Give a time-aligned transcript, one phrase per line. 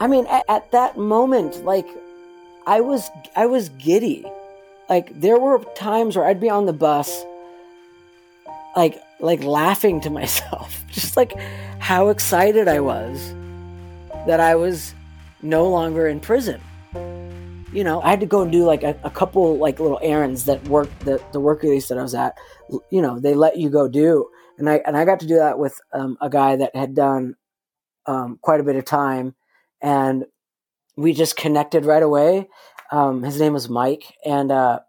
[0.00, 1.86] I mean, at, at that moment, like
[2.66, 4.24] I was, I was giddy.
[4.88, 7.22] Like there were times where I'd be on the bus,
[8.74, 11.38] like, like laughing to myself, just like
[11.78, 13.34] how excited I was
[14.26, 14.94] that I was
[15.42, 16.60] no longer in prison.
[17.72, 20.44] You know, I had to go and do like a, a couple like little errands
[20.46, 22.36] that work the the work release that I was at.
[22.90, 24.28] You know, they let you go do,
[24.58, 27.36] and I and I got to do that with um, a guy that had done
[28.06, 29.36] um, quite a bit of time,
[29.82, 30.24] and
[30.96, 32.48] we just connected right away.
[32.92, 34.80] Um, his name was Mike, and uh,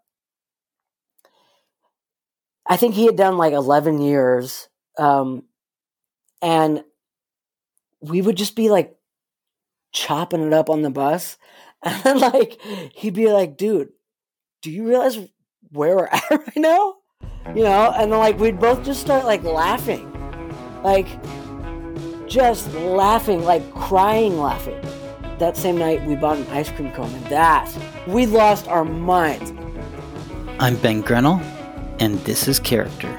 [2.66, 5.44] I think he had done like eleven years, um,
[6.40, 6.84] and
[8.00, 8.96] we would just be like
[9.92, 11.36] chopping it up on the bus,
[11.82, 12.60] and like
[12.94, 13.90] he'd be like, "Dude,
[14.62, 15.18] do you realize
[15.70, 16.96] where we're at right now?"
[17.54, 20.10] You know, and then like we'd both just start like laughing,
[20.82, 21.06] like
[22.32, 24.80] just laughing, like crying, laughing.
[25.38, 27.70] That same night, we bought an ice cream cone, and that
[28.06, 29.52] we lost our minds.
[30.58, 31.42] I'm Ben Grenell,
[32.00, 33.10] and this is Character,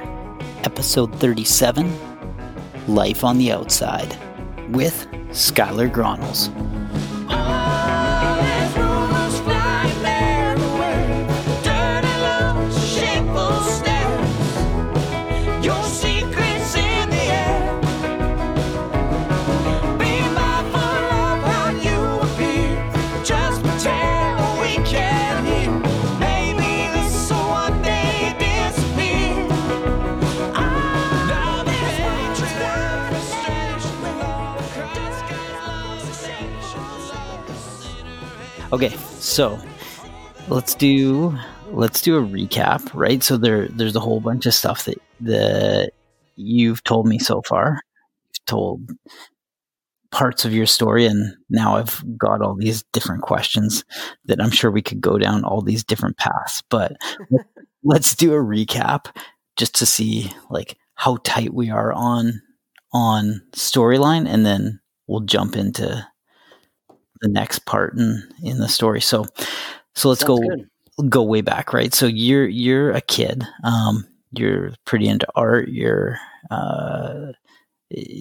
[0.64, 1.96] episode 37
[2.88, 4.18] Life on the Outside,
[4.70, 6.50] with Skylar Gronels.
[38.74, 39.60] Okay, so
[40.48, 43.22] let's do let's do a recap, right?
[43.22, 45.92] So there there's a whole bunch of stuff that that
[46.38, 47.82] you've told me so far.
[48.26, 48.90] You've told
[50.10, 53.86] parts of your story and now I've got all these different questions
[54.26, 56.64] that I'm sure we could go down all these different paths.
[56.72, 56.94] But
[57.84, 59.16] let's do a recap
[59.56, 62.42] just to see like how tight we are on
[62.92, 66.04] on storyline and then we'll jump into
[67.24, 69.02] the next part in in the story.
[69.02, 69.26] So
[69.96, 71.10] so let's Sounds go good.
[71.10, 71.94] go way back, right?
[71.94, 73.44] So you're you're a kid.
[73.64, 75.70] Um, you're pretty into art.
[75.70, 76.20] You're
[76.52, 77.32] uh,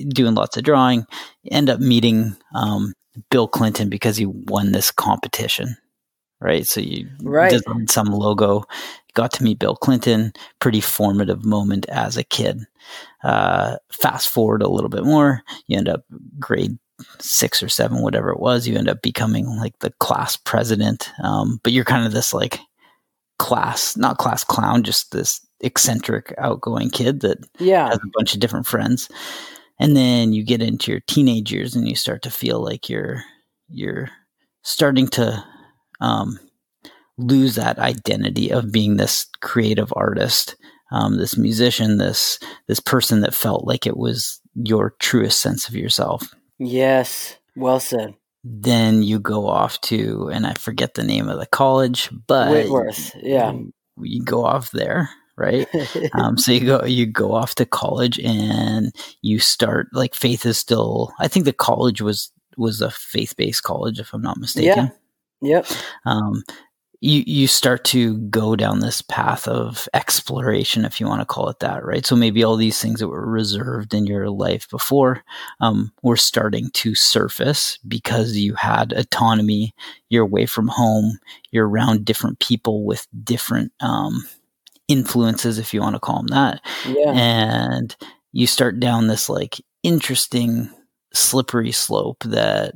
[0.08, 1.06] doing lots of drawing.
[1.42, 2.92] You end up meeting um,
[3.30, 5.76] Bill Clinton because he won this competition,
[6.40, 6.66] right?
[6.66, 7.50] So you right.
[7.50, 8.64] designed some logo,
[9.14, 10.32] got to meet Bill Clinton.
[10.58, 12.60] Pretty formative moment as a kid.
[13.24, 16.04] Uh, fast forward a little bit more, you end up
[16.38, 16.78] grade
[17.18, 21.10] six or seven, whatever it was, you end up becoming like the class president.
[21.22, 22.60] Um, but you're kind of this like
[23.38, 27.88] class, not class clown, just this eccentric, outgoing kid that yeah.
[27.88, 29.08] has a bunch of different friends.
[29.78, 33.22] And then you get into your teenage years and you start to feel like you're
[33.68, 34.10] you're
[34.62, 35.42] starting to
[36.00, 36.38] um,
[37.18, 40.56] lose that identity of being this creative artist,
[40.92, 42.38] um, this musician, this
[42.68, 46.32] this person that felt like it was your truest sense of yourself.
[46.62, 48.14] Yes, well said.
[48.44, 53.14] Then you go off to, and I forget the name of the college, but Whitworth.
[53.22, 53.52] Yeah,
[54.00, 55.68] you, go off there, right?
[56.12, 60.58] um, so you go you go off to college, and you start like faith is
[60.58, 61.12] still.
[61.20, 64.90] I think the college was was a faith based college, if I'm not mistaken.
[65.40, 65.56] Yeah.
[65.56, 65.66] Yep.
[66.04, 66.44] Um,
[67.02, 71.48] you you start to go down this path of exploration, if you want to call
[71.48, 72.06] it that, right?
[72.06, 75.24] So maybe all these things that were reserved in your life before
[75.60, 79.74] um, were starting to surface because you had autonomy.
[80.10, 81.18] You're away from home.
[81.50, 84.24] You're around different people with different um,
[84.86, 86.60] influences, if you want to call them that.
[86.86, 87.10] Yeah.
[87.10, 87.96] And
[88.30, 90.70] you start down this like interesting
[91.12, 92.74] slippery slope that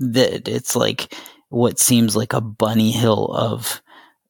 [0.00, 1.14] that it's like
[1.54, 3.80] what seems like a bunny hill of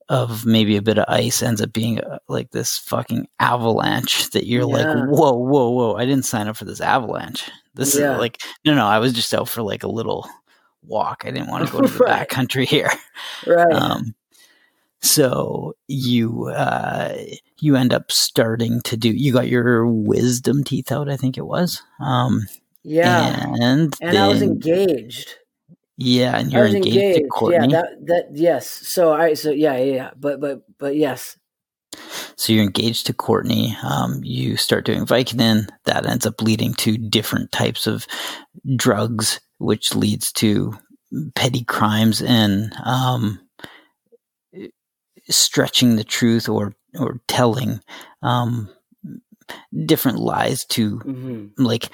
[0.08, 4.46] of maybe a bit of ice ends up being uh, like this fucking avalanche that
[4.46, 4.84] you're yeah.
[4.84, 8.12] like whoa whoa whoa i didn't sign up for this avalanche this yeah.
[8.12, 10.28] is like no no i was just out for like a little
[10.82, 12.18] walk i didn't want to go to the right.
[12.18, 12.90] back country here
[13.46, 14.14] right um
[15.00, 17.16] so you uh
[17.60, 21.46] you end up starting to do you got your wisdom teeth out i think it
[21.46, 22.42] was um
[22.82, 25.36] yeah and and then, i was engaged
[25.96, 27.68] yeah, and you're engaged, engaged, to Courtney.
[27.70, 28.68] Yeah, that that yes.
[28.68, 30.10] So I so yeah, yeah, yeah.
[30.16, 31.36] But but but yes.
[32.36, 33.76] So you're engaged to Courtney.
[33.84, 35.68] Um, you start doing Vicodin.
[35.84, 38.06] That ends up leading to different types of
[38.76, 40.76] drugs, which leads to
[41.36, 43.40] petty crimes and um,
[45.28, 47.80] stretching the truth or or telling
[48.22, 48.68] um,
[49.86, 51.62] different lies to mm-hmm.
[51.62, 51.90] like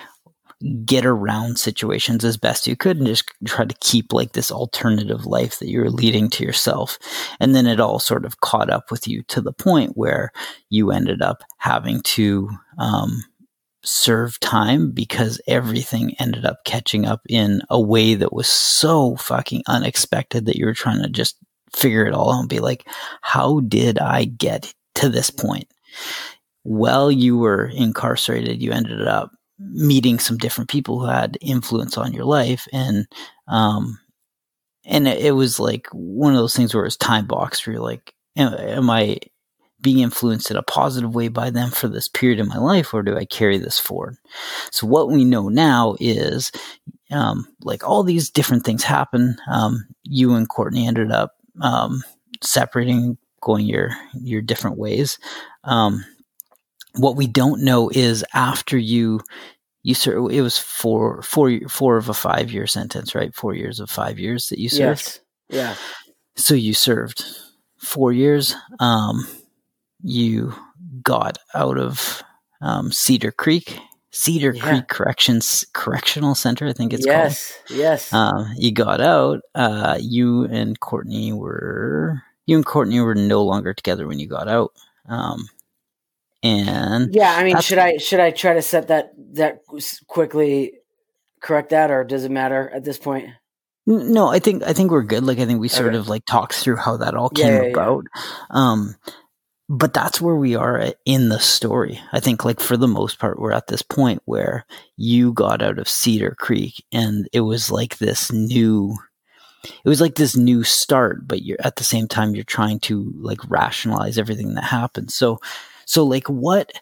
[0.85, 5.25] get around situations as best you could and just try to keep like this alternative
[5.25, 6.99] life that you were leading to yourself.
[7.39, 10.33] And then it all sort of caught up with you to the point where
[10.69, 13.23] you ended up having to um,
[13.83, 19.63] serve time because everything ended up catching up in a way that was so fucking
[19.67, 21.37] unexpected that you were trying to just
[21.75, 22.87] figure it all out and be like,
[23.23, 25.69] how did I get to this point?
[26.65, 32.13] While you were incarcerated, you ended up meeting some different people who had influence on
[32.13, 33.07] your life and
[33.49, 33.99] um
[34.87, 38.15] and it, was like one of those things where it's time boxed where you're like
[38.37, 39.19] am, am i
[39.83, 43.03] being influenced in a positive way by them for this period in my life or
[43.03, 44.17] do i carry this forward?
[44.71, 46.51] So what we know now is
[47.11, 49.37] um, like all these different things happen.
[49.51, 52.03] Um, you and courtney ended up um,
[52.43, 55.19] separating going your your different ways.
[55.65, 56.05] Um,
[56.95, 59.21] what we don't know is after you
[59.83, 63.35] you serve it was four four four of a five year sentence right?
[63.35, 64.81] Four years of five years that you served?
[65.01, 65.21] Yes.
[65.49, 65.75] yeah.
[66.37, 67.25] So you served
[67.79, 69.27] four years um
[70.03, 70.55] you
[71.03, 72.23] got out of
[72.63, 73.79] um, cedar creek
[74.11, 74.63] cedar yeah.
[74.63, 77.79] creek corrections correctional center i think it's yes, called.
[77.79, 78.13] Yes yes.
[78.13, 83.73] Um, you got out uh you and courtney were you and courtney were no longer
[83.73, 84.73] together when you got out.
[85.09, 85.49] Um
[86.43, 89.61] and yeah i mean should i should i try to set that that
[90.07, 90.73] quickly
[91.41, 93.29] correct that or does it matter at this point?
[93.87, 95.25] No i think i think we're good.
[95.25, 95.97] Like i think we sort okay.
[95.97, 98.05] of like talked through how that all came yeah, yeah, about.
[98.15, 98.23] Yeah.
[98.51, 98.95] um
[99.73, 102.01] but that's where we are in the story.
[102.13, 104.67] I think like for the most part we're at this point where
[104.97, 108.97] you got out of cedar creek and it was like this new
[109.65, 113.13] it was like this new start but you're at the same time you're trying to
[113.21, 115.11] like rationalize everything that happened.
[115.11, 115.41] So
[115.91, 116.73] so like what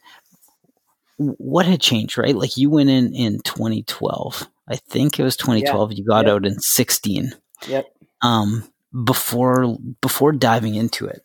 [1.16, 2.36] what had changed, right?
[2.36, 4.46] Like you went in in 2012.
[4.68, 5.92] I think it was 2012.
[5.92, 5.96] Yeah.
[5.96, 6.34] You got yep.
[6.34, 7.32] out in 16.
[7.68, 7.86] Yep.
[8.20, 8.68] Um
[9.04, 11.22] before before diving into it,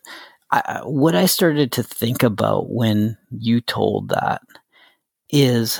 [0.50, 4.40] I, what I started to think about when you told that
[5.28, 5.78] is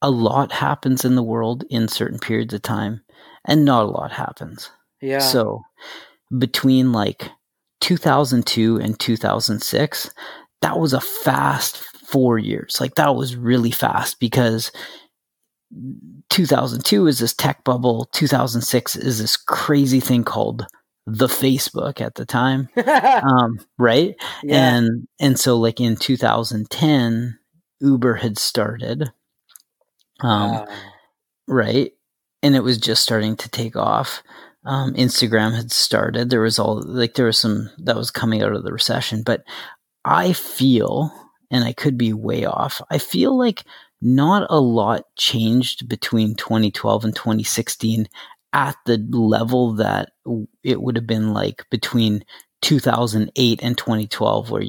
[0.00, 3.02] a lot happens in the world in certain periods of time
[3.44, 4.70] and not a lot happens.
[5.02, 5.18] Yeah.
[5.18, 5.60] So
[6.38, 7.30] between like
[7.82, 10.10] 2002 and 2006,
[10.62, 11.76] that was a fast
[12.06, 12.78] four years.
[12.80, 14.70] Like that was really fast because
[16.30, 18.08] 2002 is this tech bubble.
[18.12, 20.66] 2006 is this crazy thing called
[21.06, 24.14] the Facebook at the time, um, right?
[24.44, 24.76] Yeah.
[24.76, 27.38] And and so like in 2010,
[27.80, 29.12] Uber had started,
[30.20, 30.68] um, wow.
[31.48, 31.92] right,
[32.42, 34.22] and it was just starting to take off
[34.64, 36.30] um, Instagram had started.
[36.30, 39.42] There was all like there was some that was coming out of the recession, but
[40.04, 41.12] I feel,
[41.50, 42.80] and I could be way off.
[42.90, 43.64] I feel like
[44.00, 48.08] not a lot changed between 2012 and 2016
[48.52, 50.10] at the level that
[50.62, 52.24] it would have been like between
[52.62, 54.64] 2008 and 2012, where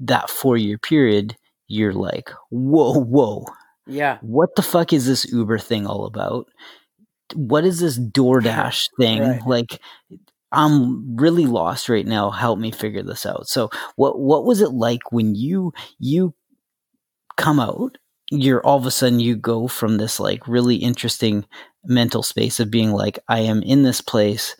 [0.00, 1.36] that four year period,
[1.68, 3.44] you're like, whoa, whoa.
[3.86, 4.18] Yeah.
[4.22, 6.46] What the fuck is this Uber thing all about?
[7.34, 9.22] What is this DoorDash thing?
[9.22, 9.46] Right.
[9.46, 9.80] Like,
[10.52, 12.30] I'm really lost right now.
[12.30, 13.46] Help me figure this out.
[13.46, 16.34] So, what what was it like when you you
[17.36, 17.98] come out?
[18.32, 21.44] You're all of a sudden you go from this like really interesting
[21.84, 24.56] mental space of being like, I am in this place,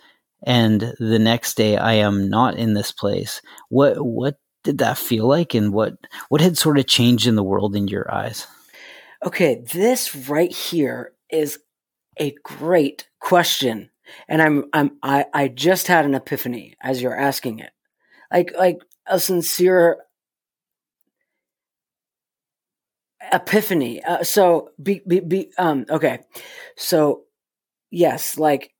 [0.47, 3.43] and the next day I am not in this place.
[3.69, 5.95] What what did that feel like, and what
[6.29, 8.47] what had sort of changed in the world in your eyes?
[9.25, 11.59] Okay, this right here is
[12.21, 13.91] a great question.
[14.29, 17.71] And I'm, I'm, I, I just had an epiphany as you're asking it.
[18.33, 19.99] Like, like a sincere
[23.33, 24.03] epiphany.
[24.05, 26.21] Uh, so be, be, be, um, okay.
[26.77, 27.23] So
[27.91, 28.73] yes, like,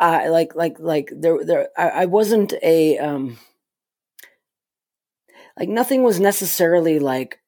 [0.00, 3.38] I like, like, like there, there, I, I wasn't a, um,
[5.58, 7.38] like nothing was necessarily like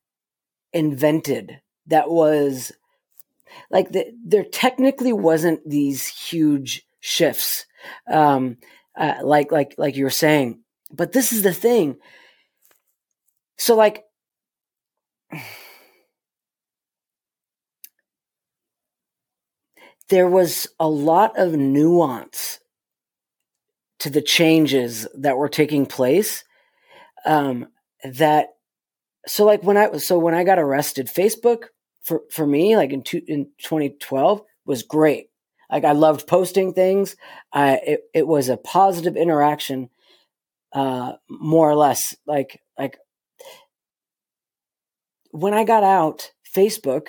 [0.72, 2.72] invented that was
[3.70, 7.66] like the, there technically wasn't these huge shifts,
[8.10, 8.56] um,
[8.96, 10.60] uh, like like like you were saying.
[10.90, 11.96] But this is the thing.
[13.58, 14.04] So like.
[20.08, 22.60] There was a lot of nuance
[23.98, 26.44] to the changes that were taking place.
[27.24, 27.66] Um,
[28.04, 28.50] that
[29.26, 31.64] so like when I so when I got arrested, Facebook
[32.06, 35.28] for for me, like in two, in 2012, was great.
[35.70, 37.16] Like I loved posting things.
[37.52, 39.90] I it, it was a positive interaction,
[40.72, 42.14] uh, more or less.
[42.26, 42.98] Like like
[45.32, 47.08] when I got out, Facebook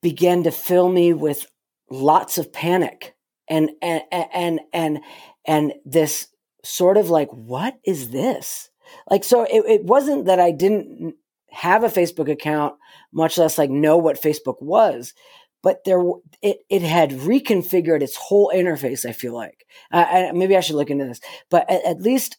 [0.00, 1.46] began to fill me with
[1.90, 3.16] lots of panic
[3.48, 5.00] and and and and
[5.44, 6.28] and this
[6.64, 8.70] sort of like what is this
[9.10, 11.14] like so it, it wasn't that i didn't
[11.50, 12.74] have a facebook account
[13.12, 15.14] much less like know what facebook was
[15.62, 16.02] but there
[16.42, 20.90] it, it had reconfigured its whole interface i feel like uh, maybe i should look
[20.90, 22.36] into this but at, at least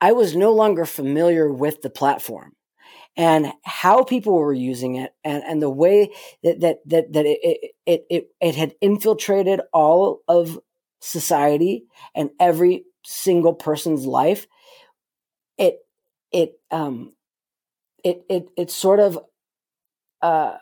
[0.00, 2.52] i was no longer familiar with the platform
[3.16, 6.10] and how people were using it and, and the way
[6.42, 10.58] that, that, that, that it, it, it, it had infiltrated all of
[11.00, 14.46] society and every single person's life.
[15.58, 15.78] It,
[16.32, 17.12] it, um,
[18.04, 19.18] it, it, it sort of,
[20.22, 20.56] uh,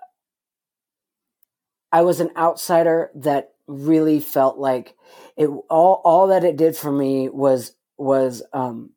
[1.93, 4.97] I was an outsider that really felt like
[5.37, 8.91] it all all that it did for me was was um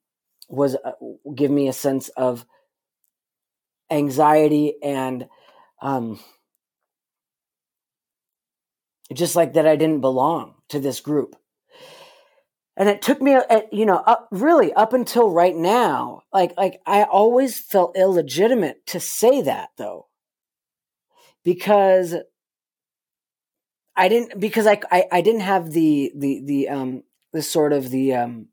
[0.49, 0.91] was uh,
[1.35, 2.45] give me a sense of
[3.89, 5.27] anxiety and
[5.81, 6.19] um,
[9.13, 11.35] just like that I didn't belong to this group.
[12.75, 13.37] And it took me,
[13.71, 18.99] you know, up, really up until right now, like like I always felt illegitimate to
[18.99, 20.07] say that though,
[21.43, 22.15] because
[23.95, 27.91] I didn't because I I, I didn't have the the the um the sort of
[27.91, 28.47] the um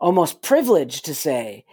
[0.00, 1.64] almost privilege to say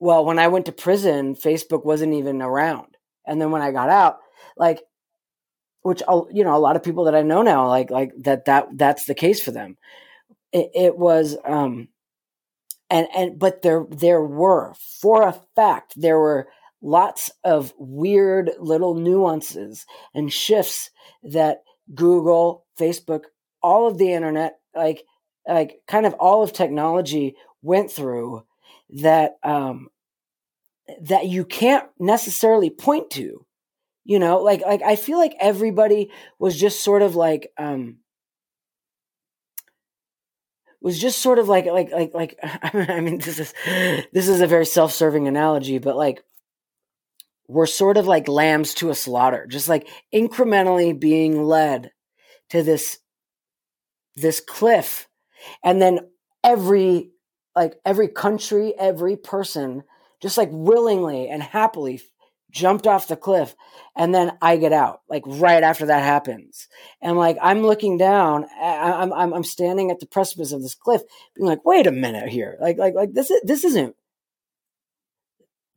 [0.00, 2.96] well, when I went to prison, Facebook wasn't even around.
[3.26, 4.18] And then when I got out,
[4.56, 4.80] like,
[5.82, 8.68] which you know, a lot of people that I know now, like, like that, that
[8.76, 9.76] that's the case for them.
[10.52, 11.88] It, it was, um,
[12.90, 16.48] and and but there there were for a fact there were
[16.80, 20.90] lots of weird little nuances and shifts
[21.22, 21.62] that
[21.94, 23.24] Google, Facebook,
[23.62, 25.04] all of the internet, like
[25.46, 28.44] like kind of all of technology went through
[28.90, 29.88] that um,
[31.02, 33.44] that you can't necessarily point to.
[34.04, 37.98] You know, like like I feel like everybody was just sort of like um
[40.80, 43.54] was just sort of like like like like I mean this is
[44.12, 46.22] this is a very self-serving analogy but like
[47.48, 51.92] we're sort of like lambs to a slaughter just like incrementally being led
[52.50, 52.98] to this
[54.20, 55.08] this cliff.
[55.64, 56.00] And then
[56.44, 57.10] every
[57.54, 59.84] like every country, every person
[60.20, 62.00] just like willingly and happily
[62.50, 63.54] jumped off the cliff
[63.96, 66.68] and then I get out like right after that happens.
[67.02, 71.02] And like I'm looking down, I'm I'm I'm standing at the precipice of this cliff
[71.34, 72.56] being like wait a minute here.
[72.60, 73.96] Like like like this is this isn't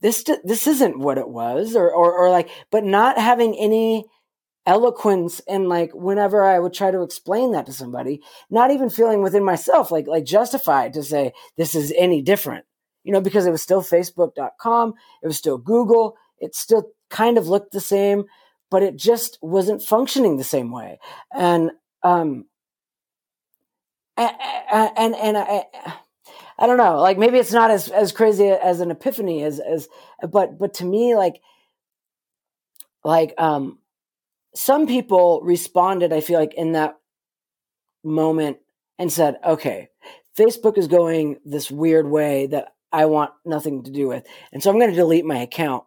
[0.01, 4.05] this this isn't what it was or or or like but not having any
[4.67, 9.23] eloquence and like whenever I would try to explain that to somebody, not even feeling
[9.23, 12.65] within myself like like justified to say this is any different.
[13.03, 17.47] You know, because it was still facebook.com, it was still Google, it still kind of
[17.47, 18.25] looked the same,
[18.69, 20.99] but it just wasn't functioning the same way.
[21.33, 21.71] And
[22.03, 22.45] um
[24.17, 24.31] and
[24.97, 25.65] and, and I
[26.59, 29.87] I don't know, like maybe it's not as as crazy as an epiphany as as
[30.29, 31.41] but but to me like
[33.03, 33.79] like um
[34.55, 36.97] some people responded, I feel like, in that
[38.03, 38.57] moment
[38.99, 39.89] and said, okay,
[40.37, 44.25] Facebook is going this weird way that I want nothing to do with.
[44.51, 45.85] And so I'm going to delete my account.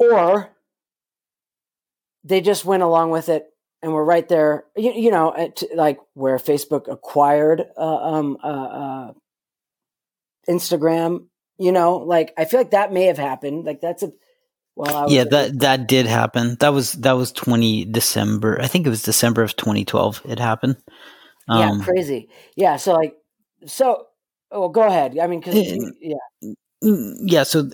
[0.00, 0.48] Or
[2.24, 3.46] they just went along with it
[3.82, 8.46] and were right there, you, you know, at, like where Facebook acquired uh, um, uh,
[8.46, 9.12] uh,
[10.48, 11.26] Instagram,
[11.58, 13.66] you know, like I feel like that may have happened.
[13.66, 14.12] Like that's a
[14.76, 16.56] well, yeah, that that did happen.
[16.60, 18.58] That was that was twenty December.
[18.60, 20.22] I think it was December of twenty twelve.
[20.24, 20.76] It happened.
[21.48, 22.30] Um, yeah, crazy.
[22.56, 23.14] Yeah, so like,
[23.66, 24.06] so
[24.50, 25.18] well, go ahead.
[25.18, 25.54] I mean, because
[26.00, 26.14] yeah,
[26.82, 27.42] mm, yeah.
[27.42, 27.68] So,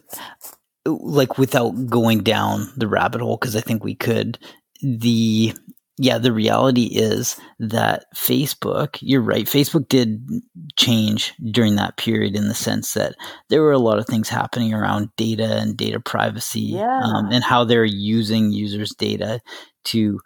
[0.87, 4.39] like, without going down the rabbit hole, because I think we could.
[4.83, 5.55] The
[5.99, 10.29] yeah, the reality is that Facebook, you're right, Facebook did
[10.77, 13.15] change during that period in the sense that
[13.49, 17.01] there were a lot of things happening around data and data privacy um, yeah.
[17.03, 19.41] um, and how they're using users' data
[19.85, 20.21] to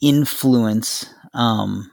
[0.00, 1.90] influence, um,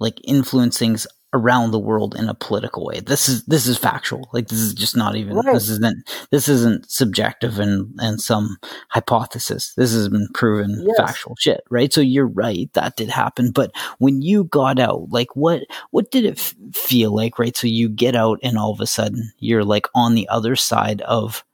[0.00, 3.00] like influence things around the world in a political way.
[3.00, 4.28] This is this is factual.
[4.32, 5.54] Like this is just not even right.
[5.54, 8.56] this isn't this isn't subjective and and some
[8.88, 9.74] hypothesis.
[9.76, 10.96] This has been proven yes.
[10.96, 11.92] factual shit, right?
[11.92, 13.50] So you're right that did happen.
[13.50, 17.56] But when you got out, like what what did it f- feel like, right?
[17.56, 21.02] So you get out and all of a sudden you're like on the other side
[21.02, 21.44] of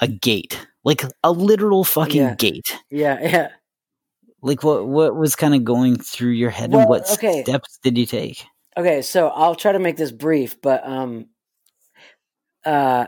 [0.00, 2.34] a gate, like a literal fucking yeah.
[2.34, 2.78] gate.
[2.90, 3.48] Yeah, yeah.
[4.42, 7.42] Like what what was kind of going through your head well, and what okay.
[7.42, 8.44] steps did you take?
[8.76, 11.26] Okay, so I'll try to make this brief, but um,
[12.64, 13.06] uh,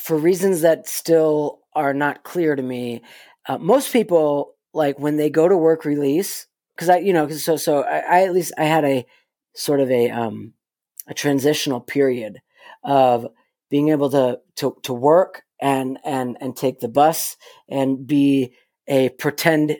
[0.00, 3.02] for reasons that still are not clear to me,
[3.46, 7.56] uh, most people like when they go to work release because I, you know, so
[7.56, 9.06] so I, I, at least I had a
[9.54, 10.54] sort of a um
[11.06, 12.40] a transitional period
[12.82, 13.26] of
[13.70, 17.36] being able to to to work and and and take the bus
[17.68, 18.54] and be
[18.88, 19.76] a pretend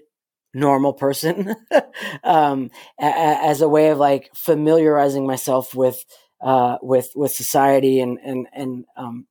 [0.55, 1.55] normal person
[2.25, 2.71] um,
[3.01, 6.05] a, as a way of like familiarizing myself with
[6.41, 9.27] uh, with with society and and and um,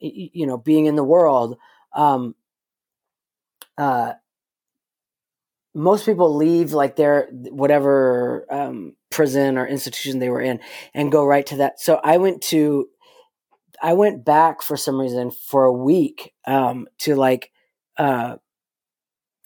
[0.00, 1.56] you know being in the world
[1.94, 2.34] um,
[3.78, 4.12] uh,
[5.74, 10.60] most people leave like their whatever um, prison or institution they were in
[10.94, 11.80] and go right to that.
[11.80, 12.88] So i went to
[13.82, 17.50] i went back for some reason for a week um, to like
[17.98, 18.36] uh,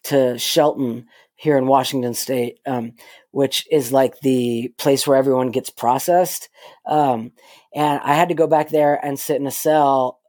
[0.07, 2.93] to shelton here in washington state um,
[3.31, 6.49] which is like the place where everyone gets processed
[6.87, 7.33] um,
[7.75, 10.21] and i had to go back there and sit in a cell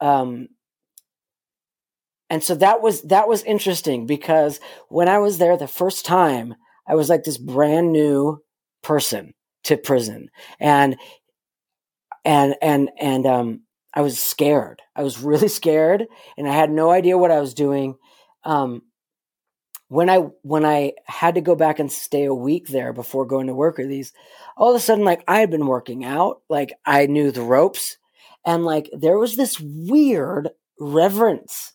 [0.00, 0.48] um,
[2.28, 4.58] and so that was that was interesting because
[4.88, 6.54] when I was there the first time,
[6.88, 8.42] I was like this brand new
[8.82, 10.96] person to prison, and
[12.24, 13.62] and and and um,
[13.94, 14.82] I was scared.
[14.96, 16.06] I was really scared,
[16.36, 17.94] and I had no idea what I was doing.
[18.44, 18.82] Um,
[19.88, 23.46] when I when I had to go back and stay a week there before going
[23.46, 24.12] to work or these,
[24.56, 27.96] all of a sudden, like I had been working out, like I knew the ropes,
[28.44, 30.50] and like there was this weird
[30.80, 31.72] reverence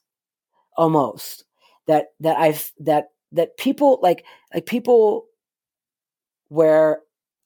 [0.77, 1.46] almost
[1.88, 5.25] that that I've that that people like like people
[6.50, 7.00] where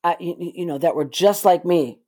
[0.04, 2.00] I you, you know that were just like me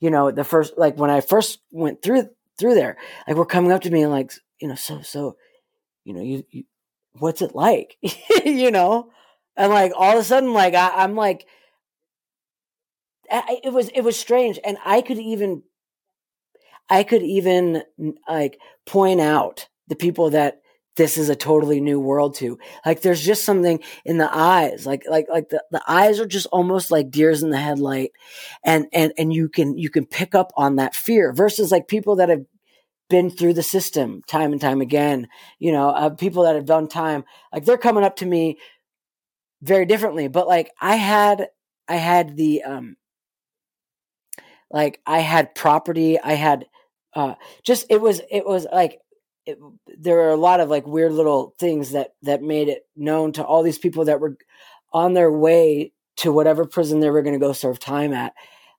[0.00, 2.96] you know the first like when I first went through through there
[3.26, 5.36] like were coming up to me and like you know so so
[6.04, 6.64] you know you, you
[7.18, 7.96] what's it like
[8.44, 9.10] you know
[9.56, 11.46] and like all of a sudden like I, I'm like
[13.30, 15.62] I, it was it was strange and I could even
[16.88, 17.82] I could even
[18.28, 20.62] like point out the people that
[20.96, 22.58] this is a totally new world to.
[22.84, 24.84] Like there's just something in the eyes.
[24.84, 28.12] Like like like the, the eyes are just almost like deers in the headlight.
[28.64, 32.16] And and and you can you can pick up on that fear versus like people
[32.16, 32.44] that have
[33.12, 36.88] been through the system time and time again, you know, uh, people that have done
[36.88, 38.56] time, like they're coming up to me
[39.60, 40.28] very differently.
[40.28, 41.50] But like I had
[41.86, 42.96] I had the um
[44.70, 46.64] like I had property, I had
[47.14, 48.98] uh just it was it was like
[49.44, 49.58] it,
[49.98, 53.44] there were a lot of like weird little things that that made it known to
[53.44, 54.38] all these people that were
[54.90, 58.32] on their way to whatever prison they were going to go serve time at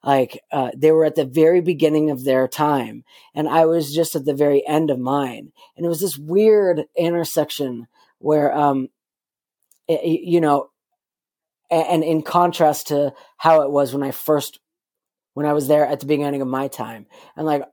[0.03, 4.15] like uh, they were at the very beginning of their time and i was just
[4.15, 7.87] at the very end of mine and it was this weird intersection
[8.19, 8.89] where um
[9.87, 10.69] it, you know
[11.71, 14.59] and, and in contrast to how it was when i first
[15.33, 17.63] when i was there at the beginning of my time and like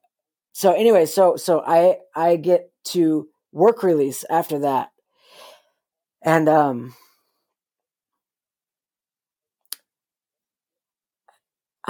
[0.53, 4.91] so anyway so so i i get to work release after that.
[6.23, 6.95] And um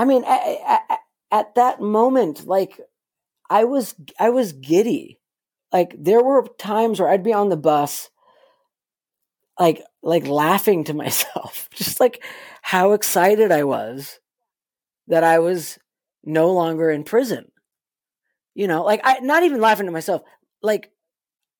[0.01, 0.99] I mean at, at,
[1.31, 2.81] at that moment like
[3.51, 5.21] I was I was giddy.
[5.71, 8.09] Like there were times where I'd be on the bus
[9.59, 12.25] like like laughing to myself just like
[12.63, 14.21] how excited I was
[15.09, 15.79] that I was
[16.25, 17.53] no longer in prison.
[18.55, 20.23] You know, like I not even laughing to myself,
[20.63, 20.91] like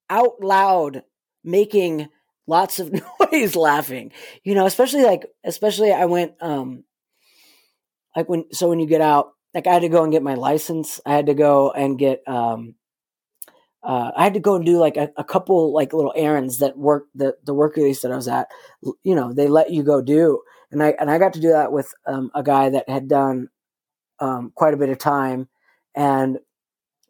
[0.09, 1.03] out loud
[1.45, 2.09] making
[2.47, 2.91] lots of
[3.33, 4.11] noise laughing
[4.43, 6.83] you know especially like especially i went um
[8.17, 10.35] like when so when you get out like i had to go and get my
[10.35, 12.75] license i had to go and get um
[13.83, 16.77] uh, I had to go and do like a, a, couple like little errands that
[16.77, 18.49] work the the work release that I was at.
[19.03, 21.73] You know, they let you go do, and I and I got to do that
[21.73, 23.49] with um, a guy that had done
[24.19, 25.49] um, quite a bit of time,
[25.95, 26.39] and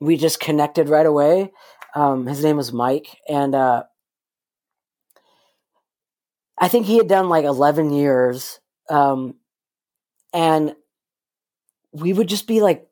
[0.01, 1.51] we just connected right away.
[1.97, 3.83] Um, his name was Mike, and uh,
[6.57, 9.35] I think he had done like eleven years, um,
[10.33, 10.77] and
[11.93, 12.87] we would just be like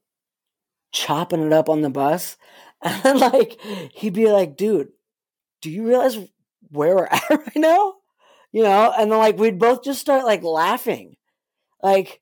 [0.93, 2.37] chopping it up on the bus,
[2.83, 3.61] and like
[3.95, 4.89] he'd be like, "Dude,
[5.63, 6.17] do you realize
[6.71, 7.95] where we're at right now?"
[8.53, 11.17] You know, and then like we'd both just start like laughing,
[11.83, 12.21] like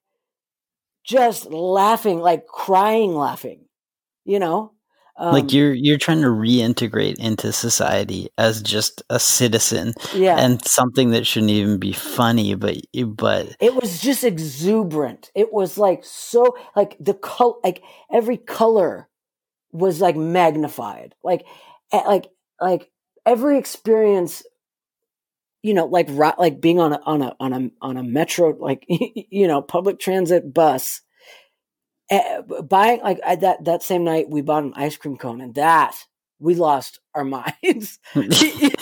[1.04, 3.66] just laughing, like crying, laughing.
[4.24, 4.72] You know,
[5.18, 10.62] um, like you're you're trying to reintegrate into society as just a citizen, yeah, and
[10.64, 12.76] something that shouldn't even be funny, but
[13.14, 15.30] but it was just exuberant.
[15.34, 19.08] It was like so like the color, like every color
[19.72, 21.46] was like magnified, like
[21.92, 22.28] like
[22.60, 22.90] like
[23.24, 24.42] every experience
[25.62, 28.84] you know like like being on a on a on a on a metro like
[28.88, 31.00] you know public transit bus
[32.10, 35.54] eh, buying like I, that that same night we bought an ice cream cone and
[35.54, 35.96] that
[36.38, 37.98] we lost our minds.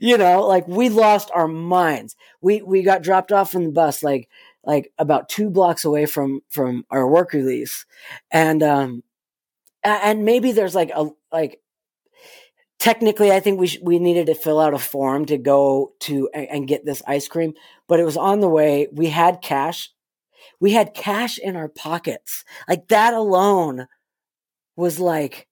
[0.00, 2.16] You know like we lost our minds.
[2.42, 4.28] We we got dropped off from the bus like
[4.64, 7.86] like about two blocks away from from our work release.
[8.30, 9.02] And um
[9.82, 11.60] and maybe there's like a like
[12.78, 16.28] technically i think we sh- we needed to fill out a form to go to
[16.34, 17.54] and, and get this ice cream
[17.88, 18.86] but it was on the way.
[18.92, 19.90] We had cash
[20.60, 23.86] we had cash in our pockets like that alone
[24.76, 25.46] was like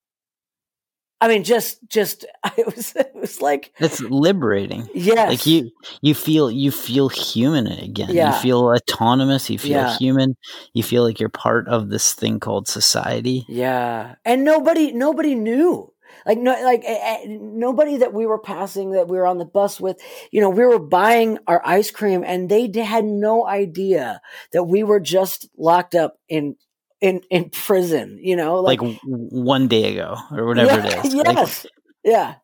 [1.19, 2.27] I mean, just, just,
[2.59, 4.87] it was, it was like it's liberating.
[4.95, 5.71] Yes, like you,
[6.03, 8.11] you feel, you feel human again.
[8.11, 8.35] Yeah.
[8.37, 9.49] You feel autonomous.
[9.49, 9.97] You feel Yeah.
[9.97, 10.37] human.
[10.75, 13.47] You feel like you're part of this thing called society.
[13.49, 15.91] Yeah, and nobody, nobody knew.
[16.25, 16.85] Like no, like
[17.27, 20.01] nobody that we were passing, that we were on the bus with.
[20.31, 24.21] You know, we were buying our ice cream, and they had no idea
[24.53, 26.57] that we were just locked up in
[27.01, 28.19] in in prison.
[28.23, 31.15] You know, Like, w- one day ago or whatever Yeah, it is.
[31.25, 31.67] Like, Yes,
[32.05, 32.35] yeah,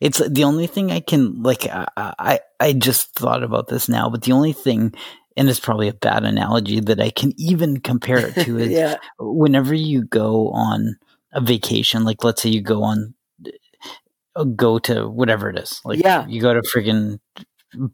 [0.00, 1.66] it's the only thing I can like.
[1.66, 4.94] I, I I just thought about this now, but the only thing,
[5.36, 8.96] and it's probably a bad analogy that I can even compare it to is yeah,
[9.18, 10.96] whenever you go on
[11.32, 13.14] a vacation, like let's say you go on,
[14.44, 16.26] go to whatever it is, like Yeah.
[16.26, 17.18] you go to friggin'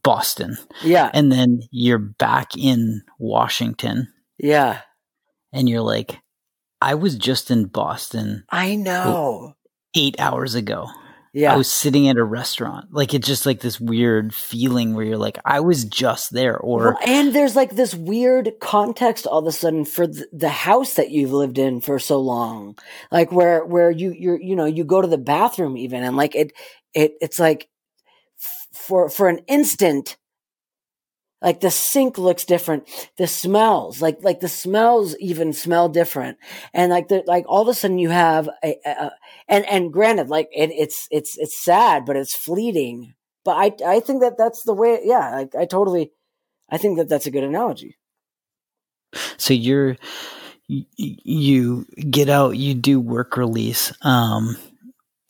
[0.02, 4.80] Boston, yeah, and then you're back in Washington, yeah.
[5.52, 6.20] and you're like,
[6.80, 9.54] I was just in Boston I know.
[9.96, 10.88] eight hours ago.
[11.34, 12.92] Yeah, I was sitting at a restaurant.
[12.92, 16.92] Like it's just like this weird feeling where you're like, I was just there, or
[16.92, 20.94] Well, and there's like this weird context all of a sudden for the, the house
[20.94, 22.76] that you've lived in for so long,
[23.12, 26.34] like where where you you're you know you go to the bathroom even and like
[26.34, 26.52] it
[26.94, 27.68] it it's like
[28.40, 30.16] f- for for an instant,
[31.44, 36.38] like the sink looks different, the smells like like the smells even smell different,
[36.72, 39.12] and like the like all of a sudden you have a, a,
[39.46, 44.00] and and granted like it, it's it's it's sad but it's fleeting, but I I
[44.00, 46.10] think that that's the way yeah like I totally.
[46.70, 47.98] I think that that's a good analogy.
[49.36, 49.96] so you're
[50.66, 53.92] you get out, you do work release.
[54.02, 54.56] Um,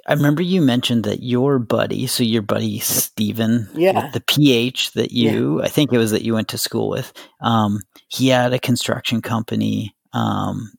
[0.07, 4.11] I remember you mentioned that your buddy, so your buddy Steven, Yeah.
[4.13, 7.81] the PH that you, I think it was that you went to school with, um,
[8.09, 9.95] he had a construction company.
[10.13, 10.73] Um,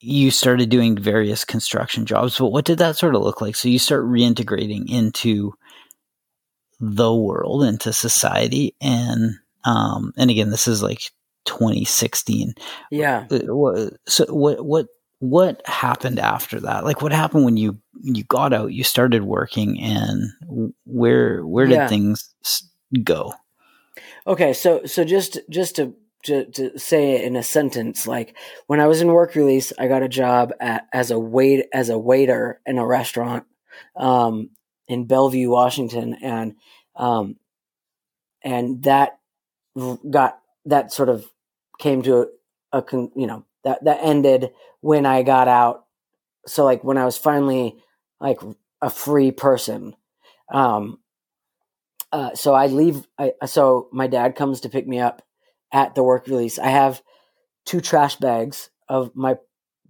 [0.00, 3.56] you started doing various construction jobs, but what did that sort of look like?
[3.56, 5.52] So you start reintegrating into
[6.80, 9.34] the world, into society, and
[9.64, 11.10] um, and again, this is like
[11.46, 12.54] 2016.
[12.90, 13.26] Yeah.
[13.30, 14.86] Uh, So what what
[15.20, 16.84] what happened after that?
[16.84, 20.24] Like what happened when you you got out, you started working, and
[20.84, 21.88] where where did Yeah.
[21.88, 22.34] things
[23.02, 23.34] go?
[24.26, 24.52] Okay.
[24.52, 28.86] So so just just to, to to say it in a sentence, like when I
[28.86, 32.60] was in work release, I got a job at, as a wait as a waiter
[32.66, 33.44] in a restaurant
[33.96, 34.50] um,
[34.86, 36.54] in Bellevue, Washington, and
[36.94, 37.36] um,
[38.42, 39.18] and that
[40.10, 41.26] got that sort of
[41.78, 42.22] came to
[42.72, 44.50] a, a con, you know that that ended
[44.80, 45.84] when I got out.
[46.46, 47.76] So like when I was finally
[48.20, 48.40] like
[48.80, 49.94] a free person.
[50.52, 50.98] Um,
[52.10, 53.06] uh, so I leave.
[53.18, 55.22] I, so my dad comes to pick me up
[55.72, 56.58] at the work release.
[56.58, 57.02] I have
[57.66, 59.36] two trash bags of my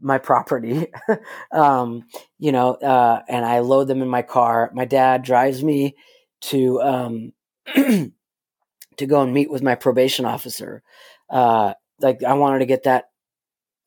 [0.00, 0.86] my property,
[1.52, 2.04] um,
[2.38, 4.70] you know, uh, and I load them in my car.
[4.74, 5.96] My dad drives me
[6.42, 7.32] to um,
[7.74, 10.82] to go and meet with my probation officer.
[11.30, 13.10] Uh, like I wanted to get that,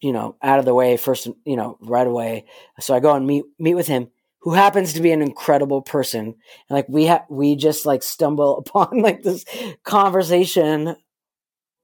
[0.02, 2.46] you know, out of the way first, you know, right away.
[2.80, 4.10] So I go and meet meet with him,
[4.42, 6.26] who happens to be an incredible person.
[6.26, 6.36] And
[6.70, 9.46] like we ha- we just like stumble upon like this
[9.84, 10.96] conversation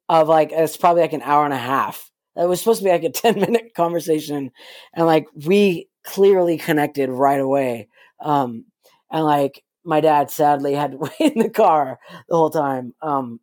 [0.09, 2.09] of like it's probably like an hour and a half.
[2.35, 4.51] It was supposed to be like a 10 minute conversation
[4.93, 7.87] and like we clearly connected right away.
[8.21, 8.65] Um
[9.11, 11.99] and like my dad sadly had to wait in the car
[12.29, 12.93] the whole time.
[13.01, 13.39] Um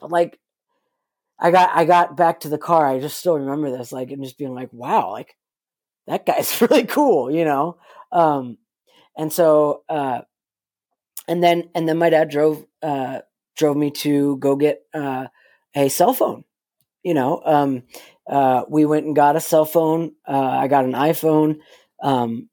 [0.00, 0.38] but like
[1.38, 2.86] I got I got back to the car.
[2.86, 5.36] I just still remember this, like, and just being like, "Wow, like
[6.06, 7.78] that guy's really cool," you know.
[8.12, 8.58] Um,
[9.16, 10.22] and so, uh,
[11.28, 13.20] and then and then my dad drove uh,
[13.56, 15.26] drove me to go get uh,
[15.74, 16.44] a cell phone.
[17.04, 17.84] You know, um,
[18.28, 20.12] uh, we went and got a cell phone.
[20.28, 21.58] Uh, I got an iPhone,
[22.02, 22.50] um,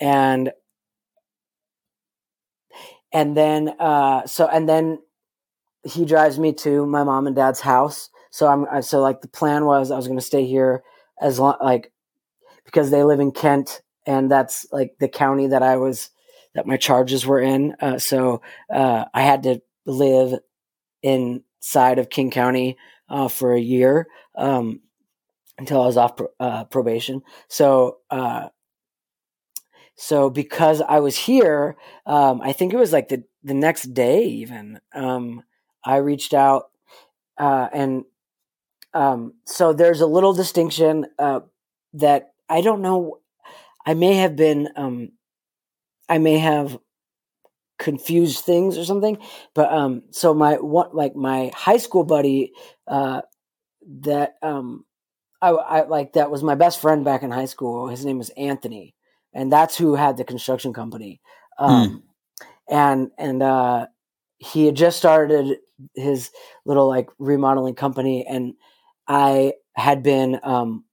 [0.00, 0.52] and
[3.12, 4.98] and then uh, so and then
[5.84, 8.10] he drives me to my mom and dad's house.
[8.30, 10.82] So I'm so like the plan was I was going to stay here
[11.20, 11.92] as long like
[12.64, 16.10] because they live in Kent and that's like the county that I was
[16.54, 17.74] that my charges were in.
[17.80, 20.38] Uh, so uh, I had to live
[21.02, 22.76] inside of King County
[23.08, 24.08] uh, for a year.
[24.34, 24.80] Um,
[25.58, 27.22] until I was off uh, probation.
[27.48, 28.48] So, uh,
[29.96, 34.24] so because I was here, um, I think it was like the the next day
[34.24, 34.80] even.
[34.94, 35.42] Um,
[35.84, 36.70] I reached out,
[37.38, 38.04] uh, and
[38.94, 41.40] um, so there's a little distinction uh,
[41.94, 43.18] that I don't know.
[43.86, 45.12] I may have been, um,
[46.08, 46.78] I may have
[47.78, 49.18] confused things or something.
[49.54, 52.52] But um, so my what like my high school buddy,
[52.86, 53.22] uh,
[54.00, 54.84] that um,
[55.40, 57.88] I, I like that was my best friend back in high school.
[57.88, 58.94] His name was Anthony,
[59.32, 61.20] and that's who had the construction company.
[61.58, 62.02] Um,
[62.40, 62.46] mm.
[62.68, 63.86] and and uh,
[64.38, 65.58] he had just started
[65.94, 66.30] his
[66.64, 68.54] little like remodeling company, and
[69.06, 70.84] I had been um,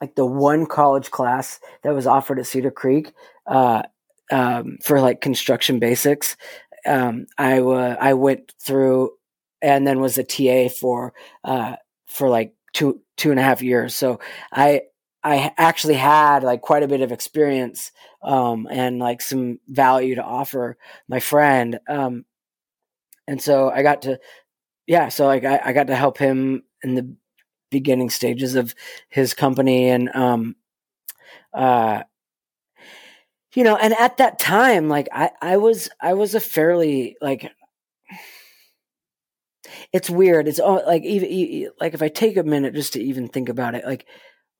[0.00, 3.12] like the one college class that was offered at Cedar Creek
[3.46, 3.82] uh,
[4.30, 6.36] um, for like construction basics.
[6.84, 9.10] Um, I went through
[9.62, 11.14] and then was a TA for
[11.44, 13.94] uh, for like two two and a half years.
[13.94, 14.20] So
[14.52, 14.82] I
[15.24, 20.22] I actually had like quite a bit of experience um, and like some value to
[20.22, 20.76] offer
[21.08, 21.78] my friend.
[21.88, 22.24] Um,
[23.26, 24.18] and so I got to
[24.86, 27.14] yeah, so like I, I got to help him in the
[27.70, 28.74] beginning stages of
[29.08, 30.54] his company and um
[31.54, 32.02] uh
[33.54, 37.50] you know and at that time like i i was i was a fairly like
[39.92, 43.26] it's weird it's all like even like if i take a minute just to even
[43.26, 44.06] think about it like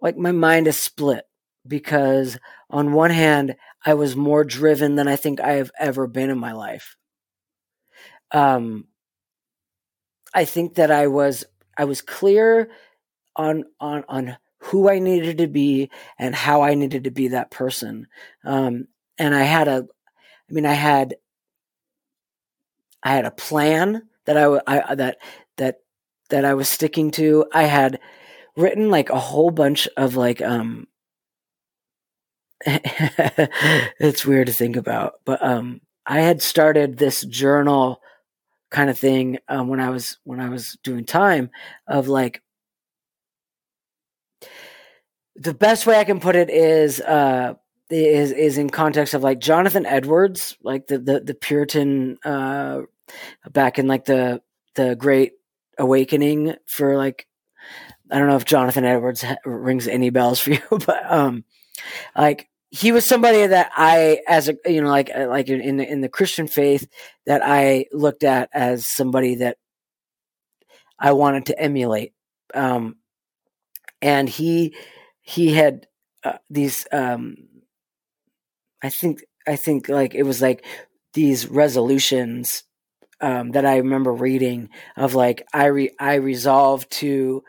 [0.00, 1.24] like my mind is split
[1.66, 2.38] because
[2.70, 6.38] on one hand i was more driven than i think i have ever been in
[6.38, 6.96] my life
[8.32, 8.84] um
[10.34, 11.44] i think that i was
[11.76, 12.70] i was clear
[13.36, 17.50] on on on who I needed to be and how I needed to be that
[17.50, 18.06] person.
[18.44, 18.86] Um,
[19.18, 19.88] and I had a,
[20.48, 21.16] I mean, I had,
[23.02, 25.18] I had a plan that I, I that
[25.56, 25.80] that
[26.30, 27.44] that I was sticking to.
[27.52, 27.98] I had
[28.56, 30.86] written like a whole bunch of like um
[34.00, 38.00] it's weird to think about, but um I had started this journal
[38.70, 41.50] kind of thing um, when I was when I was doing time
[41.86, 42.42] of like
[45.36, 47.54] the best way I can put it is uh,
[47.90, 52.82] is is in context of like Jonathan Edwards, like the the, the Puritan uh,
[53.50, 54.42] back in like the
[54.74, 55.32] the Great
[55.78, 57.26] Awakening for like
[58.10, 61.44] I don't know if Jonathan Edwards rings any bells for you, but um,
[62.16, 65.88] like he was somebody that I, as a you know, like uh, like in the
[65.88, 66.88] in the Christian faith,
[67.26, 69.58] that I looked at as somebody that
[70.98, 72.14] I wanted to emulate.
[72.54, 72.96] Um,
[74.02, 74.74] and he
[75.22, 75.86] he had
[76.24, 77.36] uh, these um
[78.82, 80.64] i think i think like it was like
[81.14, 82.64] these resolutions
[83.20, 87.42] um that i remember reading of like i re- i resolved to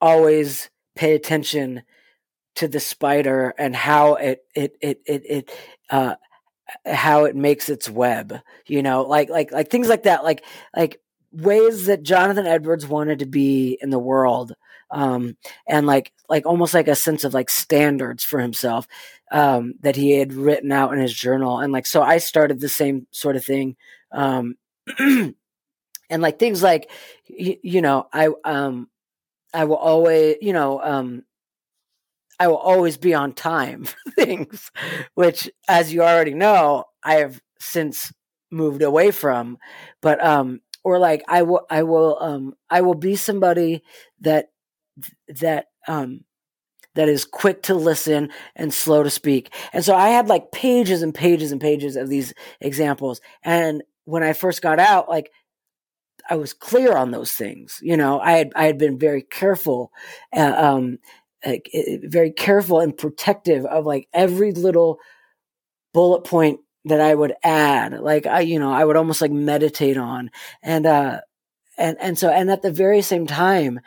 [0.00, 1.82] always pay attention
[2.56, 5.50] to the spider and how it it it it, it
[5.90, 6.14] uh
[6.86, 10.44] how it makes its web you know like like like things like that like
[10.76, 11.00] like
[11.32, 14.54] ways that jonathan edwards wanted to be in the world
[14.92, 18.86] um, and like like almost like a sense of like standards for himself
[19.32, 21.58] um, that he had written out in his journal.
[21.58, 23.76] And like so i started the same sort of thing
[24.12, 24.56] um,
[24.98, 25.34] and
[26.10, 26.90] like things like
[27.26, 28.88] you, you know i um
[29.54, 31.22] i will always you know um
[32.42, 33.84] i will always be on time
[34.16, 34.70] things
[35.14, 38.12] which as you already know i have since
[38.50, 39.56] moved away from
[40.00, 43.82] but um or like i will i will um i will be somebody
[44.20, 44.50] that
[45.28, 46.24] that um
[46.94, 49.52] that is quick to listen and slow to speak.
[49.72, 53.20] And so I had like pages and pages and pages of these examples.
[53.42, 55.30] And when I first got out, like
[56.28, 57.78] I was clear on those things.
[57.82, 59.90] You know, I had I had been very careful,
[60.34, 60.98] uh, um,
[61.44, 61.70] like,
[62.04, 64.98] very careful and protective of like every little
[65.94, 68.00] bullet point that I would add.
[68.00, 70.30] Like I, you know, I would almost like meditate on,
[70.62, 71.20] and uh,
[71.78, 73.80] and and so and at the very same time,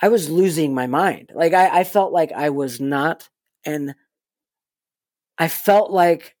[0.00, 1.32] I was losing my mind.
[1.34, 3.28] Like I, I felt like I was not,
[3.64, 3.94] and
[5.38, 6.36] I felt like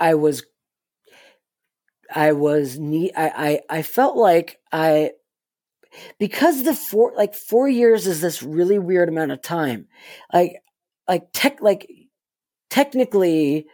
[0.00, 0.44] I was,
[2.14, 3.12] I was neat.
[3.16, 5.12] I, I, I felt like I,
[6.18, 9.86] because the four, like four years is this really weird amount of time.
[10.32, 10.56] Like,
[11.08, 11.88] like tech, like
[12.70, 13.66] technically,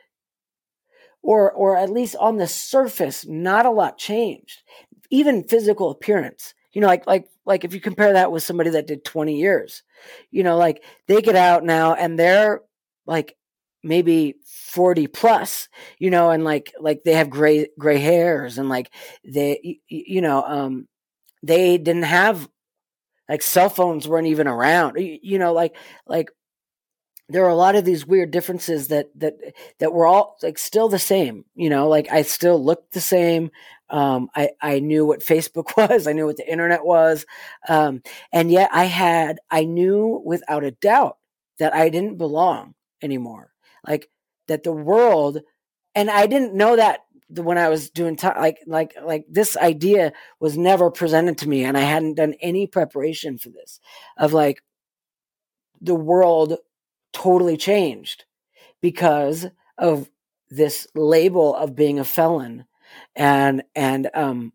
[1.22, 4.62] or, or at least on the surface, not a lot changed.
[5.11, 8.87] Even physical appearance you know, like like like if you compare that with somebody that
[8.87, 9.83] did 20 years,
[10.30, 12.61] you know, like they get out now and they're
[13.06, 13.37] like
[13.83, 18.92] maybe 40 plus, you know, and like like they have gray gray hairs and like
[19.24, 20.87] they you know, um
[21.42, 22.48] they didn't have
[23.29, 24.96] like cell phones weren't even around.
[24.98, 25.76] You, you know, like
[26.07, 26.31] like
[27.31, 29.35] there are a lot of these weird differences that that
[29.79, 33.50] that were all like still the same you know like i still looked the same.
[33.88, 36.07] Um, I, I knew what facebook was.
[36.07, 37.26] I knew what the internet was.
[37.68, 41.18] Um, and yet i had i knew without a doubt
[41.59, 43.53] that i didn't belong anymore.
[43.87, 44.11] Like
[44.48, 45.40] that the world
[45.94, 47.00] and i didn't know that
[47.37, 51.64] when i was doing t- like like like this idea was never presented to me
[51.64, 53.81] and i hadn't done any preparation for this
[54.16, 54.62] of like
[55.81, 56.57] the world
[57.12, 58.25] totally changed
[58.81, 59.47] because
[59.79, 60.09] of
[60.51, 62.64] this label of being a felon
[63.14, 64.53] and and um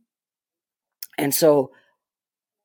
[1.18, 1.72] and so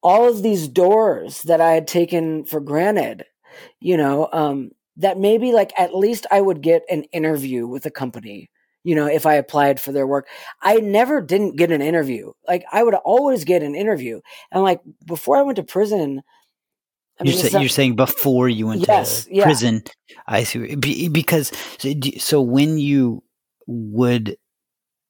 [0.03, 3.25] all of these doors that i had taken for granted
[3.81, 7.91] you know um that maybe like at least i would get an interview with a
[7.91, 8.51] company
[8.85, 10.27] you know if i applied for their work
[10.63, 14.21] i never didn't get an interview like i would always get an interview
[14.53, 16.23] and like before i went to prison
[17.19, 19.45] I mean, you're, say, you're, saying before you went yes, to yeah.
[19.45, 19.83] prison.
[20.27, 20.75] I see.
[20.75, 21.53] Because
[22.19, 23.23] so when you
[23.67, 24.39] would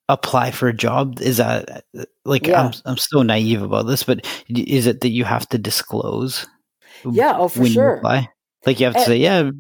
[0.09, 1.85] apply for a job, is that
[2.25, 2.63] like yeah.
[2.63, 6.49] I'm I'm so naive about this, but is it that you have to disclose?
[7.09, 8.01] Yeah, oh for sure.
[8.67, 9.51] Like you have to and, say, yeah,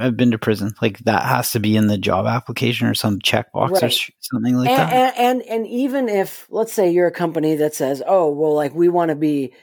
[0.00, 0.74] I've been to prison.
[0.82, 3.84] Like that has to be in the job application or some checkbox right.
[3.84, 5.14] or something like and, that.
[5.16, 8.74] And, and and even if let's say you're a company that says, oh well, like
[8.74, 9.54] we want to be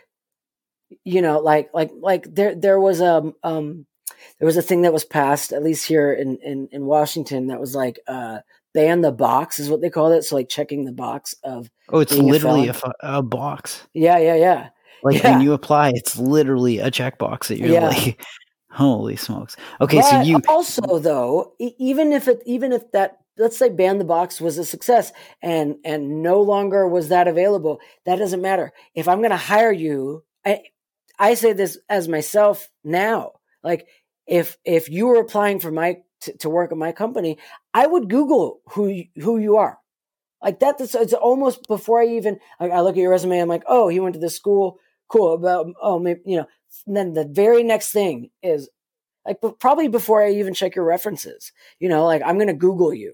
[1.03, 3.85] you know, like like like there there was a um
[4.39, 7.59] there was a thing that was passed at least here in in, in Washington that
[7.59, 8.39] was like uh
[8.73, 10.23] ban the box is what they called it.
[10.23, 13.87] So like checking the box of oh, it's literally a, a, a, box.
[13.93, 14.69] Yeah, yeah, yeah.
[15.03, 15.31] Like yeah.
[15.31, 17.87] when you apply, it's literally a checkbox that you're yeah.
[17.87, 18.21] like,
[18.71, 19.55] holy smokes.
[19.81, 23.97] Okay, but so you also though, even if it even if that let's say ban
[23.97, 28.71] the box was a success and and no longer was that available, that doesn't matter.
[28.93, 30.61] If I'm going to hire you, I,
[31.17, 33.33] I say this as myself now.
[33.63, 33.87] Like
[34.27, 37.39] if if you were applying for my to, to work at my company,
[37.73, 39.79] I would Google who you, who you are.
[40.41, 40.77] Like that.
[40.77, 43.39] That's it's almost before I even like, I look at your resume.
[43.39, 44.79] I'm like, oh, he went to this school.
[45.07, 45.33] Cool.
[45.33, 46.47] About um, oh, maybe you know.
[46.87, 48.69] And then the very next thing is
[49.25, 51.51] like probably before I even check your references.
[51.79, 53.13] You know, like I'm gonna Google you.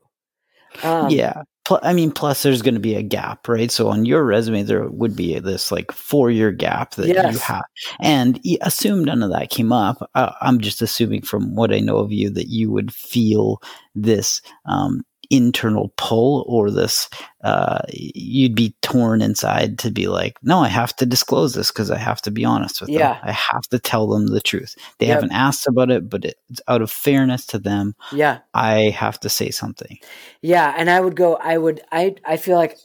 [0.83, 1.43] Um, yeah.
[1.81, 3.71] I mean, plus there's going to be a gap, right?
[3.71, 7.33] So on your resume, there would be this like four year gap that yes.
[7.33, 7.63] you have.
[7.99, 10.07] And assume none of that came up.
[10.13, 13.61] Uh, I'm just assuming from what I know of you that you would feel
[13.95, 17.09] this um, internal pull or this
[17.43, 21.91] uh, you'd be torn inside to be like no i have to disclose this because
[21.91, 23.13] i have to be honest with yeah.
[23.13, 24.75] them i have to tell them the truth.
[24.99, 25.15] They yep.
[25.15, 28.39] haven't asked about it but it's out of fairness to them yeah.
[28.53, 29.99] I have to say something.
[30.41, 32.77] Yeah and i would go i would i i feel like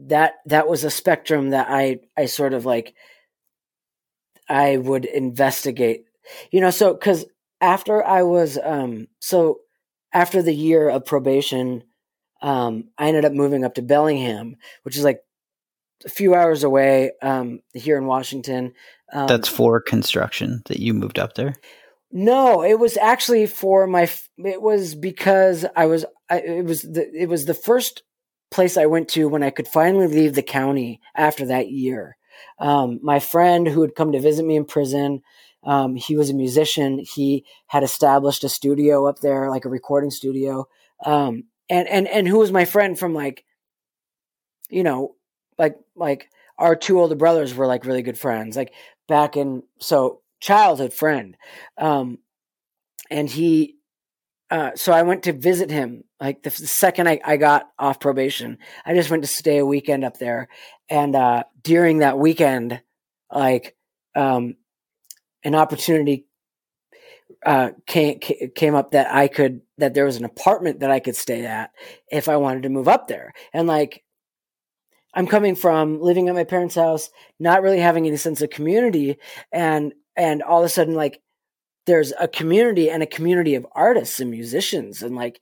[0.00, 2.94] that that was a spectrum that i i sort of like
[4.48, 6.04] i would investigate.
[6.50, 7.26] You know so because
[7.60, 9.60] after i was um so
[10.14, 11.82] after the year of probation,
[12.40, 15.20] um, I ended up moving up to Bellingham, which is like
[16.04, 18.72] a few hours away um, here in Washington.
[19.12, 21.56] Um, That's for construction that you moved up there.
[22.12, 24.08] No, it was actually for my.
[24.38, 26.04] It was because I was.
[26.30, 27.10] I, it was the.
[27.12, 28.02] It was the first
[28.50, 32.16] place I went to when I could finally leave the county after that year.
[32.60, 35.22] Um, my friend who had come to visit me in prison
[35.64, 36.98] um, he was a musician.
[36.98, 40.68] He had established a studio up there, like a recording studio.
[41.04, 43.44] Um, and and and who was my friend from like,
[44.68, 45.16] you know,
[45.58, 48.72] like like our two older brothers were like really good friends, like
[49.08, 51.36] back in so childhood friend.
[51.78, 52.18] Um,
[53.10, 53.76] and he,
[54.50, 57.98] uh, so I went to visit him like the, the second I, I got off
[57.98, 58.58] probation.
[58.84, 60.48] I just went to stay a weekend up there,
[60.88, 62.80] and uh, during that weekend,
[63.32, 63.76] like
[64.14, 64.56] um,
[65.44, 66.26] an opportunity
[67.44, 71.16] uh, came came up that I could that there was an apartment that I could
[71.16, 71.70] stay at
[72.10, 73.32] if I wanted to move up there.
[73.52, 74.02] And like
[75.14, 79.16] I'm coming from living at my parents' house, not really having any sense of community,
[79.52, 81.20] and and all of a sudden like
[81.86, 85.40] there's a community and a community of artists and musicians and like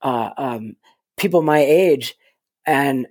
[0.00, 0.76] uh, um,
[1.16, 2.14] people my age,
[2.66, 3.06] and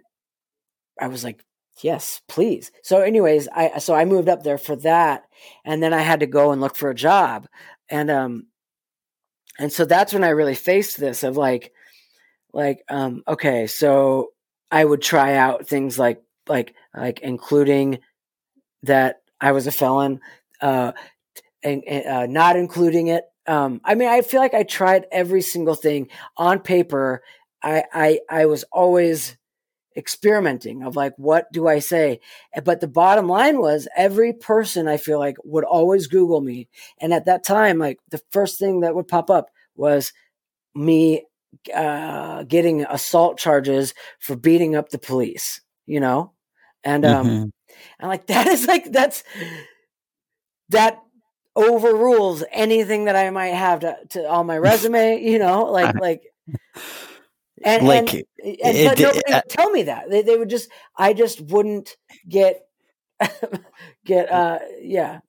[1.00, 1.44] I was like,
[1.84, 2.72] yes, please.
[2.84, 5.24] So, anyways, I so I moved up there for that,
[5.66, 7.48] and then I had to go and look for a job,
[7.90, 8.48] and um,
[9.60, 11.74] and so that's when I really faced this of like,
[12.54, 14.32] like um, okay, so
[14.72, 18.00] I would try out things like like like including
[18.84, 20.20] that I was a felon,
[20.62, 20.94] uh,
[21.64, 23.26] and, and uh, not including it.
[23.48, 27.22] Um, I mean, I feel like I tried every single thing on paper.
[27.64, 29.38] I I I was always
[29.96, 32.20] experimenting of like what do I say?
[32.64, 36.68] But the bottom line was every person I feel like would always Google me.
[37.00, 40.14] And at that time, like the first thing that would pop up was
[40.76, 41.26] me
[41.74, 46.34] uh, getting assault charges for beating up the police, you know?
[46.84, 47.52] And um Mhm.
[48.00, 49.24] and like that is like that's
[50.70, 51.02] that
[51.56, 56.24] overrules anything that I might have to, to on my resume, you know, like like
[57.64, 60.10] and Like, and, and it- but nobody it- would tell me that.
[60.10, 61.96] They they would just I just wouldn't
[62.30, 62.62] get
[64.06, 65.20] get uh yeah.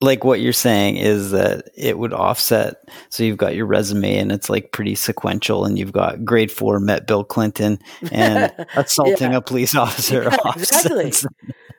[0.00, 2.76] like what you're saying is that it would offset.
[3.08, 6.80] So you've got your resume and it's like pretty sequential, and you've got grade four
[6.80, 7.78] met Bill Clinton
[8.12, 9.38] and assaulting Yeah.
[9.38, 10.24] a police officer.
[10.30, 11.12] Yeah, exactly.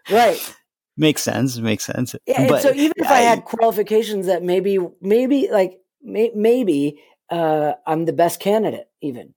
[0.09, 0.55] Right.
[0.99, 1.57] Makes sense.
[1.59, 2.15] Makes sense.
[2.25, 6.99] Yeah, But so even if I had qualifications that maybe maybe like may, maybe
[7.29, 9.33] uh, I'm the best candidate even,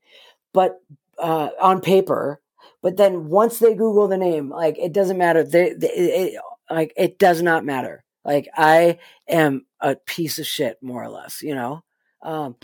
[0.53, 0.81] but
[1.19, 2.41] uh, on paper.
[2.83, 5.45] But then once they Google the name, like it doesn't matter.
[5.45, 6.41] They, they it,
[6.71, 8.05] like it does not matter.
[8.25, 8.99] Like I
[9.29, 11.43] am a piece of shit, more or less.
[11.43, 11.83] You know.
[12.23, 12.57] Um,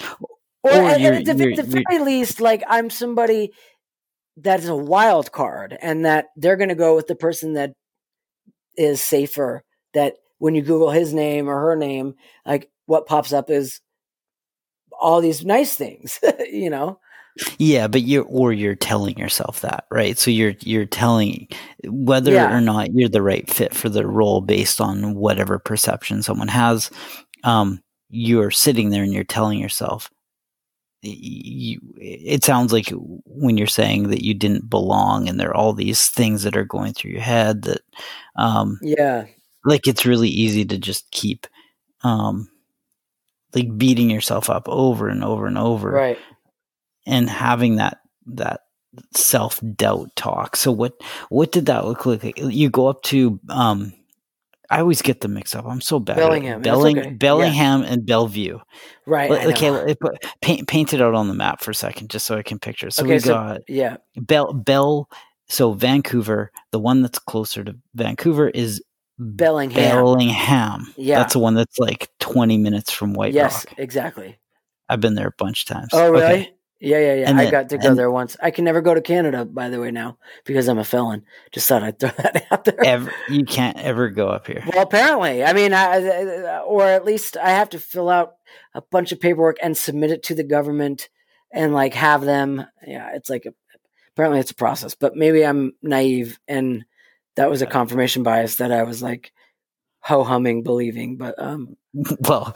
[0.62, 3.52] or, Or at, the, the very least, like I'm somebody
[4.38, 7.72] that is a wild card, and that they're going to go with the person that
[8.76, 9.64] is safer.
[9.94, 12.14] That when you Google his name or her name,
[12.44, 13.80] like what pops up is
[14.98, 16.18] all these nice things,
[16.50, 16.98] you know?
[17.58, 20.18] Yeah, but you're or you're telling yourself that, right?
[20.18, 21.48] So you're you're telling
[21.84, 22.54] whether Yeah.
[22.56, 26.90] or not you're the right fit for the role based on whatever perception someone has.
[27.44, 30.10] Um, you're sitting there and you're telling yourself.
[31.02, 32.88] You, it sounds like
[33.26, 36.64] when you're saying that you didn't belong, and there are all these things that are
[36.64, 37.82] going through your head that,
[38.36, 39.26] um, Yeah.
[39.64, 41.46] like it's really easy to just keep,
[42.02, 42.48] um,
[43.54, 46.18] like beating yourself up over and over and over Right.
[47.06, 48.60] And having that that
[49.14, 50.56] self doubt talk.
[50.56, 50.94] So what
[51.28, 52.36] what did that look like?
[52.38, 53.92] You go up to um
[54.68, 55.64] I always get them mixed up.
[55.64, 56.16] I'm so bad.
[56.16, 57.08] Bellingham, Belling, okay.
[57.10, 57.14] Yeah.
[57.14, 58.58] Bellingham and Bellevue.
[59.06, 59.30] Right.
[59.30, 59.94] I Okay,
[60.42, 62.90] paint paint it out on the map for a second, just so I can picture.
[62.90, 63.98] So Okay, we so- got yeah.
[64.16, 65.08] Bell Bell.
[65.48, 68.82] So Vancouver, the one that's closer to Vancouver is
[69.16, 69.76] Bellingham.
[69.80, 70.92] Bellingham.
[70.96, 71.20] Yeah.
[71.20, 73.74] that's the one that's like 20 minutes from White yes, Rock.
[73.78, 74.38] exactly.
[74.88, 75.88] I've been there a bunch of times.
[75.92, 76.24] Oh, really?
[76.24, 76.52] Okay.
[76.78, 77.30] Yeah, yeah, yeah.
[77.30, 78.36] And I then- got to go there once.
[78.42, 81.24] I can never go to Canada, by the way, now because I'm a felon.
[81.52, 82.84] Just thought I'd throw that out there.
[82.84, 84.62] Ever, you can't ever go up here.
[84.66, 88.34] Well, apparently, I mean, I, or at least I have to fill out
[88.74, 91.08] a bunch of paperwork and submit it to the government
[91.52, 92.66] and like have them.
[92.86, 93.54] Yeah, it's like a,
[94.14, 96.84] apparently it's a process, but maybe I'm naive and
[97.36, 99.32] that was a confirmation bias that I was like
[100.00, 101.16] ho humming, believing.
[101.16, 101.76] But um,
[102.28, 102.54] Well,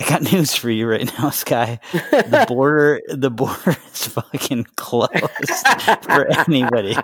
[0.00, 1.78] I got news for you right now, Sky.
[1.92, 5.10] The border, the border is fucking closed
[6.02, 6.96] for anybody.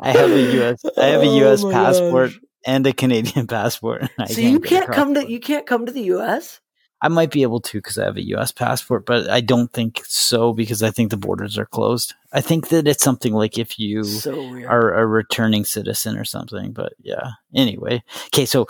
[0.00, 0.82] I have a U.S.
[0.98, 1.62] I have a Oh U.S.
[1.62, 2.40] my passport gosh.
[2.66, 4.08] and a Canadian passport.
[4.18, 6.60] I so you can't come to the- you can't come to the U.S.
[7.04, 8.52] I might be able to because I have a U.S.
[8.52, 12.14] passport, but I don't think so because I think the borders are closed.
[12.32, 16.72] I think that it's something like if you So are a returning citizen or something.
[16.72, 17.30] But yeah.
[17.56, 18.46] Anyway, okay.
[18.46, 18.66] So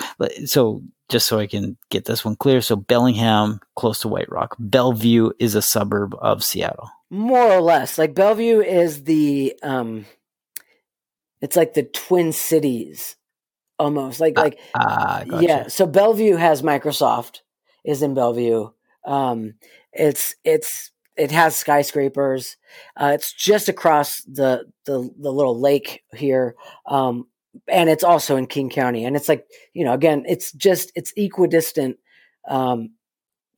[0.47, 0.83] so
[1.13, 5.31] just so I can get this one clear, so Bellingham, close to White Rock, Bellevue
[5.39, 6.91] is a suburb of Seattle.
[7.11, 7.99] more or less.
[7.99, 10.07] Like bellevue is the um
[11.41, 13.17] it's like the twin cities
[13.79, 14.19] almost.
[14.21, 15.45] Like like Ah, gotcha.
[15.47, 15.69] yeah.
[15.69, 17.41] So bellevue has microsoft
[17.85, 18.71] is in bellevue.
[19.05, 19.55] Um
[19.93, 22.57] it's it's it has skyscrapers.
[22.97, 26.55] Uh it's just across the the the little lake here.
[26.87, 27.27] Um
[27.69, 31.13] and it's also in king county and it's like you know again it's just it's
[31.17, 31.97] equidistant
[32.49, 32.91] um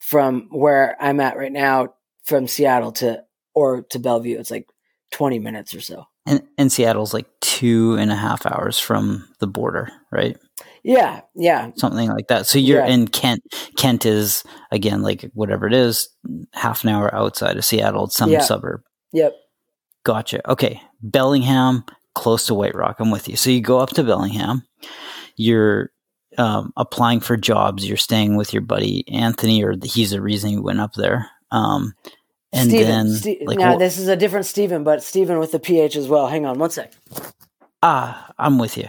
[0.01, 3.23] from where i'm at right now from seattle to
[3.55, 4.67] or to bellevue it's like
[5.13, 9.47] 20 minutes or so And, and Seattle's like two and a half hours from the
[9.47, 10.37] border, right?
[10.83, 12.47] yeah yeah Something like that.
[12.47, 12.93] So you're Yeah.
[12.93, 13.43] in Kent.
[13.77, 14.43] Kent is
[14.73, 16.09] again like whatever it is,
[16.53, 18.05] half an hour outside of Seattle.
[18.07, 18.41] It's some Yeah.
[18.41, 18.81] suburb.
[19.13, 19.35] yep
[20.05, 20.41] Gotcha.
[20.51, 20.81] Okay.
[21.03, 21.85] Bellingham,
[22.15, 22.97] close to White Rock.
[23.01, 23.37] I'm with you.
[23.37, 24.63] So you go up to Bellingham.
[25.37, 25.91] You're
[26.39, 27.87] um, applying for jobs.
[27.87, 31.29] You're staying with your buddy Anthony, or he's the reason you went up there.
[31.51, 31.95] Um,
[32.53, 35.53] and Steven, then, Ste- like, now wha- this is a different Stephen, but Stephen with
[35.53, 36.29] the PH as well.
[36.29, 36.93] Hang on one sec.
[37.83, 38.89] ah, I'm with you.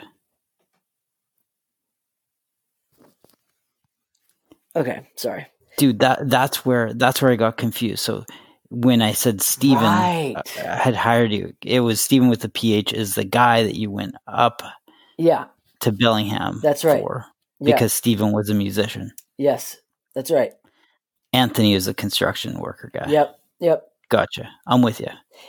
[4.76, 5.48] Okay, sorry.
[5.78, 8.26] dude that that's where that's where i got confused so
[8.76, 10.36] when i said steven Right.
[10.60, 13.90] uh, had hired you it was steven with the ph is the guy that you
[13.90, 14.62] went up
[15.18, 15.46] Yeah,
[15.82, 17.00] to bellingham That's right.
[17.02, 17.26] for
[17.60, 19.78] yeah, because steven was a musician yes,
[20.14, 20.54] that's right.
[21.34, 23.84] anthony is a construction worker guy Yep, yep.
[24.10, 24.48] Gotcha.
[24.68, 25.08] I'm with you.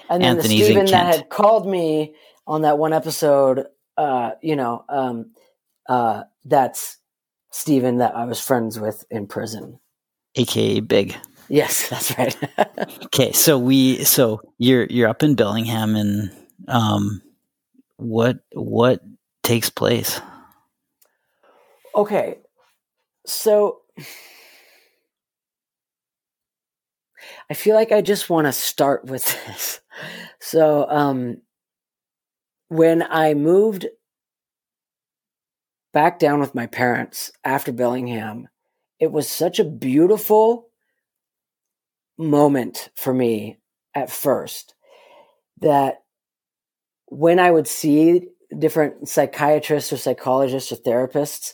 [0.08, 2.14] And then Anthony's the Steven that had called me
[2.46, 3.66] on that one episode,
[3.98, 5.32] uh, you know, um,
[5.90, 6.96] uh, that's
[7.50, 9.78] Steven that I was friends with in prison.
[10.36, 11.14] aka Big.
[11.48, 12.36] Yes, that's right.
[13.06, 16.30] Okay, so we so you're you're up in Bellingham and
[16.68, 17.22] um
[17.96, 19.00] what what
[19.42, 20.20] takes place?
[21.94, 22.38] okay.
[23.26, 23.80] So
[27.50, 29.80] I feel like I just want to start with this.
[30.40, 31.42] So, um,
[32.68, 33.86] when I moved
[35.92, 38.48] back down with my parents after Bellingham,
[39.00, 40.68] it was such a beautiful
[42.18, 43.58] moment for me
[43.94, 44.74] at first
[45.60, 45.96] that
[47.06, 51.52] when I would see different psychiatrists or psychologists or therapists,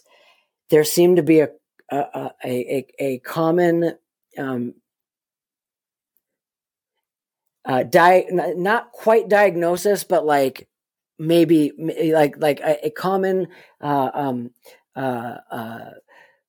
[0.71, 1.49] there seemed to be a
[1.91, 3.93] a a, a, common
[4.39, 4.75] um,
[7.67, 10.69] uh, di- not quite diagnosis, but like
[11.19, 11.73] maybe
[12.13, 13.49] like like a, a common
[13.81, 14.51] uh, um,
[14.97, 15.91] uh, uh,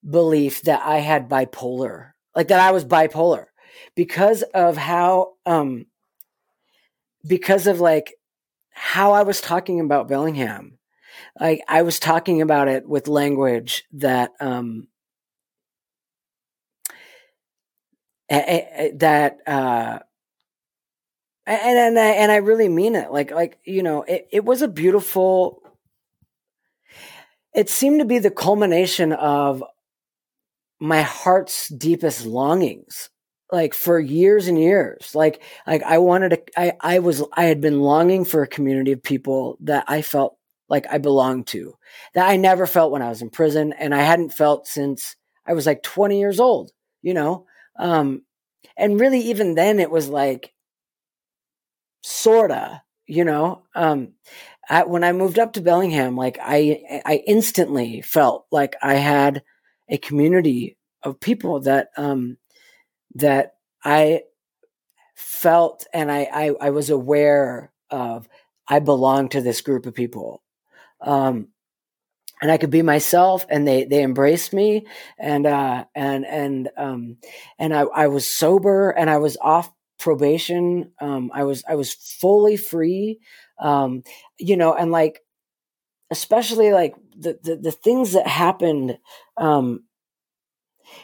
[0.09, 3.47] belief that I had bipolar, like that I was bipolar,
[3.95, 5.85] because of how um,
[7.25, 8.15] because of like
[8.71, 10.77] how I was talking about Bellingham.
[11.39, 14.87] Like I was talking about it with language that um,
[18.29, 19.99] that uh,
[21.45, 23.11] and and I, and I really mean it.
[23.11, 25.61] Like like you know, it, it was a beautiful.
[27.53, 29.63] It seemed to be the culmination of
[30.79, 33.09] my heart's deepest longings,
[33.53, 35.13] like for years and years.
[35.13, 36.41] Like like I wanted to.
[36.57, 40.37] I I was I had been longing for a community of people that I felt
[40.69, 41.75] like I belonged to,
[42.15, 45.53] that I never felt when I was in prison, and I hadn't felt since I
[45.53, 46.71] was like twenty years old.
[47.03, 47.45] You know,
[47.77, 48.23] um,
[48.75, 50.51] and really even then it was like
[52.01, 54.09] sorta you know um
[54.69, 59.41] I, when i moved up to bellingham like i i instantly felt like i had
[59.87, 62.37] a community of people that um
[63.15, 64.21] that i
[65.15, 68.27] felt and i i, I was aware of
[68.67, 70.43] i belonged to this group of people
[71.01, 71.47] um
[72.43, 74.85] and I could be myself, and they they embraced me,
[75.17, 77.17] and uh, and and um,
[77.57, 80.91] and I, I was sober, and I was off probation.
[80.99, 83.19] Um, I was I was fully free,
[83.59, 84.03] um,
[84.37, 85.21] you know, and like
[86.11, 88.97] especially like the the, the things that happened.
[89.37, 89.85] Um,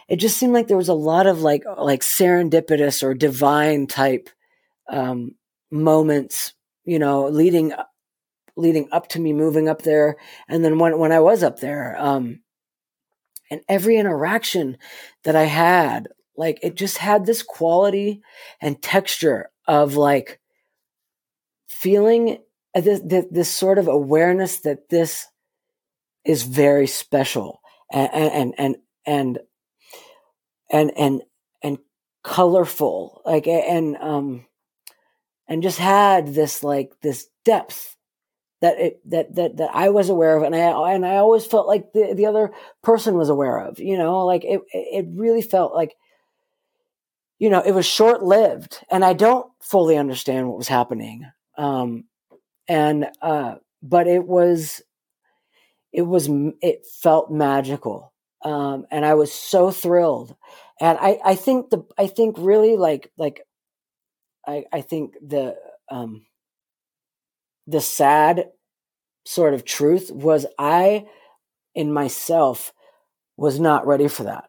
[0.08, 4.30] it just seemed like there was a lot of like like serendipitous or divine type
[4.90, 5.36] um,
[5.72, 6.54] moments,
[6.86, 7.74] you know, leading
[8.56, 10.18] leading up to me moving up there.
[10.48, 12.42] And then when when I was up there um
[13.52, 14.78] and every interaction
[15.24, 18.22] that I had like it just had this quality
[18.62, 20.40] and texture of like
[21.68, 22.40] feeling
[22.74, 25.28] this, this, this sort of awareness that this
[26.26, 27.62] is very special
[27.92, 28.76] and and and and
[29.06, 29.40] and
[30.70, 31.22] and, and
[31.62, 31.78] and
[32.24, 34.46] colorful like and um
[35.48, 37.98] and just had this like this depth
[38.62, 41.68] that it that that that I was aware of, and I and I always felt
[41.68, 42.52] like the the other
[42.84, 43.80] person was aware of.
[43.80, 45.96] You know, like it it really felt like,
[47.40, 51.26] you know, it was short lived, and I don't fully understand what was happening.
[51.58, 52.06] Um,
[52.68, 54.82] and uh, but it was,
[55.94, 56.30] it was
[56.62, 58.09] it felt magical,
[58.44, 60.36] um, and I was so thrilled,
[60.80, 63.42] and I I think the I think really like like,
[64.48, 65.56] I I think the
[65.90, 66.26] um
[67.68, 68.50] the sad
[69.26, 71.06] sort of truth was I
[71.76, 72.74] in myself
[73.38, 74.46] was not ready for that.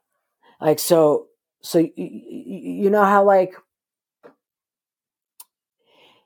[0.60, 1.26] Like so
[1.62, 3.54] so you, you know how like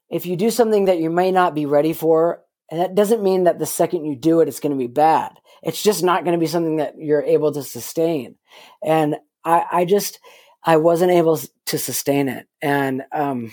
[0.09, 3.45] if you do something that you may not be ready for and that doesn't mean
[3.45, 5.33] that the second you do it it's going to be bad.
[5.65, 8.37] It's just not going to be something that you're able to sustain.
[8.83, 10.21] And I I just
[10.63, 12.47] I wasn't able to sustain it.
[12.63, 13.53] And um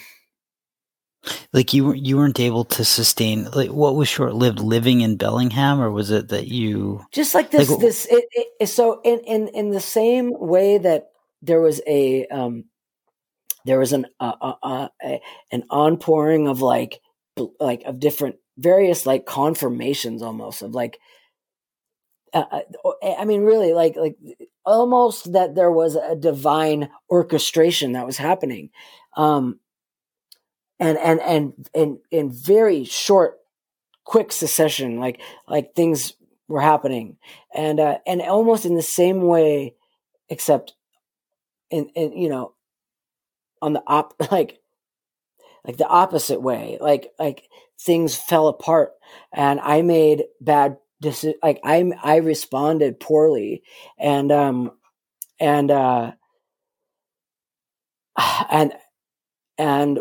[1.53, 5.79] like you you weren't able to sustain like what was short lived living in Bellingham
[5.79, 8.25] or was it that you just like this Like- this it,
[8.59, 11.09] it, so in in in the same way that
[11.41, 12.65] there was a um
[13.65, 16.99] there was an uh, uh, uh, a, an onpouring of like
[17.59, 20.97] like of different various like confirmations almost of like
[22.33, 24.17] uh, uh, I mean, really, like, like
[24.65, 28.69] almost that there was a divine orchestration that was happening,
[29.17, 29.59] um,
[30.79, 33.37] and and and in in very short,
[34.05, 36.13] quick succession, like like things
[36.47, 37.17] were happening,
[37.55, 39.75] and uh, and almost in the same way,
[40.29, 40.73] except
[41.71, 42.53] in in you know,
[43.61, 44.59] on the op like
[45.65, 46.77] like the opposite way.
[46.79, 47.43] Like like
[47.79, 48.91] things fell apart,
[49.33, 51.39] and I made bad decisions.
[51.43, 51.93] Like I'm.
[52.03, 53.63] I responded poorly,
[53.99, 54.71] and um
[55.39, 56.13] and uh
[58.51, 58.73] and
[59.57, 59.99] and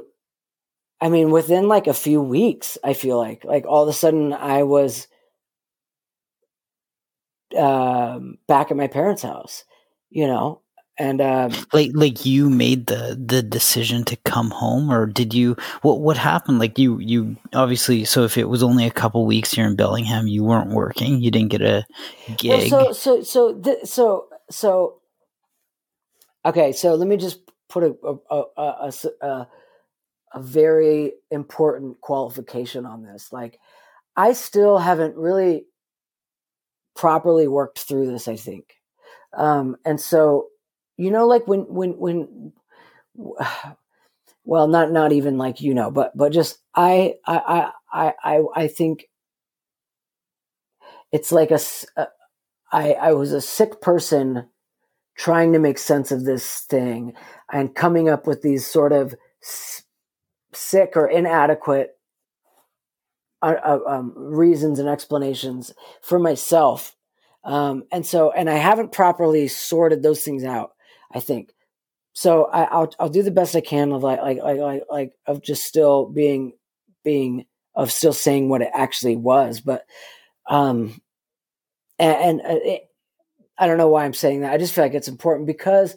[1.00, 4.32] I mean, within like a few weeks, I feel like like all of a sudden
[4.32, 5.08] I was
[7.56, 9.64] um, back at my parents' house,
[10.10, 10.62] you know,
[10.98, 15.56] and um, like like you made the the decision to come home, or did you?
[15.80, 16.58] What what happened?
[16.58, 18.04] Like you you obviously.
[18.04, 21.20] So if it was only a couple weeks here in Bellingham, you weren't working.
[21.22, 21.86] You didn't get a
[22.36, 22.70] gig.
[22.70, 24.96] Well, so so so th- so so.
[26.44, 27.94] Okay, so let me just put a
[28.30, 29.48] a, a, a
[30.34, 33.32] a very important qualification on this.
[33.32, 33.58] Like,
[34.16, 35.64] I still haven't really
[36.94, 38.28] properly worked through this.
[38.28, 38.74] I think,
[39.34, 40.49] um, and so
[41.00, 42.52] you know, like when when when,
[44.44, 48.68] well, not not even like you know, but but just I I I I I
[48.68, 49.06] think
[51.10, 51.60] it's like a,
[51.96, 52.08] a
[52.70, 54.48] I I was a sick person
[55.16, 57.14] trying to make sense of this thing
[57.50, 59.14] and coming up with these sort of
[60.52, 61.96] sick or inadequate
[63.42, 65.72] uh, uh, um, reasons and explanations
[66.02, 66.94] for myself.
[67.42, 70.72] Um, and so, and I haven't properly sorted those things out.
[71.12, 71.52] I think
[72.12, 72.44] so.
[72.46, 75.42] I, will I'll do the best I can of like, like like like like of
[75.42, 76.54] just still being
[77.04, 79.84] being of still saying what it actually was, but
[80.48, 81.00] um,
[81.98, 82.90] and, and uh, it,
[83.58, 84.52] I don't know why I'm saying that.
[84.52, 85.96] I just feel like it's important because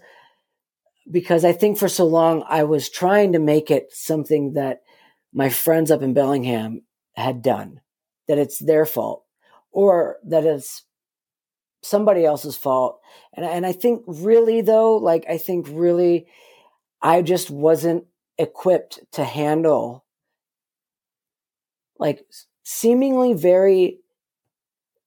[1.09, 4.82] because I think for so long I was trying to make it something that
[5.34, 6.84] my friends up in Bellingham
[7.16, 7.82] had done,
[8.28, 9.24] that it's their fault,
[9.72, 10.84] or that it's
[11.84, 12.99] somebody else's fault.
[13.34, 16.27] And and I think really though, like I think really,
[17.01, 18.05] I just wasn't
[18.38, 20.05] equipped to handle
[21.99, 22.25] like
[22.63, 23.99] seemingly very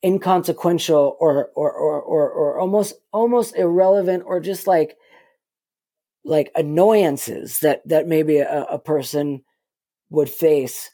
[0.05, 4.97] inconsequential or or or or, or almost almost irrelevant or just like
[6.25, 9.43] like annoyances that that maybe a, a person
[10.11, 10.91] would face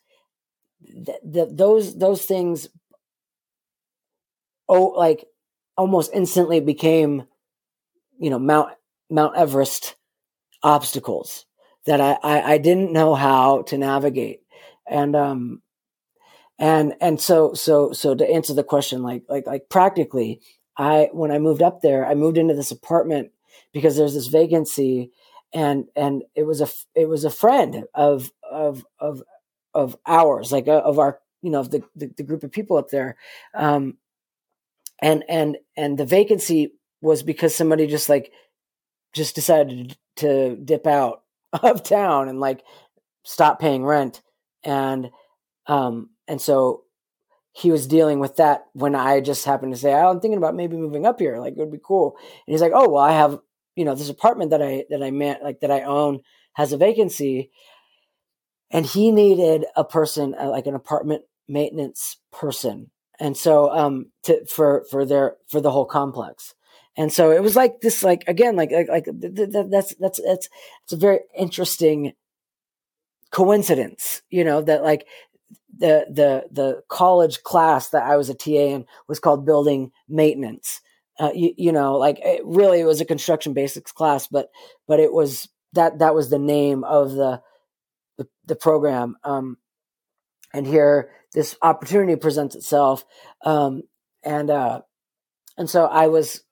[1.25, 2.69] that those those things
[4.69, 5.27] oh like
[5.83, 7.25] almost instantly became
[8.21, 8.73] you know mount
[9.11, 9.97] mount everest
[10.63, 11.45] obstacles
[11.87, 14.43] that I, I i didn't know how to navigate.
[14.89, 15.63] And um
[16.59, 20.41] and and so so so to answer the question like like like practically
[20.77, 23.33] i when i moved up there i moved into this apartment
[23.73, 25.11] because there's this vacancy
[25.53, 29.23] and and it was a it was a friend of of of
[29.75, 32.77] of ours like uh, of our you know of the, the, the group of people
[32.77, 33.17] up there.
[33.55, 33.97] Um
[35.03, 38.33] and and and the vacancy was because somebody just like
[39.13, 41.23] just decided to dip out
[41.63, 42.63] of town and like
[43.25, 44.23] stop paying rent
[44.65, 45.11] and
[45.67, 46.85] um and so
[47.53, 50.55] he was dealing with that when I just happened to say, oh, I'm thinking about
[50.55, 51.37] maybe moving up here.
[51.39, 52.17] Like it would be cool.
[52.19, 53.39] And he's like, Oh, well, I have
[53.77, 56.21] you know this apartment that I that I man like that I own
[56.55, 57.51] has a vacancy,
[58.71, 62.91] and he needed a person uh, like an apartment maintenance person,
[63.23, 66.55] and so um to for for their for the whole complex.
[66.95, 70.21] And so it was like this, like again, like like, like th- th- that's that's
[70.21, 70.49] that's
[70.85, 72.13] it's a very interesting
[73.31, 75.07] coincidence, you know, that like
[75.79, 80.83] the the the college class that I was a TA in was called building maintenance,
[81.19, 84.51] uh, you, you, know, like it really it was a construction basics class, but
[84.87, 87.41] but it was that that was the name of the
[88.19, 89.17] the, the program.
[89.25, 89.57] Um,
[90.53, 93.05] and here this opportunity presents itself,
[93.45, 93.83] um,
[94.23, 94.83] and uh,
[95.57, 96.43] and so I was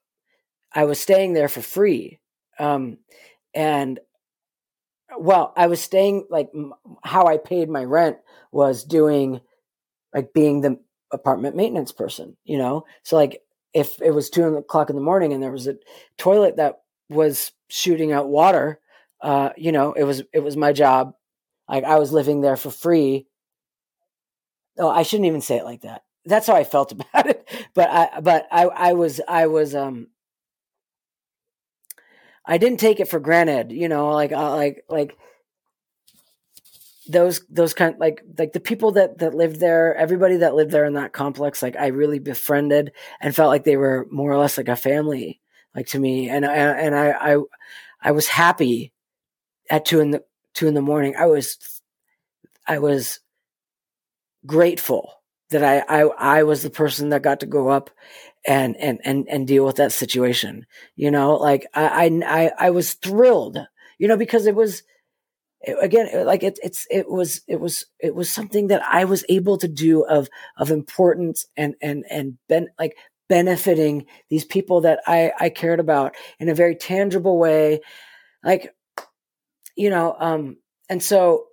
[0.73, 2.19] I was staying there for free,
[2.59, 2.97] um,
[3.53, 3.99] and
[5.17, 6.49] well, I was staying like
[7.03, 8.17] how I paid my rent
[8.51, 9.41] was doing
[10.13, 10.79] like being the
[11.11, 12.85] apartment maintenance person, you know.
[13.03, 13.41] So like
[13.73, 15.77] if it was two o'clock in the morning and there was a
[16.17, 18.79] toilet that was shooting out water,
[19.21, 21.13] uh, you know, it was it was my job.
[21.69, 23.27] Like I was living there for free.
[24.77, 26.03] Oh, I shouldn't even say it like that.
[26.25, 27.47] That's how I felt about it.
[27.73, 30.07] But I but I I was I was um
[32.45, 35.15] I didn't take it for granted, you know, like uh, like like
[37.07, 40.85] those those kind like like the people that that lived there everybody that lived there
[40.85, 44.57] in that complex like i really befriended and felt like they were more or less
[44.57, 45.41] like a family
[45.75, 47.37] like to me and I, and i i
[48.03, 48.93] i was happy
[49.69, 51.81] at two in the two in the morning i was
[52.67, 53.20] i was
[54.45, 55.13] grateful
[55.49, 57.89] that i i i was the person that got to go up
[58.45, 60.65] and and and and deal with that situation
[60.95, 63.57] you know like i i i was thrilled
[63.99, 64.83] you know because it was
[65.81, 69.57] again, like it, it's, it was, it was, it was something that I was able
[69.59, 72.95] to do of, of importance and, and, and ben, like
[73.29, 77.81] benefiting these people that I, I cared about in a very tangible way.
[78.43, 78.73] Like,
[79.75, 80.57] you know, um,
[80.89, 81.45] and so,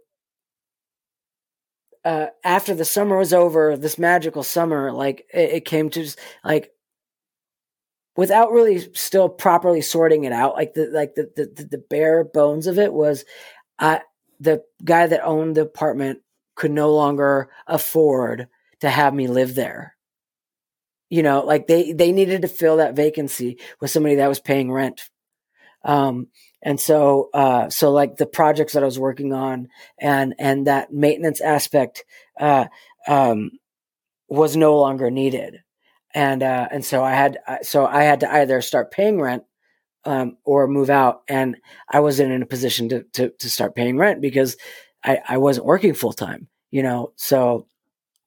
[2.09, 6.18] uh, after the summer was over, this magical summer, like it, it came to just
[6.42, 6.72] like,
[8.16, 12.66] without really still properly sorting it out, like the, like the, the, the bare bones
[12.66, 13.26] of it was
[13.78, 14.00] I,
[14.40, 16.20] the guy that owned the apartment
[16.54, 18.48] could no longer afford
[18.80, 19.94] to have me live there.
[21.11, 24.72] You know, like they, they needed to fill that vacancy with somebody that was paying
[24.72, 25.11] rent.
[25.84, 26.28] Um,
[26.62, 29.68] and so, uh, so like the projects that I was working on
[30.00, 32.04] and, and that maintenance aspect,
[32.40, 32.66] uh,
[33.06, 33.52] um,
[34.28, 35.62] was no longer needed.
[36.14, 39.44] And, uh, and so I had, so I had to either start paying rent
[40.04, 41.22] um, or move out.
[41.28, 41.56] And
[41.90, 44.56] I wasn't in a position to, to, to start paying rent because
[45.04, 47.12] I, I wasn't working full time, you know?
[47.16, 47.66] So.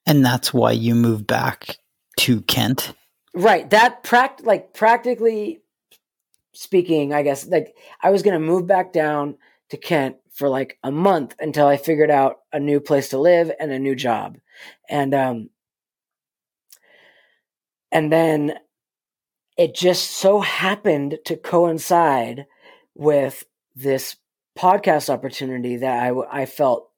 [0.06, 1.76] And that's why you moved back
[2.20, 2.92] to Kent.
[3.34, 3.68] Right.
[3.70, 5.61] That pract like practically
[6.52, 9.36] speaking, I guess, like I was going to move back down
[9.70, 13.50] to Kent for like a month until I figured out a new place to live
[13.58, 14.38] and a new job.
[14.88, 15.50] And, um,
[17.90, 18.54] and then
[19.56, 22.46] it just so happened to coincide
[22.94, 23.44] with
[23.74, 24.16] this
[24.58, 26.90] podcast opportunity that I, I felt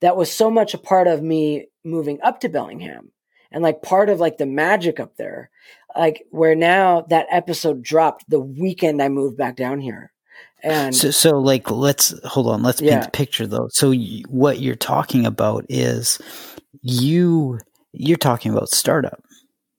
[0.00, 3.12] that was so much a part of me moving up to Bellingham
[3.50, 5.50] and like part of like the magic up there.
[5.96, 10.12] Like where now that episode dropped the weekend I moved back down here.
[10.62, 12.62] And so, so like, let's hold on.
[12.62, 13.68] Let's paint the picture though.
[13.70, 16.20] So you, what you're talking about is
[16.82, 17.58] you,
[17.92, 19.22] you're talking about startup.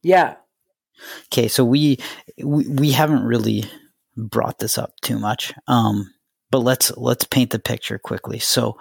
[0.02, 0.36] Yeah.
[1.34, 1.98] Okay, so we,
[2.44, 3.66] we we haven't really
[4.16, 6.14] brought this up too much, um,
[6.52, 8.38] but let's let's paint the picture quickly.
[8.38, 8.78] So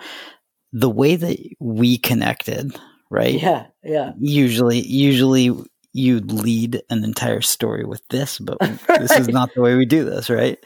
[0.73, 2.79] the way that we connected,
[3.11, 3.41] right?
[3.41, 4.13] Yeah, yeah.
[4.19, 5.51] Usually, usually
[5.93, 8.79] you lead an entire story with this, but right.
[9.01, 10.59] this is not the way we do this, right?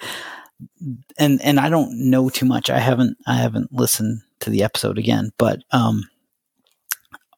[1.19, 2.71] And and I don't know too much.
[2.71, 6.09] I haven't I haven't listened to the episode again, but um,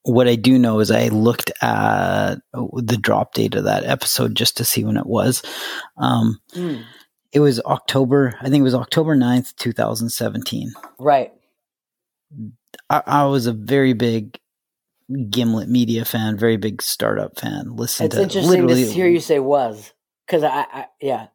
[0.07, 4.57] what I do know is I looked at the drop date of that episode just
[4.59, 5.43] to see when it was.
[5.97, 6.85] Um, mm.
[7.33, 10.73] It was October, I think it was October 9th, 2017.
[10.99, 11.33] Right.
[12.89, 14.39] I, I was a very big
[15.31, 17.77] Gimlet Media fan, very big startup fan.
[17.77, 19.93] Listen it's to interesting to hear you say was
[20.27, 21.29] because I, I, yeah.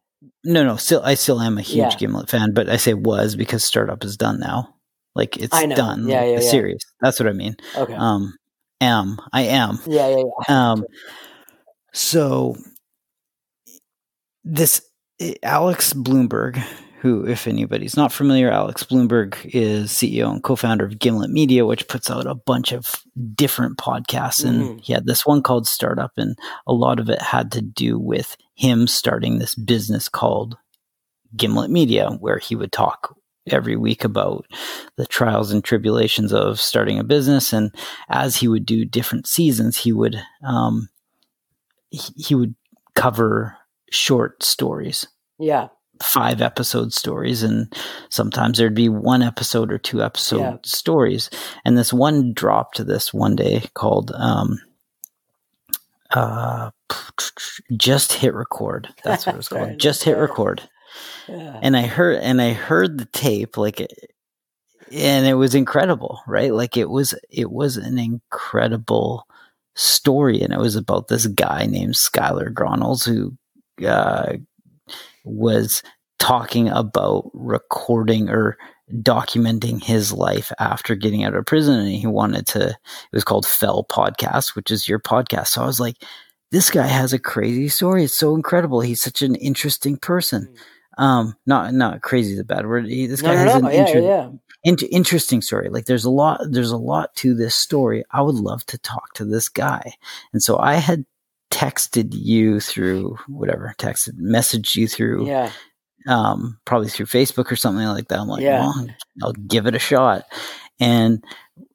[0.44, 1.96] No, no, still, I still am a huge yeah.
[1.98, 4.76] Gimlet fan, but I say was because startup is done now.
[5.16, 6.08] Like it's done.
[6.08, 6.52] Yeah, yeah, the yeah.
[6.52, 6.80] series.
[7.02, 7.56] That's what I mean.
[7.76, 7.94] Okay.
[7.94, 8.34] Um,
[8.80, 9.18] am.
[9.34, 9.80] I am.
[9.86, 10.72] Yeah, yeah, yeah.
[10.72, 10.86] Um,
[11.94, 12.56] so
[14.44, 14.82] this
[15.44, 16.62] Alex Blumberg,
[17.02, 21.88] who, if anybody's not familiar, Alex Blumberg is CEO and co-founder of Gimlet Media, which
[21.88, 24.46] puts out a bunch of different podcasts.
[24.46, 24.78] And mm-hmm.
[24.78, 26.38] he had this one called Startup, and
[26.68, 30.58] a lot of it had to do with him starting this business called
[31.36, 33.16] Gimlet Media, where he would talk
[33.48, 34.46] every week about
[34.98, 37.52] the trials and tribulations of starting a business.
[37.52, 37.74] And
[38.10, 40.88] as he would do different seasons, he would um,
[41.90, 42.54] he, he would
[42.94, 43.58] cover
[43.90, 45.08] short stories.
[45.40, 45.70] Yeah.
[46.02, 47.74] Five episode stories, and
[48.10, 50.58] sometimes there'd be one episode or two episode yeah.
[50.64, 51.30] stories.
[51.64, 54.60] And this one dropped this one day called um,
[56.12, 56.72] uh,
[57.78, 58.90] Just Hit Record.
[59.04, 59.80] That's what it was called.
[59.80, 60.68] Just Hit Record.
[61.28, 63.80] And I heard and I heard the tape like
[64.92, 66.54] and it was incredible, right?
[66.54, 69.28] Like it was it was an incredible
[69.76, 73.38] story and it was about this guy named Skylar Gronels who
[73.86, 74.34] uh,
[75.24, 75.84] was
[76.20, 78.58] talking about recording or
[79.02, 82.78] documenting his life after getting out of prison and he wanted to it
[83.14, 85.96] was called fell podcast which is your podcast so i was like
[86.52, 90.62] this guy has a crazy story it's so incredible he's such an interesting person mm.
[90.98, 92.86] Um, not not crazy is a bad word.
[92.88, 94.30] He, this guy no, has no, an yeah, inter- yeah.
[94.64, 95.70] In- interesting story.
[95.70, 98.04] Like there's a lot there's a lot to this story.
[98.12, 99.94] I would love to talk to this guy.
[100.34, 101.06] And so I had
[101.52, 105.52] texted you through whatever, texted, messaged you through yeah.
[106.08, 108.20] um, probably through Facebook or something like that.
[108.20, 108.62] I'm like, yeah.
[108.62, 108.88] well,
[109.24, 110.24] I'll give it a shot.
[110.80, 111.24] And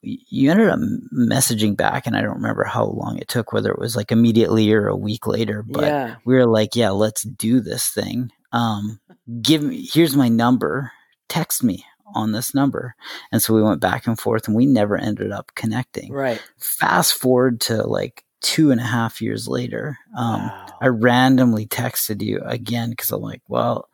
[0.02, 0.80] you ended up
[1.16, 4.72] messaging back, and I don't remember how long it took, whether it was like immediately
[4.72, 6.16] or a week later, but yeah.
[6.24, 9.00] we were like, yeah, let's do this thing um,
[9.42, 10.92] give me, here's my number,
[11.28, 12.94] text me on this number.
[13.32, 16.12] And so we went back and forth and we never ended up connecting.
[16.12, 16.42] Right.
[16.58, 20.66] Fast forward to like two and a half years later, um, wow.
[20.80, 23.88] I randomly texted you again because I'm like, well,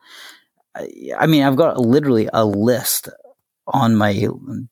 [0.75, 3.09] I, I, mean, I've got literally a list
[3.65, 4.27] on my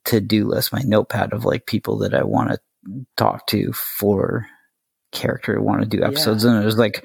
[0.06, 2.60] to do list, my notepad of like people that I want to
[3.18, 4.46] talk to for
[5.12, 6.52] character, I want to do episodes, yeah.
[6.52, 7.04] and there's like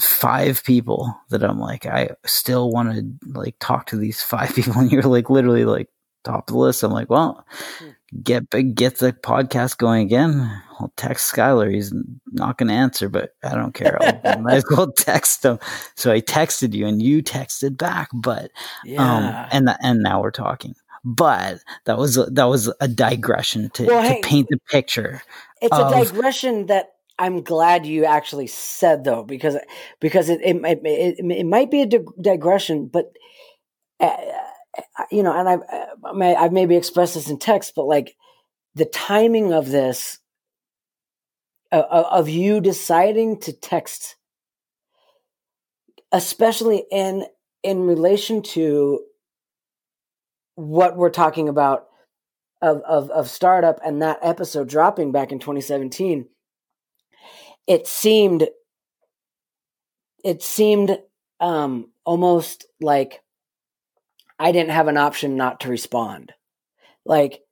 [0.00, 4.74] five people that I'm like, I still want to like talk to these five people,
[4.74, 5.88] and you're like literally like
[6.22, 6.84] top of the list.
[6.84, 7.44] I'm like, well,
[7.80, 7.88] hmm.
[8.22, 10.62] Get get the podcast going again.
[10.78, 11.72] I'll text Skylar.
[11.72, 11.92] He's
[12.32, 13.98] not going to answer, but I don't care.
[14.02, 15.58] I might as well text him.
[15.94, 18.08] So I texted you, and you texted back.
[18.12, 18.50] But um,
[18.84, 19.16] yeah.
[19.16, 20.74] um, and th- and now we're talking.
[21.04, 25.22] But that was a, that was a digression to, well, to hey, paint the picture.
[25.62, 29.56] It's of, a digression that I'm glad you actually said though, because
[30.00, 31.86] because it it, it, it, it might be a
[32.20, 33.12] digression, but.
[33.98, 34.14] Uh,
[35.10, 35.62] you know, and I've
[36.20, 38.16] I've maybe expressed this in text, but like
[38.74, 40.18] the timing of this,
[41.72, 44.16] uh, of you deciding to text,
[46.12, 47.26] especially in
[47.62, 49.00] in relation to
[50.54, 51.86] what we're talking about
[52.62, 56.26] of of of startup and that episode dropping back in 2017,
[57.66, 58.48] it seemed
[60.24, 60.98] it seemed
[61.40, 63.22] um almost like
[64.38, 66.32] I didn't have an option not to respond.
[67.04, 67.42] Like,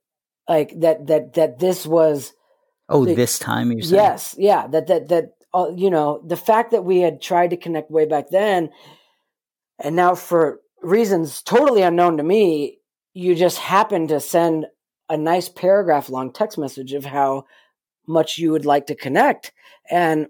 [0.47, 2.33] like that, that, that this was.
[2.89, 3.95] Oh, the, this time you said?
[3.95, 4.35] Yes.
[4.37, 4.67] Yeah.
[4.67, 8.05] That, that, that, uh, you know, the fact that we had tried to connect way
[8.05, 8.69] back then
[9.79, 12.79] and now for reasons totally unknown to me,
[13.13, 14.65] you just happened to send
[15.09, 17.45] a nice paragraph long text message of how
[18.07, 19.51] much you would like to connect.
[19.89, 20.27] And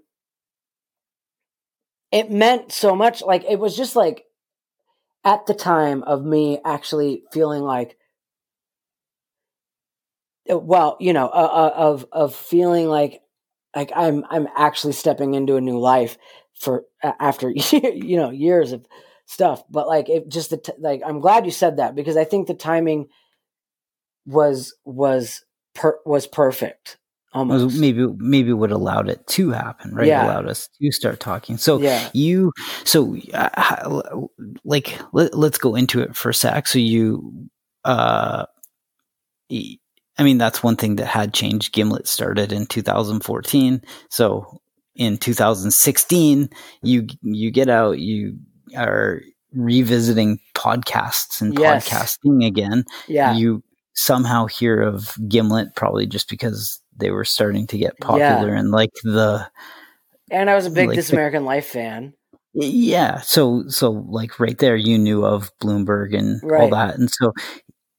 [2.12, 3.22] it meant so much.
[3.22, 4.25] Like, it was just like,
[5.26, 7.98] at the time of me actually feeling like
[10.50, 13.20] uh, well you know uh, uh, of of feeling like
[13.74, 16.16] like i'm i'm actually stepping into a new life
[16.58, 18.86] for after you know years of
[19.26, 19.64] stuff.
[19.70, 22.46] But like it just the t- like i'm glad you said that because i think
[22.46, 23.08] the timing
[24.26, 26.98] was was per- was perfect
[27.36, 27.78] Almost.
[27.78, 30.24] maybe maybe what allowed it to happen right yeah.
[30.24, 32.08] allowed us to start talking so yeah.
[32.14, 32.50] you
[32.84, 34.06] so uh,
[34.64, 37.50] like let, us go into it for a sec so you
[37.84, 38.46] uh
[39.52, 44.58] i mean that's one thing that had changed gimlet started in 2014 so
[44.94, 46.48] in 2016
[46.82, 48.38] you you get out you
[48.74, 49.20] are
[49.52, 51.86] revisiting podcasts and yes.
[51.86, 53.62] podcasting again yeah you
[53.94, 58.60] somehow hear of gimlet probably just because they were starting to get popular yeah.
[58.60, 59.48] and like the
[60.30, 62.12] and I was a big like This American Life fan.
[62.52, 66.62] Yeah, so so like right there, you knew of Blumberg and right.
[66.62, 67.32] all that, and so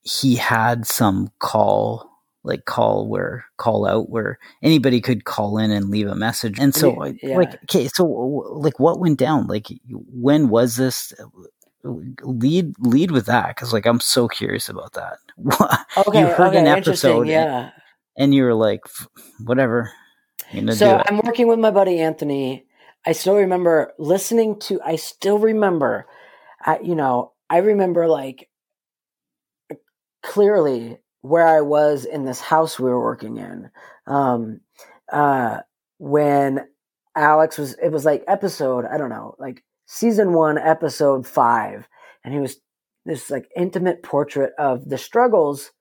[0.02, 2.10] he had some call
[2.44, 6.74] like call where call out where anybody could call in and leave a message and
[6.74, 7.36] so yeah.
[7.36, 8.06] like okay so
[8.56, 11.14] like what went down like when was this
[12.24, 15.18] lead lead with that because like i'm so curious about that
[16.08, 17.72] okay, you heard okay, an episode yeah
[18.18, 18.82] and you were like,
[19.46, 19.92] whatever.
[20.72, 22.66] So I'm working with my buddy Anthony.
[23.06, 24.82] I still remember listening to.
[24.84, 26.08] I still remember,
[26.62, 28.50] I, you know, I remember like
[30.24, 33.70] clearly where I was in this house we were working in.
[34.06, 34.62] Um,
[35.12, 35.60] uh,
[35.98, 36.68] when
[37.16, 41.88] Alex was, it was like episode, I don't know, like season one, episode five,
[42.24, 42.58] and he was
[43.06, 45.72] this like intimate portrait of the struggles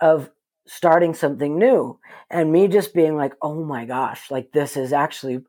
[0.00, 0.30] of
[0.66, 1.98] starting something new
[2.30, 5.40] and me just being like oh my gosh like this is actually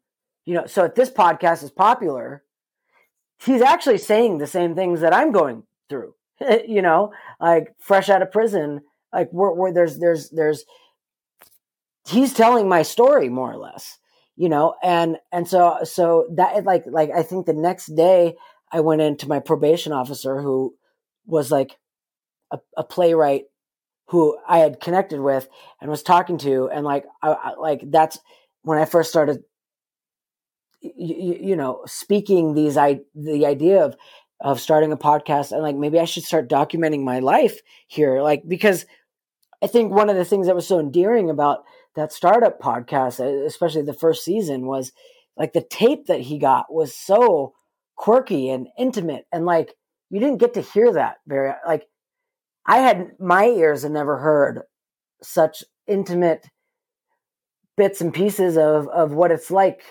[0.46, 2.44] you know so if this podcast is popular
[3.44, 6.14] he's actually saying the same things that i'm going through
[6.68, 8.82] you know like fresh out of prison
[9.14, 10.66] like where, where there's there's there's
[12.08, 13.98] he's telling my story more or less
[14.36, 18.36] you know and and so so that like like i think the next day
[18.72, 20.76] i went into my probation officer who
[21.26, 21.78] was like
[22.52, 23.46] a, a playwright
[24.08, 25.48] who I had connected with
[25.82, 28.20] and was talking to, and like, I, I, like that's
[28.62, 29.44] when I first started,
[30.82, 33.96] you, you know, speaking these I the idea of
[34.42, 38.44] of starting a podcast and like maybe I should start documenting my life here, like
[38.48, 38.86] because
[39.64, 41.64] I think one of the things that was so endearing about
[41.96, 44.92] that startup podcast, uh, especially the first season, was
[45.38, 47.54] like the tape that he got was so
[47.96, 49.74] quirky and intimate, and like
[50.10, 51.88] you didn't get to hear that very like
[52.66, 54.62] I had my ears had never heard
[55.22, 56.50] such intimate
[57.78, 59.84] bits and pieces of of what it's like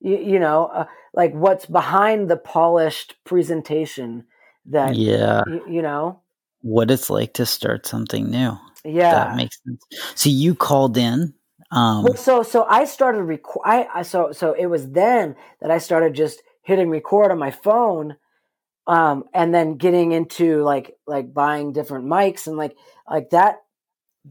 [0.00, 4.24] you, you know uh, like what's behind the polished presentation
[4.66, 5.42] that yeah.
[5.46, 6.20] you, you, know?
[6.62, 8.56] What it's like to start something new.
[8.84, 9.12] Yeah.
[9.12, 9.82] that makes sense.
[10.14, 11.34] So you called in
[11.72, 15.70] um well, so so i started record I, I so so it was then that
[15.70, 18.16] i started just hitting record on my phone
[18.86, 22.76] um, and then getting into like like buying different mics and like
[23.08, 23.56] like that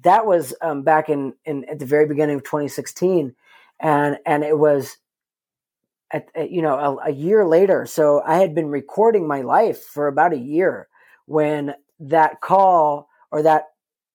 [0.04, 3.36] that was um, back in, in at the very beginning of 2016
[3.80, 4.98] and and it was
[6.12, 9.84] at, at you know a, a, year later so i had been recording my life
[9.84, 10.88] for about a year
[11.26, 13.66] when that call or that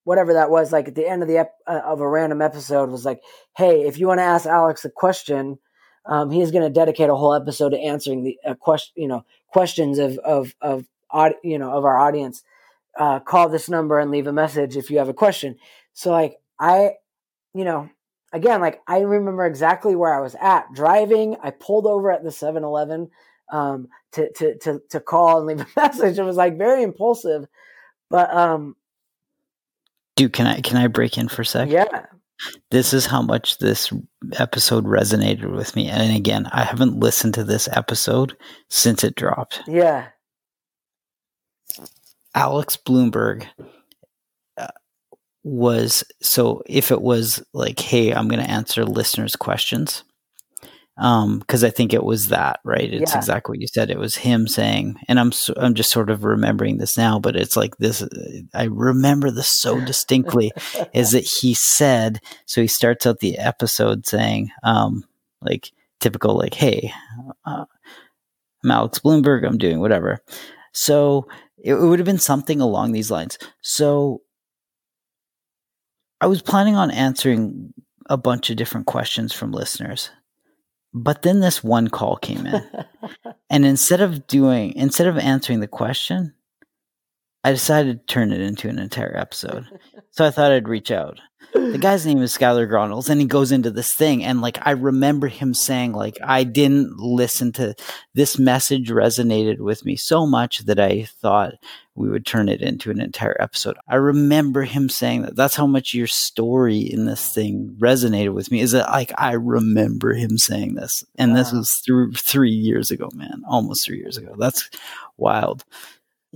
[0.04, 2.90] whatever that was like at the end of the ep- uh, of a random episode
[2.90, 3.20] was like
[3.56, 5.58] hey if you want to ask alex a question
[6.06, 9.24] um, he's going to dedicate a whole episode to answering the uh, question you know
[9.54, 10.84] questions of of of
[11.42, 12.42] you know of our audience
[12.98, 15.56] uh, call this number and leave a message if you have a question
[15.94, 16.92] so like i
[17.54, 17.88] you know
[18.34, 21.36] again, like I remember exactly where I was at driving.
[21.42, 23.10] I pulled over at the 7 Eleven
[23.50, 26.18] um, to, to, to, to call and leave a message.
[26.18, 27.46] It was like very impulsive.
[28.10, 28.76] But, um,
[30.16, 31.70] dude, can I, can I break in for a sec?
[31.70, 32.06] Yeah.
[32.70, 33.92] This is how much this
[34.34, 35.88] episode resonated with me.
[35.88, 38.36] And again, I haven't listened to this episode
[38.70, 39.62] since it dropped.
[39.66, 40.08] Yeah.
[42.34, 43.46] Alex Blumberg
[44.56, 44.66] uh,
[45.44, 50.02] was so if it was like, hey, I'm going to answer listeners' questions,
[50.96, 52.92] um, because I think it was that, right?
[52.92, 53.18] It's yeah.
[53.18, 53.90] exactly what you said.
[53.90, 57.56] It was him saying, and I'm I'm just sort of remembering this now, but it's
[57.56, 58.06] like this.
[58.54, 60.52] I remember this so distinctly.
[60.92, 62.20] is that he said?
[62.46, 65.04] So he starts out the episode saying, um,
[65.40, 66.92] like typical, like, hey,
[67.44, 67.64] uh,
[68.62, 70.20] I'm Alex Blumberg I'm doing whatever.
[70.72, 71.26] So
[71.58, 73.38] it, it would have been something along these lines.
[73.62, 74.22] So
[76.20, 77.74] I was planning on answering
[78.08, 80.10] a bunch of different questions from listeners.
[80.94, 82.62] But then this one call came in.
[83.50, 86.34] and instead of doing instead of answering the question,
[87.42, 89.66] I decided to turn it into an entire episode.
[90.12, 91.20] so I thought I'd reach out
[91.52, 94.72] the guy's name is Skylar Gronels, and he goes into this thing, and like I
[94.72, 97.74] remember him saying, like I didn't listen to
[98.14, 101.54] this message resonated with me so much that I thought
[101.94, 103.76] we would turn it into an entire episode.
[103.88, 105.36] I remember him saying that.
[105.36, 108.60] That's how much your story in this thing resonated with me.
[108.60, 111.38] Is that like I remember him saying this, and wow.
[111.38, 114.34] this was through three years ago, man, almost three years ago.
[114.38, 114.70] That's
[115.16, 115.64] wild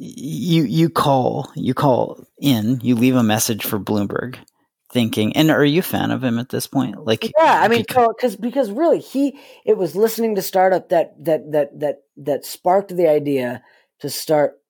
[0.00, 4.36] you you call you call in you leave a message for Blumberg
[4.90, 7.04] thinking and are you a fan of him at this point?
[7.04, 11.50] Like yeah i mean because because really he it was listening to startup that that
[11.52, 13.62] that that that sparked the idea
[14.00, 14.60] to start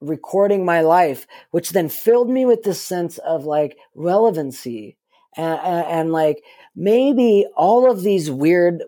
[0.00, 4.96] recording my life which then filled me with this sense of like relevancy
[5.36, 6.42] and, and, and like
[6.76, 8.82] maybe all of these weird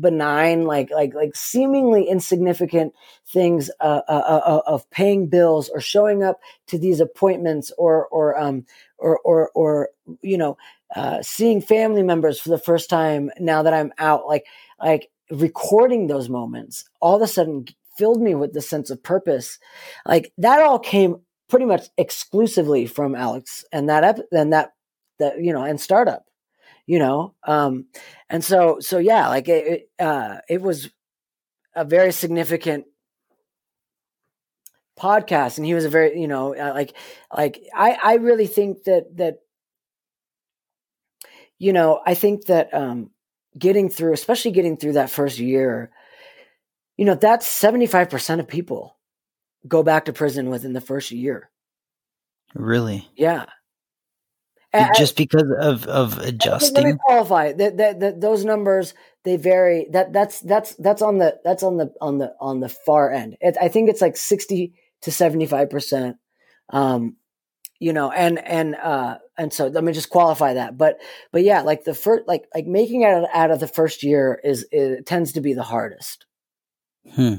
[0.00, 2.94] benign, like like like seemingly insignificant
[3.26, 8.06] things uh, uh, uh, uh, of paying bills or showing up to these appointments or
[8.08, 8.64] or um
[8.98, 9.90] or or or
[10.22, 10.56] you know
[10.94, 14.46] uh, seeing family members for the first time now that I'm out, like
[14.80, 17.66] like recording those moments, all of a sudden
[17.96, 19.58] filled me with the sense of purpose.
[20.04, 21.16] Like that all came
[21.48, 24.72] pretty much exclusively from Alex and that ep- and that
[25.18, 26.26] that you know and startup
[26.86, 27.86] you know um
[28.30, 30.90] and so so yeah like it it, uh it was
[31.74, 32.86] a very significant
[34.98, 36.96] podcast and he was a very you know uh, like
[37.36, 39.40] like i i really think that that
[41.58, 43.10] you know i think that um
[43.58, 45.90] getting through especially getting through that first year
[46.96, 48.96] you know that's 75% of people
[49.68, 51.50] go back to prison within the first year.
[52.54, 53.08] Really?
[53.16, 53.46] Yeah
[54.96, 56.74] just because of of adjusting.
[56.74, 59.86] Let me qualify that, that, that those numbers they vary.
[59.90, 63.36] That that's that's that's on the that's on the on the on the far end.
[63.40, 66.16] It, I think it's like sixty to seventy five percent.
[66.70, 67.16] Um,
[67.78, 70.78] you know, and and uh, and so let me just qualify that.
[70.78, 70.98] But
[71.32, 74.40] but yeah, like the first like like making it out, out of the first year
[74.42, 76.26] is it tends to be the hardest.
[77.14, 77.34] Hmm.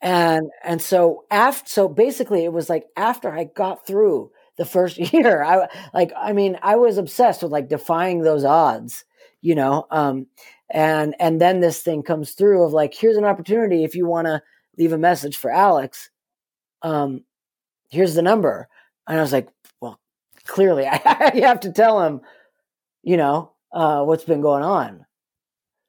[0.00, 4.98] And and so after so basically it was like after I got through the first
[5.12, 5.42] year.
[5.42, 9.04] I like, I mean, I was obsessed with like defying those odds,
[9.40, 9.86] you know.
[9.90, 10.26] Um,
[10.70, 14.26] and and then this thing comes through of like, here's an opportunity if you want
[14.26, 14.42] to
[14.78, 16.10] leave a message for Alex.
[16.82, 17.24] Um,
[17.90, 18.68] here's the number,
[19.06, 19.48] and I was like,
[19.80, 20.00] well,
[20.46, 22.20] clearly I, have to tell him,
[23.02, 25.04] you know, uh, what's been going on.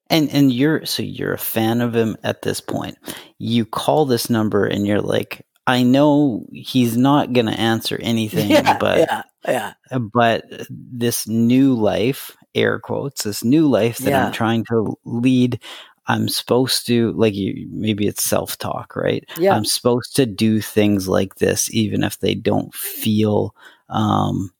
[0.09, 2.97] And and you're so you're a fan of him at this point.
[3.39, 8.49] You call this number and you're like, I know he's not going to answer anything,
[8.49, 9.99] yeah, but yeah, yeah.
[10.13, 14.25] But this new life, air quotes, this new life that yeah.
[14.25, 15.59] I'm trying to lead,
[16.07, 17.67] I'm supposed to like you.
[17.71, 19.23] Maybe it's self talk, right?
[19.37, 19.55] Yeah.
[19.55, 23.55] I'm supposed to do things like this, even if they don't feel
[23.89, 24.51] um,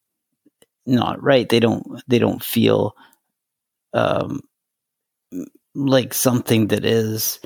[0.85, 1.47] not right.
[1.49, 2.01] They don't.
[2.07, 2.95] They don't feel
[3.93, 4.41] um,
[5.75, 7.39] like something that is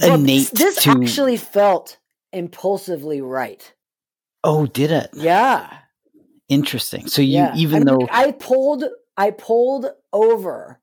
[0.00, 0.90] Well, innate this to.
[0.90, 1.98] actually felt
[2.32, 3.72] impulsively right.
[4.44, 5.10] oh, did it?
[5.14, 5.68] Yeah.
[6.48, 7.06] Interesting.
[7.08, 7.54] So you, yeah.
[7.56, 8.84] even I mean, though I pulled,
[9.16, 10.80] I pulled over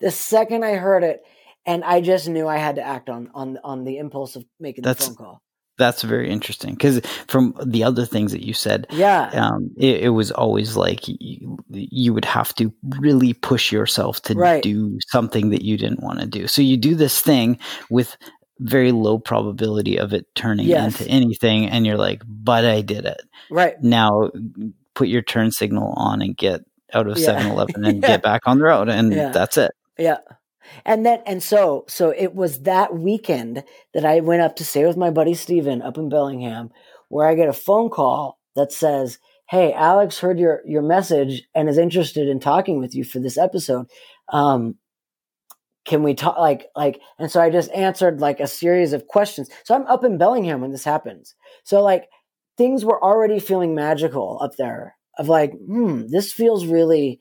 [0.00, 1.22] the second I heard it,
[1.64, 4.82] and I just knew I had to act on on on the impulse of making
[4.82, 5.42] the phone call.
[5.78, 9.28] that's very interesting, because from the other things that you said, Yeah.
[9.34, 14.34] um, it, it was always like you, you would have to really push yourself to
[14.34, 14.62] Right.
[14.62, 16.48] do something that you didn't want to do.
[16.48, 17.58] So you do this thing
[17.90, 18.16] with
[18.60, 21.00] very low probability of it turning Yes.
[21.00, 23.80] into anything, and you're like, "But I did it." Right.
[23.82, 24.30] Now,
[24.94, 26.62] put your turn signal on and get
[26.94, 27.26] out of Yeah.
[27.26, 28.08] 7-Eleven and Yeah.
[28.08, 29.30] get back on the road, and Yeah.
[29.30, 29.72] that's it.
[29.98, 30.18] Yeah.
[30.84, 33.62] And then and so so it was that weekend
[33.94, 36.70] that I went up to stay with my buddy Steven up in Bellingham
[37.08, 41.68] where I get a phone call that says, "Hey, Alex heard your your message and
[41.68, 43.86] is interested in talking with you for this episode.
[44.32, 44.74] Um
[45.86, 49.48] can we talk like like and so I just answered like a series of questions.
[49.64, 51.34] So I'm up in Bellingham when this happens.
[51.64, 52.08] So like
[52.58, 57.20] things were already feeling magical up there of like, hmm, this feels really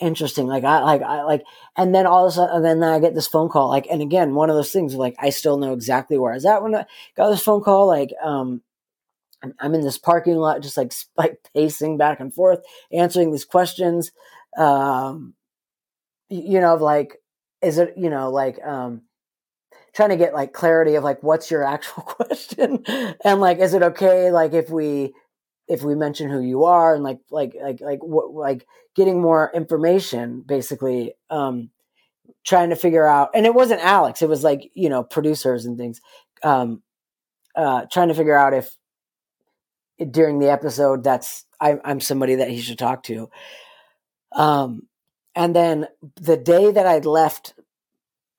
[0.00, 0.46] interesting.
[0.46, 1.42] Like I like I like
[1.76, 3.68] and then all of a sudden and then I get this phone call.
[3.68, 6.46] Like and again, one of those things like I still know exactly where I was
[6.46, 6.86] at when I
[7.16, 7.88] got this phone call.
[7.88, 8.62] Like um
[9.60, 12.60] I'm, in this parking lot just like like pacing back and forth,
[12.92, 14.12] answering these questions.
[14.56, 15.34] Um
[16.30, 17.17] you know, of like
[17.62, 19.02] is it, you know, like um
[19.94, 22.84] trying to get like clarity of like what's your actual question?
[23.24, 25.14] And like is it okay like if we
[25.68, 29.50] if we mention who you are and like like like like what like getting more
[29.54, 31.70] information basically um
[32.44, 35.76] trying to figure out and it wasn't alex it was like you know producers and
[35.76, 36.00] things
[36.42, 36.82] um
[37.54, 38.76] uh trying to figure out if
[40.10, 43.30] during the episode that's I, i'm somebody that he should talk to.
[44.32, 44.87] Um
[45.38, 45.86] and then
[46.20, 47.54] the day that i'd left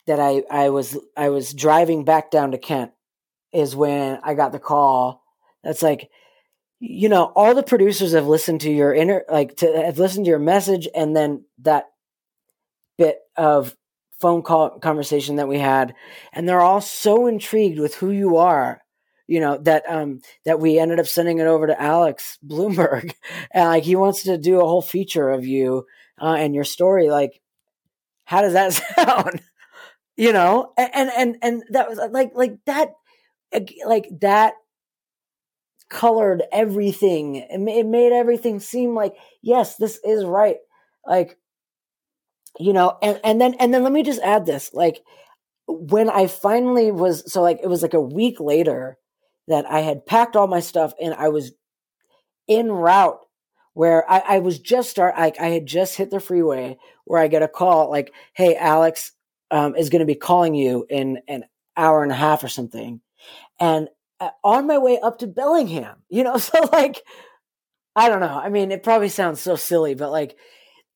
[0.05, 2.91] that i i was i was driving back down to kent
[3.51, 5.23] is when i got the call.
[5.63, 6.09] That's like
[6.79, 10.29] you know all the producers have listened to your inner like to have listened to
[10.29, 11.85] your message and then that
[12.97, 13.75] bit of
[14.19, 15.93] phone call conversation that we had.
[16.33, 18.81] And they're all so intrigued with who you are
[19.27, 23.13] you know that um that we ended up sending it over to alex Blumberg.
[23.51, 25.85] And like he wants to do a whole feature of you
[26.21, 27.41] uh, and your story like
[28.25, 29.41] how does that sound
[30.15, 32.93] you know and and and, that was like like that
[33.85, 34.53] like that
[35.89, 37.35] colored everything.
[37.35, 40.57] It, made everything seem like yes, this is right.
[41.05, 41.37] Like
[42.57, 44.73] you know, and and then and then let me just add this.
[44.73, 45.01] Like
[45.67, 48.97] when I finally was so like it was like a week later
[49.47, 51.51] that I had packed all my stuff and I was
[52.47, 53.19] en route
[53.73, 57.27] where I, I was just start like I had just hit the freeway where I
[57.27, 59.13] get a call like, "Hey, Alex
[59.51, 61.45] um, is going to be calling you in an
[61.77, 63.01] hour and a half or something,"
[63.59, 63.89] and
[64.19, 67.01] uh, on my way up to Bellingham, you know, so like,
[67.95, 68.39] I don't know.
[68.39, 70.37] I mean, it probably sounds so silly, but like,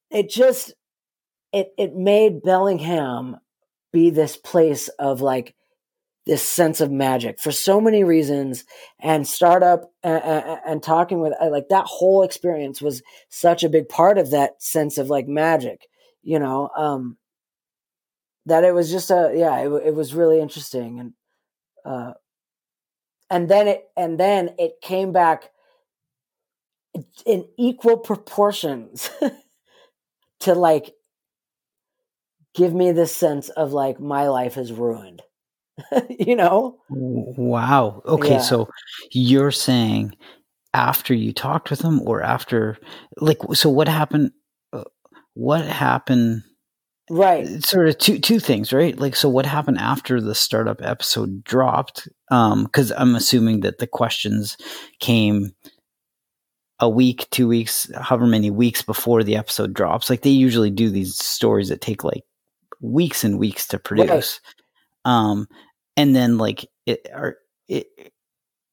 [0.09, 0.73] it just
[1.51, 3.37] it it made Bellingham
[3.91, 5.55] be this place of like
[6.25, 8.63] this sense of magic for so many reasons.
[8.99, 13.69] And startup and, and, and talking with uh, like that whole experience was such a
[13.69, 15.87] big part of that sense of like magic
[16.23, 17.17] you know um
[18.45, 20.99] that it was just a yeah it, it was really interesting.
[20.99, 21.13] And
[21.85, 22.13] uh
[23.29, 25.49] and then it and then it came back
[27.25, 29.09] in equal proportions
[30.41, 30.93] to like
[32.53, 35.23] give me this sense of like my life is ruined
[36.19, 38.01] you know Wow.
[38.05, 38.41] Okay, Yeah.
[38.41, 38.69] so
[39.11, 40.15] you're saying
[40.73, 42.77] after you talked with them or after
[43.17, 44.31] like so what happened
[44.71, 44.83] uh,
[45.33, 46.43] what happened
[47.09, 48.97] right sort of two two things, right?
[48.97, 52.07] Like so what happened after the startup episode dropped?
[52.31, 54.57] Um cuz I'm assuming that the questions
[54.99, 55.53] came
[56.79, 60.09] a week, 2 weeks, however many weeks before the episode drops.
[60.09, 62.23] Like they usually do these stories that take like
[62.81, 64.41] weeks and weeks to produce.
[65.05, 65.47] Um
[65.97, 67.87] and then like it are it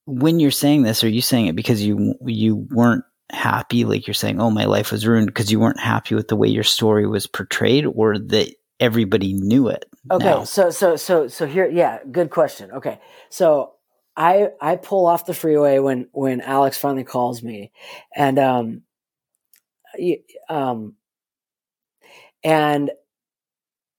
[0.06, 4.14] when you're saying this, are you saying it because you you weren't happy, like you're
[4.14, 7.06] saying, "Oh, my life was ruined," because you weren't happy with the way your story
[7.06, 9.84] was portrayed, or that everybody knew it?
[10.10, 10.44] Okay, now?
[10.44, 12.72] so so so so here, yeah, good question.
[12.72, 13.74] Okay, so
[14.16, 17.70] I I pull off the freeway when when Alex finally calls me,
[18.14, 18.82] and um,
[20.48, 20.96] um,
[22.42, 22.90] and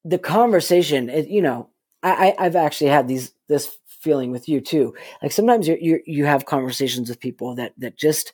[0.03, 1.69] the conversation, it, you know,
[2.03, 4.95] I, I I've actually had these this feeling with you too.
[5.21, 8.33] Like sometimes you you you have conversations with people that that just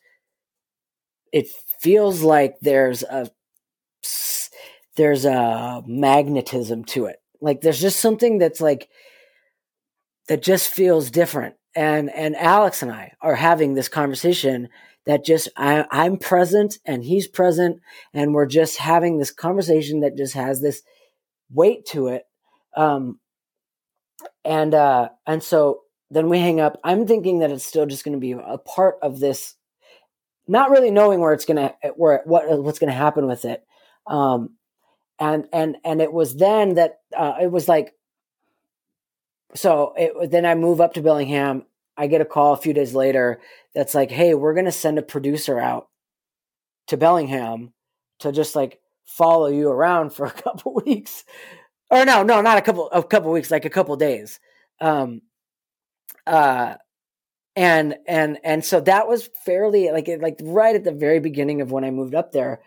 [1.32, 1.48] it
[1.80, 3.30] feels like there's a
[4.96, 7.22] there's a magnetism to it.
[7.40, 8.90] Like there's just something that's like
[10.28, 11.56] that just feels different.
[11.76, 14.70] And and Alex and I are having this conversation
[15.06, 17.80] that just I, I'm present and he's present,
[18.14, 20.82] and we're just having this conversation that just has this
[21.52, 22.24] weight to it.
[22.76, 23.20] Um,
[24.48, 26.80] and uh, and so then we hang up.
[26.84, 29.56] I'm thinking that it's still just going to be a part of this,
[30.48, 33.62] not really knowing where it's going to where what what's going to happen with it.
[34.08, 34.56] Um,
[35.20, 37.94] and and and it was then that uh, it was like
[39.54, 41.66] so it, then I move up to Bellingham.
[41.98, 43.42] I get a call a few days later
[43.76, 45.90] that's like, "Hey, we're going to send a producer out
[46.88, 47.74] to Bellingham
[48.20, 51.26] to just like follow you around for a couple weeks."
[51.90, 54.40] Or no, no, not a couple a couple weeks, like a couple days.
[54.82, 55.22] Um
[56.26, 56.76] uh
[57.56, 61.72] and and and so that was fairly like like right at the very beginning of
[61.72, 62.62] when I moved up there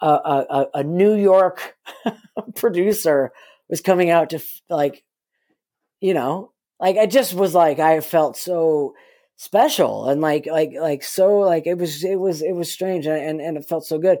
[0.00, 1.76] a, a, a New York
[2.54, 3.32] producer
[3.68, 5.04] was coming out to like,
[6.00, 8.94] you know, like I just was like I felt so
[9.36, 13.16] special and like like like so like it was it was it was strange and
[13.20, 14.18] and, and it felt so good.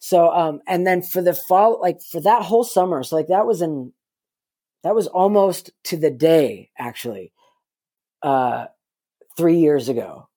[0.00, 3.46] So um and then for the fall like for that whole summer, so like that
[3.46, 3.92] was in
[4.82, 7.32] that was almost to the day actually,
[8.22, 8.66] uh,
[9.36, 10.28] three years ago.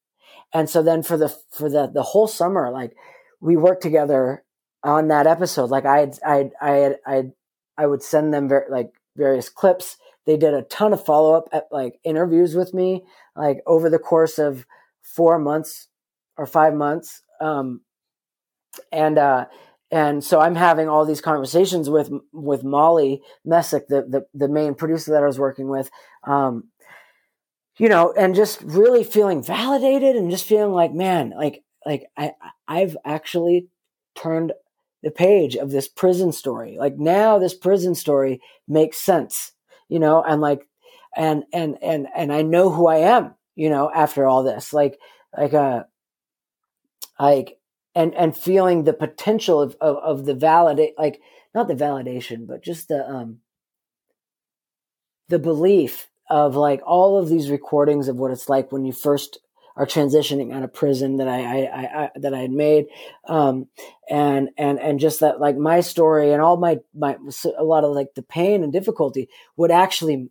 [0.54, 2.96] And so then for the for the the whole summer, like
[3.42, 4.44] we worked together
[4.84, 5.70] on that episode.
[5.70, 7.24] Like I had, I I had, I
[7.78, 9.98] I would send them ver- like various clips.
[10.26, 13.04] They did a ton of follow up at like interviews with me,
[13.36, 14.66] like over the course of
[15.02, 15.88] four months
[16.38, 17.22] or five months.
[17.42, 17.82] Um,
[18.92, 19.46] and uh,
[19.92, 24.76] and so I'm having all these conversations with with Molly Messick, the the, the main
[24.76, 25.90] producer that I was working with.
[26.24, 26.70] Um,
[27.78, 32.34] you know, and just really feeling validated and just feeling like, man, like like I
[32.68, 33.68] I've actually
[34.16, 34.54] turned
[35.04, 36.78] the page of this prison story.
[36.80, 39.52] Like now this prison story makes sense,
[39.90, 40.68] you know, and like,
[41.16, 44.98] and, and, and, and I know who I am, you know, after all this, like,
[45.38, 45.84] like, uh,
[47.20, 47.60] like,
[47.96, 51.22] and, and feeling the potential of, of, of the validate, like,
[51.54, 53.40] not the validation, but just the, um,
[55.30, 59.40] the belief of like all of these recordings of what it's like when you first
[59.76, 62.86] are transitioning out of prison that I, I, I, that I had made,
[63.28, 63.68] um,
[64.10, 67.18] and and and just that like my story and all my my
[67.58, 70.30] a lot of like the pain and difficulty would actually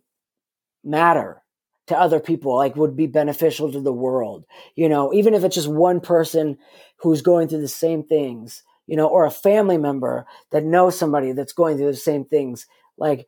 [0.83, 1.42] matter
[1.87, 4.45] to other people, like would be beneficial to the world,
[4.75, 6.57] you know, even if it's just one person
[6.97, 11.33] who's going through the same things, you know, or a family member that knows somebody
[11.33, 13.27] that's going through the same things, like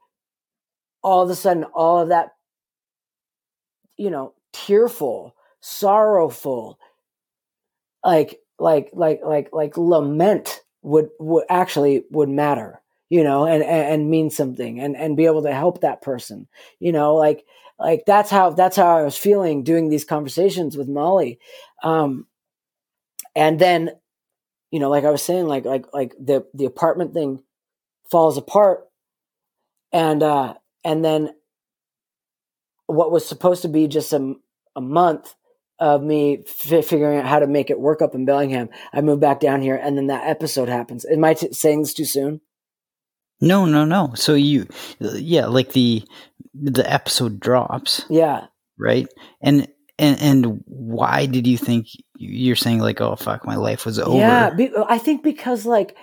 [1.04, 2.32] all of a sudden, all of that,
[3.98, 6.80] you know, tearful sorrowful,
[8.04, 13.94] like like like like like lament would would actually would matter you know and, and
[13.94, 16.48] and mean something and and be able to help that person
[16.80, 17.16] you know?
[17.16, 17.46] Like
[17.80, 21.40] like that's how that's how i was feeling doing these conversations with molly
[21.84, 22.26] um
[23.36, 23.92] and then
[24.72, 27.42] you know like i was saying like like like the the apartment thing
[28.10, 28.86] falls apart
[29.92, 30.54] and uh
[30.84, 31.32] and then
[32.88, 34.36] what was supposed to be just a,
[34.76, 35.36] a month
[35.80, 38.70] of me f- figuring out how to make it work up in Bellingham.
[38.94, 41.06] I moved back down here, and then that episode happens.
[41.06, 42.42] Am I t- saying this too soon?
[43.42, 44.14] No, no, no.
[44.16, 44.68] So you,
[45.00, 46.04] yeah, like the
[46.54, 48.06] the episode drops.
[48.10, 48.48] Yeah.
[48.78, 49.08] Right.
[49.42, 49.68] And
[49.98, 54.18] and and why did you think you're saying like, oh fuck, my life was over?
[54.18, 55.96] Yeah, be, I think because like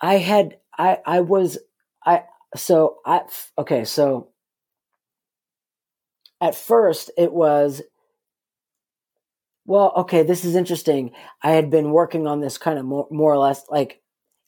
[0.00, 1.58] I had I I was
[2.04, 2.24] I
[2.54, 3.22] so I
[3.58, 4.28] okay so
[6.40, 7.82] at first it was
[9.66, 11.10] well, okay, this is interesting.
[11.42, 14.00] I had been working on this kind of more, more or less like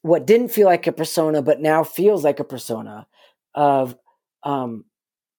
[0.03, 3.07] what didn't feel like a persona, but now feels like a persona
[3.55, 3.97] of
[4.43, 4.85] um,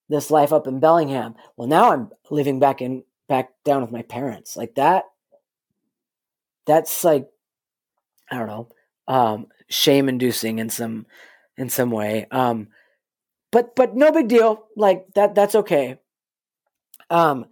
[0.09, 1.35] this life up in Bellingham.
[1.55, 4.57] Well, now I'm living back in back down with my parents.
[4.57, 5.05] Like that.
[6.65, 7.29] That's like
[8.29, 8.69] I don't know,
[9.07, 11.05] um, shame inducing in some
[11.57, 12.27] in some way.
[12.31, 12.67] Um,
[13.51, 14.67] but but no big deal.
[14.75, 15.99] Like that that's okay.
[17.09, 17.45] Um,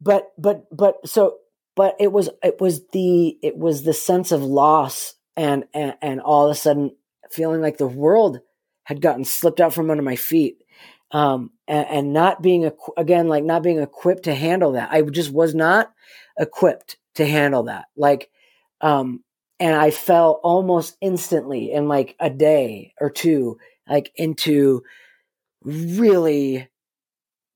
[0.00, 1.38] but but but so
[1.74, 6.20] but it was it was the it was the sense of loss and and, and
[6.20, 6.94] all of a sudden
[7.30, 8.40] feeling like the world
[8.84, 10.58] had gotten slipped out from under my feet.
[11.10, 14.90] Um, and, and, not being again like not being equipped to handle that.
[14.92, 15.90] I just was not
[16.38, 17.86] equipped to handle that.
[17.96, 18.28] Like
[18.82, 19.24] um,
[19.60, 23.58] and i fell almost instantly in like a day or two
[23.88, 24.82] like into
[25.62, 26.68] really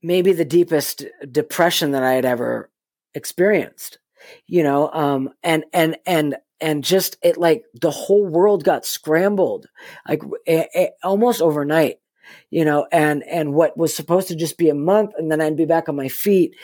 [0.03, 2.71] maybe the deepest depression that i had ever
[3.15, 3.99] experienced
[4.47, 9.66] you know um and and and and just it like the whole world got scrambled
[10.09, 11.97] like it, it, almost overnight
[12.51, 15.56] you know, and, and what was supposed to just be a month and then I'd
[15.56, 16.55] be back on my feet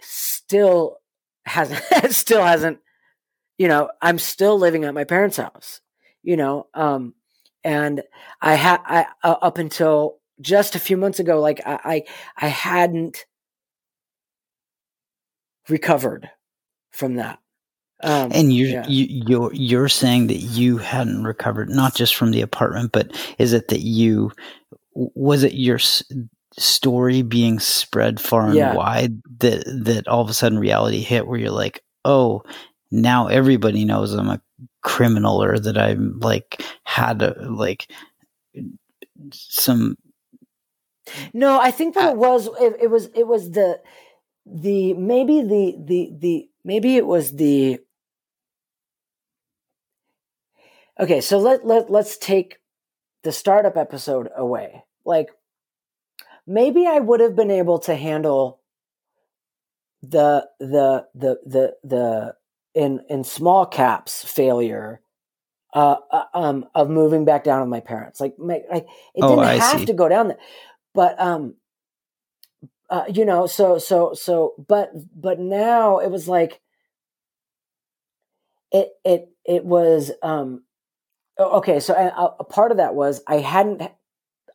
[0.00, 0.98] still
[1.44, 2.78] hasn't, still hasn't,
[3.58, 5.80] you know, I'm still living at my parents' house,
[6.22, 7.14] you know, um,
[7.64, 8.02] and
[8.40, 12.04] I had, I, uh, up until just a few months ago, like I, I,
[12.36, 13.24] I hadn't
[15.68, 16.30] recovered
[16.90, 17.38] from that.
[18.02, 18.86] Um, and you're yeah.
[18.88, 23.52] you, you're you're saying that you hadn't recovered not just from the apartment, but is
[23.52, 24.32] it that you
[24.94, 26.02] was it your s-
[26.58, 28.74] story being spread far and yeah.
[28.74, 32.42] wide that that all of a sudden reality hit where you're like, oh,
[32.90, 34.42] now everybody knows I'm a
[34.82, 37.90] criminal or that I'm like had a like
[39.32, 39.96] some.
[41.32, 43.80] No, I think what uh, it was it, it was it was the
[44.44, 47.78] the maybe the the the maybe it was the
[51.02, 52.58] okay so let, let let's take
[53.22, 54.84] the startup episode away.
[55.04, 55.30] Like
[56.46, 58.60] maybe i would have been able to handle
[60.02, 62.34] the the the the the
[62.74, 65.00] in in small caps failure
[65.74, 68.20] uh, uh um of moving back down with my parents.
[68.20, 69.86] Like my, like it oh, didn't oh, have see.
[69.86, 70.38] to go down there.
[70.94, 71.54] But um
[72.90, 76.60] uh, you know so so so but but now it was like
[78.70, 80.62] it it it was um
[81.50, 83.82] okay so a, a part of that was i hadn't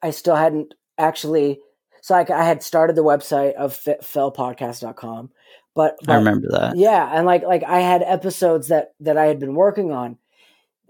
[0.01, 1.59] i still hadn't actually
[2.01, 5.29] so I, I had started the website of fellpodcast.com
[5.75, 6.77] but, but i remember that.
[6.77, 10.17] Yeah and like like i had episodes that that i had been working on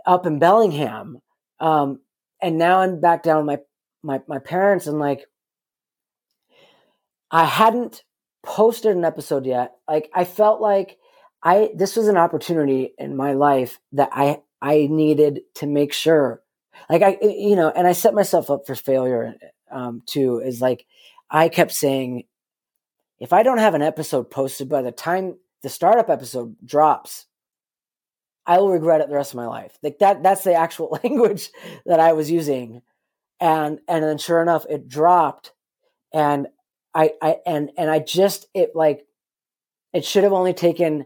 [0.05, 1.21] up in bellingham
[1.59, 1.99] um
[2.41, 3.59] and now i'm back down with
[4.03, 5.25] my my my parents and like
[7.31, 8.03] i hadn't
[8.47, 9.73] posted an episode yet.
[9.87, 10.97] Like i felt like
[11.43, 16.41] I this was an opportunity in my life that I I needed to make sure,
[16.89, 19.35] like I you know, and I set myself up for failure
[19.71, 20.39] um, too.
[20.39, 20.85] Is like
[21.29, 22.23] I kept saying,
[23.19, 27.25] if I don't have an episode posted by the time the startup episode drops,
[28.45, 29.77] I will regret it the rest of my life.
[29.83, 31.49] Like that that's the actual language
[31.85, 32.81] that I was using,
[33.39, 35.51] and and then sure enough, it dropped,
[36.13, 36.47] and
[36.93, 39.05] I I and and I just it like
[39.93, 41.05] it should have only taken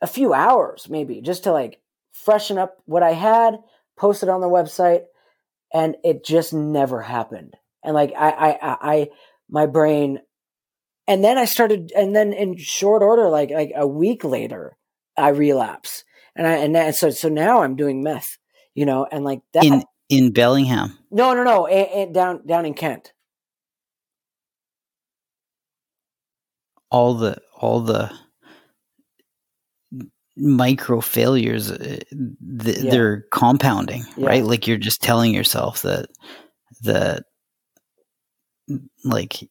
[0.00, 1.80] a few hours maybe just to like
[2.12, 3.58] freshen up what I had,
[3.96, 5.02] post it on the website,
[5.72, 7.54] and it just never happened.
[7.84, 9.08] And like I, I, I,
[9.48, 10.20] my brain,
[11.06, 14.76] and then I started, and then in short order, like like a week later,
[15.16, 16.04] I relapse,
[16.34, 18.38] and I and then, so so now I'm doing meth,
[18.74, 20.98] you know, and like that in in Bellingham.
[21.10, 23.12] No, no, no, down down in Kent.
[26.90, 28.10] All the all the
[30.38, 32.90] micro failures uh, th- yeah.
[32.90, 34.26] they're compounding yeah.
[34.26, 36.06] right like you're just telling yourself that
[36.82, 37.24] that
[39.04, 39.48] like y-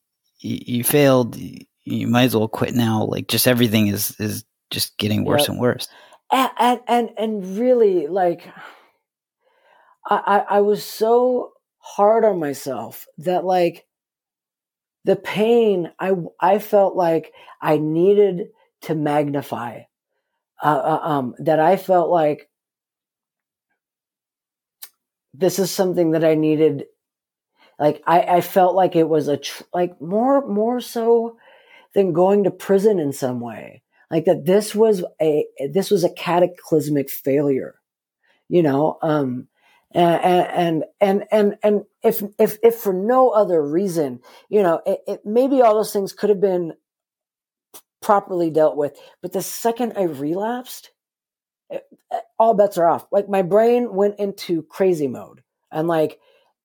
[0.66, 1.36] you failed
[1.84, 5.50] you might as well quit now like just everything is is just getting worse yep.
[5.50, 5.88] and worse
[6.32, 8.48] and, and and and really like
[10.10, 13.86] I, I was so hard on myself that like
[15.04, 18.50] the pain I I felt like I needed
[18.84, 19.82] to magnify
[20.64, 22.50] uh, uh, um, that I felt like
[25.34, 26.86] this is something that I needed.
[27.80, 31.38] Like I, I felt like it was a tr- like more more so
[31.94, 33.84] than going to prison in some way.
[34.10, 37.76] Like that this was a this was a cataclysmic failure,
[38.50, 38.98] you know.
[39.02, 39.48] Um,
[39.92, 45.00] and and and and and if if if for no other reason, you know, it,
[45.08, 46.74] it maybe all those things could have been
[48.08, 48.98] properly dealt with.
[49.22, 50.92] But the second I relapsed,
[51.70, 51.84] it,
[52.40, 53.06] all bets are off.
[53.12, 55.44] Like my brain went into crazy mode
[55.74, 56.18] and like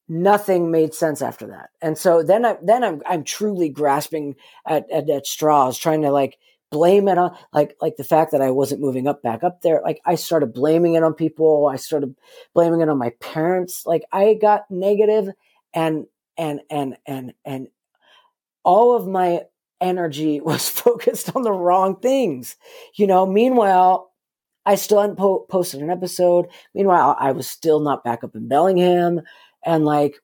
[0.08, 1.70] nothing made sense after that.
[1.80, 6.12] And so then I then I'm I'm truly grasping at, at, at straws, trying to
[6.12, 6.38] like
[6.70, 9.80] blame it on like like the fact that I wasn't moving up back up there.
[9.82, 11.66] Like I started blaming it on people.
[11.66, 12.14] I started
[12.54, 13.82] blaming it on my parents.
[13.84, 15.26] Like I got negative
[15.74, 16.06] and
[16.38, 17.66] and and and and
[18.62, 19.40] all of my
[19.82, 22.56] energy was focused on the wrong things.
[22.96, 24.12] You know, meanwhile,
[24.66, 26.46] I still hadn't po- posted an episode.
[26.74, 29.22] Meanwhile, I was still not back up in Bellingham.
[29.64, 30.16] And like,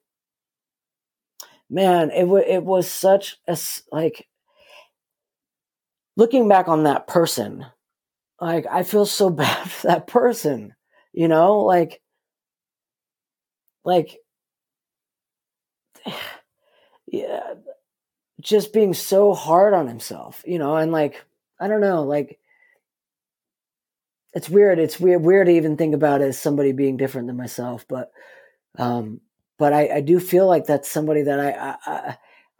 [1.69, 3.57] man, it, w- it was such a,
[3.91, 4.27] like,
[6.15, 7.65] looking back on that person,
[8.41, 10.75] like, I feel so bad for that person,
[11.13, 12.01] you know, like,
[13.83, 14.19] like,
[17.07, 17.53] yeah,
[18.39, 21.23] just being so hard on himself, you know, and like,
[21.59, 22.39] I don't know, like,
[24.33, 24.79] it's weird.
[24.79, 28.11] It's weird, weird to even think about as somebody being different than myself, but,
[28.77, 29.21] um,
[29.57, 31.77] but I, I do feel like that's somebody that I, I,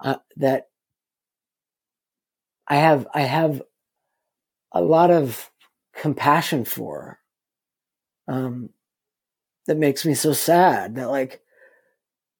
[0.02, 0.70] I uh, that
[2.68, 3.62] I have I have
[4.72, 5.50] a lot of
[5.94, 7.20] compassion for.
[8.28, 8.70] Um,
[9.68, 11.42] that makes me so sad that like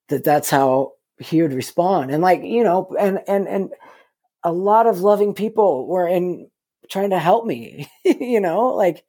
[0.10, 2.12] that that's how he would respond.
[2.12, 3.70] And like you know and and and
[4.44, 6.50] a lot of loving people were in
[6.90, 9.06] trying to help me you know like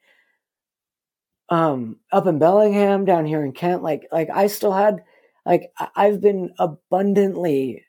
[1.48, 5.02] um up in bellingham down here in kent like like i still had
[5.44, 7.84] like i've been abundantly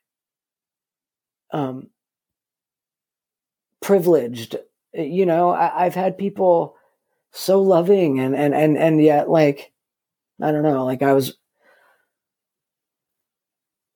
[1.52, 1.90] um
[3.82, 4.56] privileged
[4.94, 6.76] you know I, i've had people
[7.32, 9.72] so loving and and and and yet like
[10.42, 11.38] i don't know like i was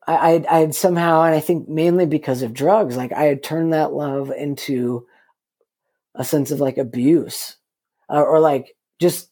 [0.07, 3.73] I, I had somehow, and I think mainly because of drugs, like I had turned
[3.73, 5.07] that love into
[6.13, 7.57] a sense of like abuse,
[8.09, 9.29] uh, or like just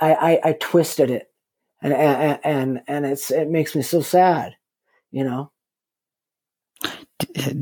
[0.00, 1.30] I, I, I twisted it,
[1.82, 4.56] and and and and it's it makes me so sad,
[5.10, 5.52] you know.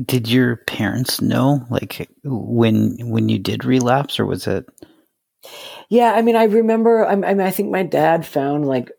[0.05, 4.65] Did your parents know, like when when you did relapse, or was it?
[5.89, 7.05] Yeah, I mean, I remember.
[7.05, 8.91] I, I mean, I think my dad found like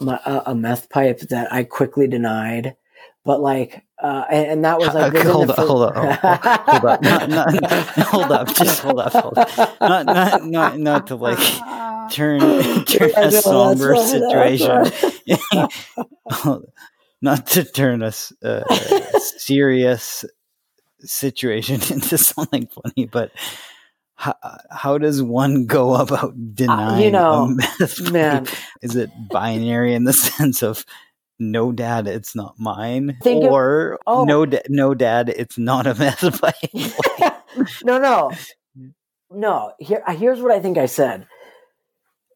[0.00, 2.76] my, uh, a meth pipe that I quickly denied.
[3.24, 7.28] But like, uh, and, and, that was like, hold, up, hold up, hold up, not,
[7.28, 11.38] not, not, hold up, just hold up, hold up, not, not, not, not to like
[12.10, 12.40] turn
[12.86, 14.90] turn a somber situation,
[17.20, 18.12] not to turn a,
[18.42, 20.24] a serious
[21.00, 23.32] situation into something funny, but
[24.20, 24.34] how,
[24.70, 27.56] how does one go about denying uh, you know,
[28.12, 28.46] man.
[28.82, 30.84] Is it binary in the sense of
[31.38, 34.24] no dad, it's not mine, Think or of, oh.
[34.24, 37.32] no, da- no dad, it's not a meth pipe?
[37.82, 38.30] no, no,
[39.30, 39.72] no.
[39.78, 41.26] Here, here's what I think I said.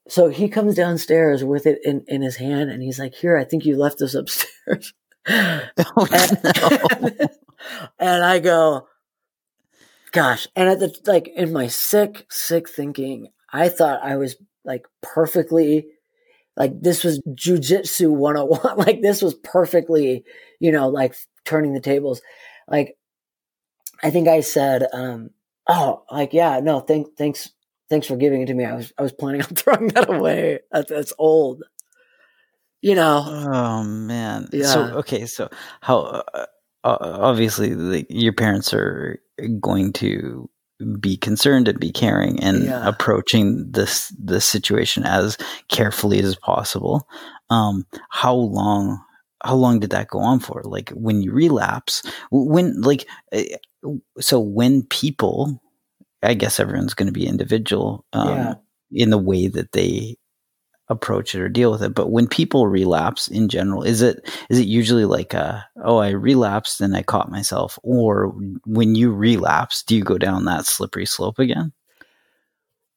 [0.09, 3.45] So he comes downstairs with it in, in his hand, and he's like, "Here, I
[3.45, 4.95] think you left this upstairs."
[5.29, 7.29] oh, and, no.
[7.99, 8.87] and I go,
[10.15, 10.47] gosh.
[10.57, 15.89] And at the, like, in my sick, sick thinking, I thought I was like perfectly,
[16.57, 18.79] like, this was jujitsu 101.
[18.87, 20.25] like, this was perfectly,
[20.61, 21.15] you know, like
[21.45, 22.23] turning the tables.
[22.69, 22.97] Like,
[24.03, 25.31] I think I said, um,
[25.69, 27.51] oh, like, yeah, no, thank, thanks,
[27.91, 28.65] thanks for giving it to me.
[28.65, 30.61] I was, I was planning on throwing that away.
[30.71, 31.65] That's, that's old.
[32.81, 33.25] You know.
[33.27, 34.47] Oh man.
[34.53, 34.67] Yeah.
[34.67, 35.25] So okay.
[35.25, 35.49] So
[35.81, 36.23] how?
[36.35, 36.45] Uh,
[36.85, 39.19] obviously, like, your parents are
[39.61, 40.49] going to
[41.01, 42.87] be concerned and be caring and yeah.
[42.87, 45.39] approaching this this situation as
[45.69, 47.09] carefully as possible.
[47.51, 49.01] Um, how long
[49.43, 50.63] how long did that go on for?
[50.65, 53.57] Like when you relapse, when like eh,
[54.21, 55.63] so when people,
[56.23, 58.55] I guess everyone's going to be individual um, yeah.
[58.91, 60.17] in the way that they
[60.89, 61.95] approach it or deal with it.
[61.95, 66.11] But when people relapse in general, is it is it usually like a, oh I
[66.11, 68.35] relapsed and I caught myself, or
[68.67, 71.73] when you relapse, do you go down that slippery slope again?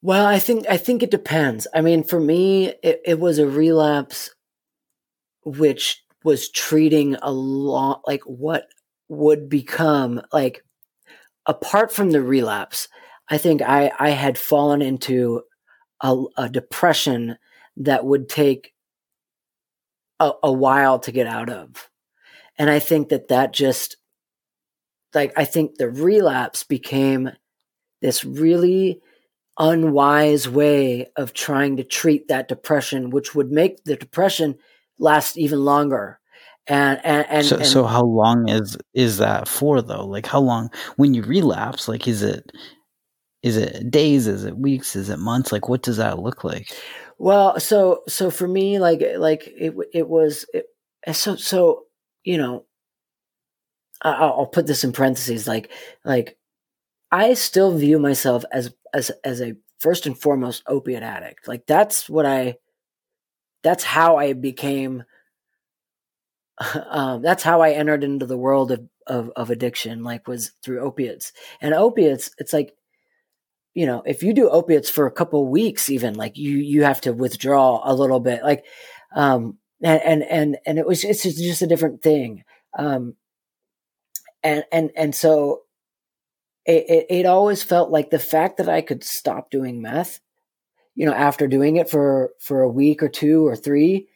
[0.01, 1.67] Well, I think I think it depends.
[1.73, 4.33] I mean, for me, it, it was a relapse,
[5.43, 8.67] which was treating a lot like what
[9.09, 10.63] would become like
[11.45, 12.89] apart from the relapse.
[13.29, 15.41] I think I I had fallen into
[16.01, 17.37] a, a depression
[17.77, 18.73] that would take
[20.19, 21.89] a, a while to get out of.
[22.57, 23.97] And I think that that just,
[25.13, 27.29] like, I think the relapse became
[28.01, 28.99] this really
[29.59, 34.55] unwise way of trying to treat that depression, which would make the depression
[34.99, 36.19] last even longer.
[36.67, 40.05] And, and, and, so, and so how long is, is that for though?
[40.05, 42.51] Like how long, when you relapse, like, is it,
[43.41, 44.27] is it days?
[44.27, 44.95] Is it weeks?
[44.95, 45.51] Is it months?
[45.51, 46.75] Like, what does that look like?
[47.17, 50.67] Well, so so for me, like like it it was it,
[51.15, 51.85] so so
[52.23, 52.65] you know.
[54.01, 55.71] I'll, I'll put this in parentheses, like
[56.05, 56.37] like
[57.11, 61.47] I still view myself as as as a first and foremost opiate addict.
[61.47, 62.57] Like that's what I.
[63.63, 65.03] That's how I became.
[66.89, 70.03] Um, that's how I entered into the world of, of of addiction.
[70.03, 71.31] Like was through opiates
[71.61, 72.31] and opiates.
[72.39, 72.73] It's like
[73.77, 76.99] you know, if you do opiates for a couple weeks, even like you, you have
[77.01, 78.65] to withdraw a little bit, like,
[79.15, 82.43] um, and, and, and, and it was, it's just a different thing.
[82.75, 83.13] Um,
[84.41, 85.61] and, and, and so
[86.65, 90.21] it, it, it always felt like the fact that I could stop doing meth,
[90.95, 94.07] you know, after doing it for, for a week or two or three,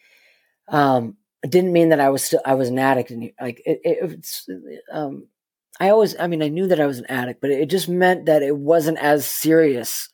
[0.69, 1.17] um,
[1.47, 4.49] didn't mean that I was still, I was an addict and like it, it it's,
[4.91, 5.27] um,
[5.81, 8.27] I always, I mean, I knew that I was an addict, but it just meant
[8.27, 10.09] that it wasn't as serious.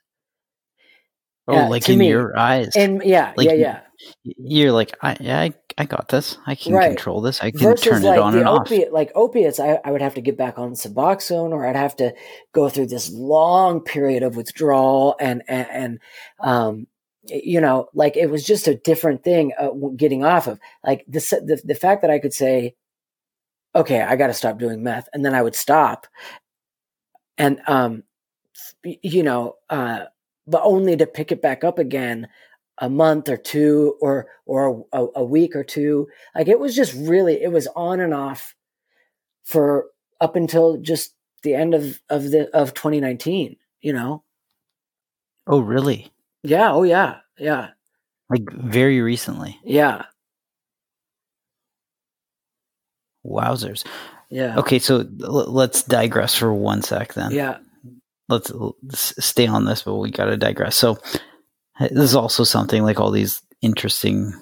[1.45, 2.07] Oh, uh, like in me.
[2.07, 2.73] your eyes.
[2.73, 3.79] And yeah, like, yeah, yeah.
[4.23, 6.37] You're like, I, I, I got this.
[6.47, 6.87] I can Right.
[6.87, 7.41] control this.
[7.41, 8.71] I can Versus turn it like on the and off.
[8.93, 12.13] like opiates, I, I would have to get back on Suboxone, or I'd have to
[12.53, 15.99] go through this long period of withdrawal, and and, and
[16.39, 16.87] um,
[17.23, 20.59] you know, like it was just a different thing uh, getting off of.
[20.85, 22.75] Like the the the fact that I could say,
[23.77, 26.07] okay, I got to stop doing meth, and then I would stop,
[27.37, 28.03] and um,
[28.83, 30.05] you know, uh,
[30.45, 32.27] but only to pick it back up again
[32.79, 36.07] a month or two or or a, a week or two.
[36.35, 38.55] Like it was just really it was on and off
[39.43, 39.87] for
[40.19, 41.13] up until just
[41.43, 44.23] the end of of the of 2019 you know?
[45.45, 46.11] Oh, really?
[46.43, 47.69] yeah oh yeah yeah.
[48.29, 49.59] Like very recently?
[49.63, 50.05] yeah
[53.27, 53.85] Wowzers.
[54.29, 57.31] yeah Okay, so l- let's digress for one sec then.
[57.31, 57.57] yeah
[58.29, 60.75] let's, let's stay on this, but we got to digress.
[60.75, 60.97] So
[61.79, 64.33] this is also something like all these interesting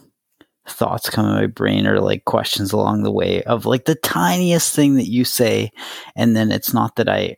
[0.68, 4.74] thoughts come in my brain or like questions along the way of like the tiniest
[4.76, 5.70] thing that you say,
[6.16, 7.38] and then it's not that I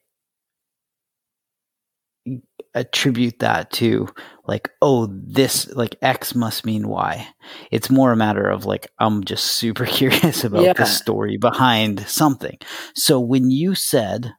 [2.79, 4.07] attribute that to
[4.45, 7.27] like oh this like x must mean y
[7.71, 10.73] it's more a matter of like i'm just super curious about Yeah.
[10.73, 12.57] the story behind something
[12.95, 14.33] so when you said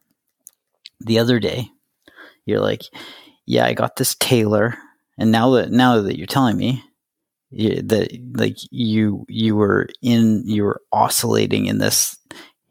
[1.01, 1.67] the other day
[2.45, 2.81] you're like
[3.45, 4.75] yeah i got this Taylor
[5.17, 6.83] and now that now that you're telling me
[7.51, 12.15] that like you you were in you were oscillating in this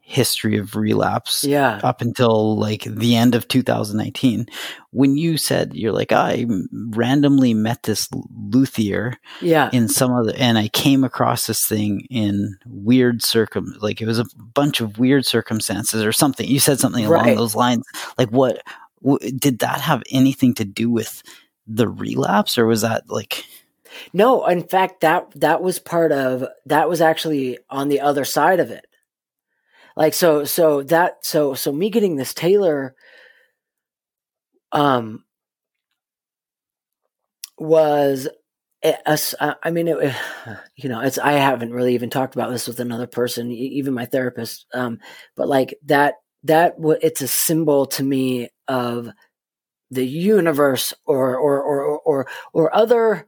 [0.09, 1.79] history of relapse yeah.
[1.83, 4.47] up until like the end of 2019
[4.89, 6.47] when you said you're like i
[6.89, 8.09] randomly met this
[8.51, 9.69] luthier yeah.
[9.71, 14.17] in some other and i came across this thing in weird circum like it was
[14.17, 17.37] a bunch of weird circumstances or something you said something along Right.
[17.37, 17.85] those lines.
[18.17, 18.63] Like what
[19.03, 21.21] w- did that have anything to do with
[21.67, 23.45] the relapse or was that like
[24.13, 28.59] no in fact that that was part of that was actually on the other side
[28.59, 28.87] of it
[29.99, 32.95] like so so that so so me getting this Taylor
[34.71, 35.23] um
[37.59, 38.27] was
[38.83, 40.15] uh, I mean, it,
[40.75, 44.05] you know, it's I haven't really even talked about this with another person, even my
[44.05, 44.65] therapist.
[44.73, 44.99] Um,
[45.35, 49.09] but like that, that it's a symbol to me of
[49.91, 53.27] the universe or or or or or, or other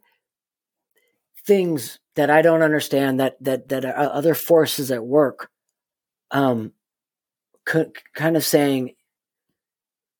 [1.45, 5.50] things that I don't understand that that that are other forces at work.
[6.31, 6.73] Um,
[7.67, 7.85] c-
[8.15, 8.95] kind of saying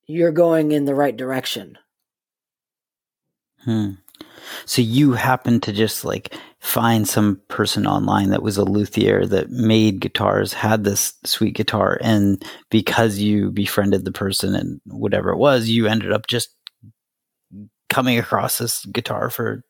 [0.06, 1.78] you're going in the right direction.
[3.64, 3.92] hmm.
[4.66, 9.50] so you happened to just like find some person online that was a luthier that
[9.50, 15.38] made guitars had this sweet guitar and because you befriended the person and whatever it
[15.38, 16.50] was you ended up just
[17.88, 19.62] coming across this guitar for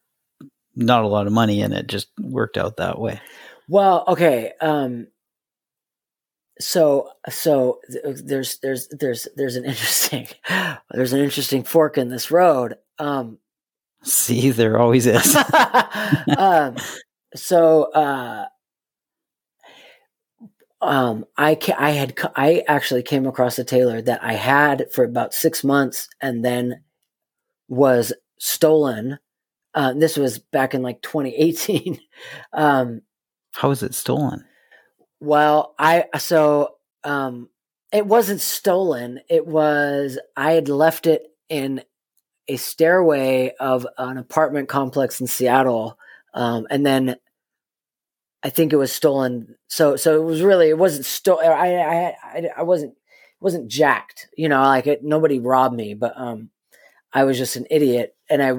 [0.74, 3.20] not a lot of money and it just worked out that way
[3.68, 4.52] Well, okay.
[4.60, 5.06] Um,
[6.60, 10.26] so so th- there's there's there's there's an interesting
[10.90, 12.76] there's an interesting fork in this road.
[12.98, 13.38] Um,
[14.02, 15.36] see there always is
[16.38, 16.76] um,
[17.34, 18.46] so uh,
[20.80, 24.86] um, I ca- I had co- I actually came across a Taylor that I had
[24.92, 26.82] for about six months and then
[27.68, 29.18] was stolen.
[29.74, 31.98] Uh, this was back in like 2018.
[32.52, 33.00] um,
[33.62, 34.44] was it stolen
[35.22, 37.48] Well, I so um
[37.92, 39.20] it wasn't stolen.
[39.30, 41.84] It was I had left it in
[42.48, 45.96] a stairway of an apartment complex in Seattle.
[46.34, 47.18] Um and then
[48.42, 49.54] I think it was stolen.
[49.68, 51.46] So so it was really it wasn't stolen.
[51.46, 52.94] I, I I I wasn't
[53.40, 54.26] wasn't jacked.
[54.36, 56.50] You know, like it, nobody robbed me, but um
[57.12, 58.54] I was just an idiot and I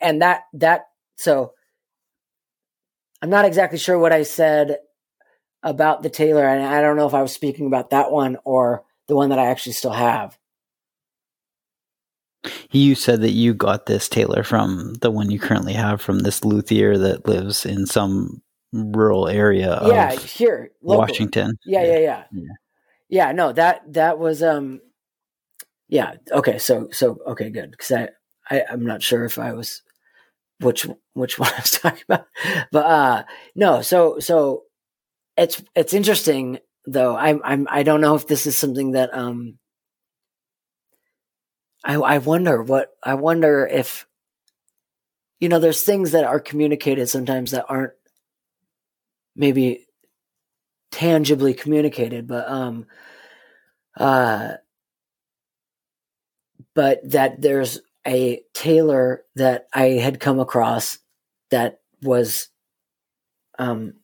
[0.00, 1.54] and that that so
[3.22, 4.78] I'm not exactly sure what I said
[5.62, 8.84] about the Taylor, and I don't know if I was speaking about that one or
[9.08, 10.38] the one that I actually still have.
[12.70, 16.44] You said that you got this Taylor from the one you currently have from this
[16.44, 20.70] luthier that lives in some rural area of yeah, here.
[20.80, 21.58] Washington.
[21.64, 22.52] Yeah, yeah, yeah, Yeah.
[23.08, 23.32] yeah.
[23.32, 24.80] No, that that was um,
[25.88, 26.14] yeah.
[26.30, 28.08] Okay, so so okay, good because I,
[28.50, 29.82] I I'm not sure if I was
[30.60, 32.26] which which one I was talking about,
[32.70, 33.24] but uh,
[33.54, 33.82] no.
[33.82, 34.64] So so
[35.38, 37.16] it's it's interesting though.
[37.16, 39.58] I'm I'm I don't know if this is something that um.
[41.84, 44.06] I I wonder what I wonder if
[45.38, 47.92] you know there's things that are communicated sometimes that aren't
[49.36, 49.86] maybe
[50.90, 52.86] tangibly communicated but um
[53.96, 54.54] uh
[56.74, 60.98] but that there's a Taylor that I had come across
[61.50, 62.48] that was
[63.58, 63.94] um,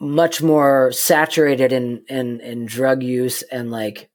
[0.00, 4.10] much more saturated in, in in drug use and like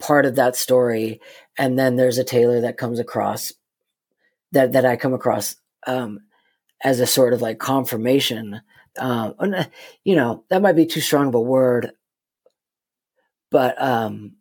[0.00, 1.20] part of that story.
[1.58, 3.52] And then there's a taylor that comes across
[4.52, 6.20] that that i come across um,
[6.84, 8.60] as a sort of like confirmation.
[8.98, 9.34] Um,
[10.04, 11.92] you know that might be too strong of a word
[13.50, 14.32] but um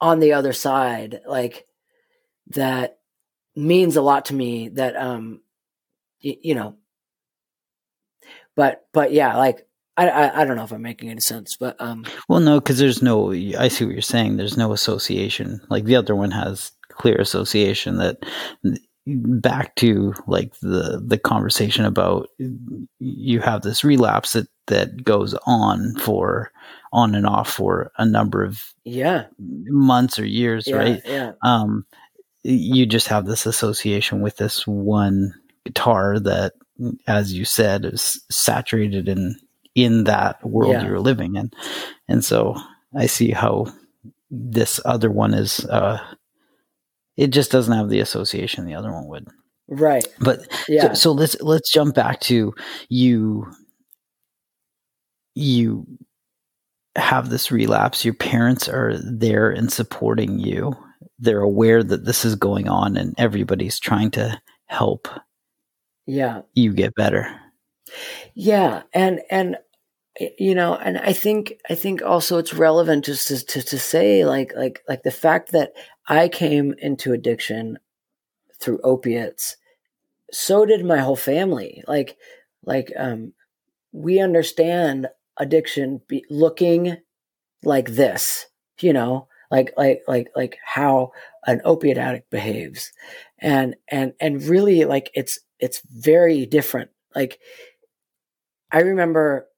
[0.00, 1.66] on the other side like
[2.48, 2.98] that
[3.56, 5.40] means a lot to me that um
[6.24, 6.76] y- you know
[8.56, 9.66] but but yeah like
[9.98, 12.04] I, I, I don't know if I'm making any sense, but um.
[12.28, 13.32] Well, no, because there's no.
[13.32, 14.36] I see what you're saying.
[14.36, 15.58] There's no association.
[15.70, 18.18] Like the other one has clear association that
[19.06, 22.28] back to like the the conversation about
[22.98, 26.50] you have this relapse that that goes on for
[26.92, 31.02] on and off for a number of yeah months or years, yeah, right?
[31.04, 31.32] Yeah.
[31.42, 31.86] Um,
[32.42, 35.34] you just have this association with this one
[35.64, 36.52] guitar that,
[37.06, 39.36] as you said, is saturated in
[39.74, 40.86] in that world Yeah.
[40.86, 41.50] you're living in.
[42.08, 42.56] And so
[42.96, 43.66] I see how
[44.30, 45.98] this other one is uh
[47.16, 49.28] it just doesn't have the association the other one would.
[49.68, 50.06] Right.
[50.20, 50.88] But Yeah.
[50.92, 52.54] so, so let's let's jump back to
[52.88, 53.46] you
[55.34, 55.86] you
[56.96, 60.72] have this relapse your parents are there and supporting you
[61.18, 65.06] they're aware that this is going on and everybody's trying to help
[66.06, 66.42] yeah.
[66.54, 67.28] you get better
[68.34, 69.56] Yeah, and and
[70.38, 74.24] you know, and I think I think also it's relevant just to, to to say
[74.24, 75.72] like like like the fact that
[76.08, 77.78] I came into addiction
[78.60, 79.56] through opiates.
[80.32, 81.82] So did my whole family.
[81.86, 82.16] Like
[82.64, 83.32] like um,
[83.92, 86.98] we understand addiction be looking
[87.62, 88.46] like this.
[88.80, 91.12] You know, like like like like how
[91.46, 92.90] an opiate addict behaves,
[93.40, 96.90] and and and really like it's it's very different.
[97.14, 97.38] Like
[98.72, 99.48] I remember,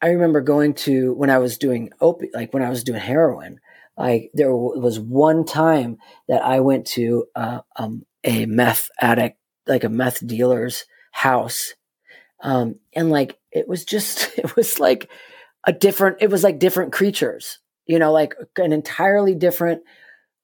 [0.00, 3.60] I remember going to when I was doing opi- like when I was doing heroin.
[3.96, 5.98] Like there was one time
[6.28, 11.74] that I went to uh, um, a meth addict, like a meth dealer's house,
[12.42, 15.10] um, and like it was just, it was like
[15.66, 16.18] a different.
[16.20, 19.82] It was like different creatures, you know, like an entirely different,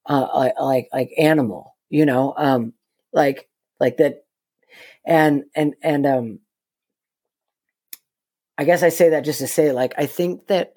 [0.07, 2.73] uh, like, like animal, you know, um,
[3.13, 3.49] like
[3.81, 4.25] like that,
[5.07, 6.41] and and and um
[8.59, 10.75] I guess I say that just to say, like, I think that,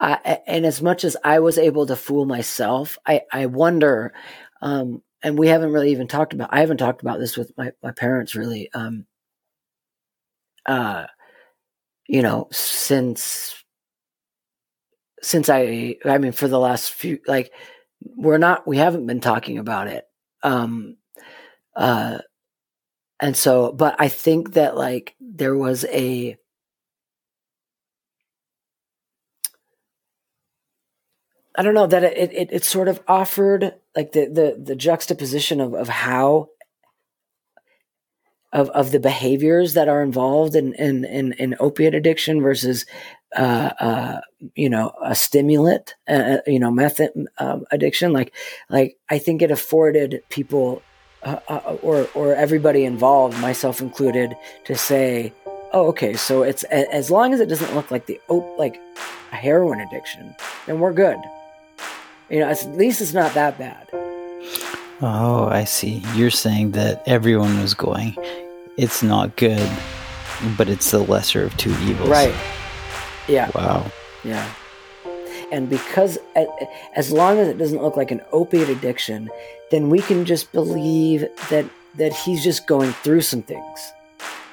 [0.00, 4.12] I, and as much as I was able to fool myself, I, I wonder,
[4.60, 7.72] um, and we haven't really even talked about, I haven't talked about this with my,
[7.82, 9.06] my parents really, um,
[10.66, 11.06] uh,
[12.08, 13.54] you know, since,
[15.22, 17.52] since I, I mean, for the last few, like,
[18.16, 20.04] we're not, we haven't been talking about it.
[20.42, 20.96] Um,
[21.74, 22.18] uh,
[23.20, 26.36] and so, but I think that like there was a,
[31.54, 35.60] I don't know that it, it it sort of offered like the the the juxtaposition
[35.60, 36.48] of of how
[38.52, 42.86] of of the behaviors that are involved in in in, in opiate addiction versus
[43.36, 44.20] uh, uh,
[44.54, 47.00] you know a stimulant uh, you know meth
[47.38, 48.32] um, addiction like
[48.68, 50.82] like I think it afforded people
[51.22, 55.32] uh, uh, or or everybody involved myself included to say
[55.72, 58.78] oh okay so it's a- as long as it doesn't look like the op- like
[59.32, 60.34] a heroin addiction
[60.66, 61.18] then we're good
[62.30, 63.88] you know, at least it's not that bad.
[65.00, 68.14] oh i see you're saying that everyone was going
[68.76, 69.70] it's not good
[70.58, 72.34] but it's the lesser of two evils Right.
[73.28, 73.50] Yeah.
[73.54, 73.90] wow
[74.24, 74.48] Yeah.
[75.50, 76.18] And because
[76.96, 79.30] as long as it doesn't look like an opiate addiction,
[79.70, 81.66] then we can just believe that
[81.96, 83.92] that he's just going through some things.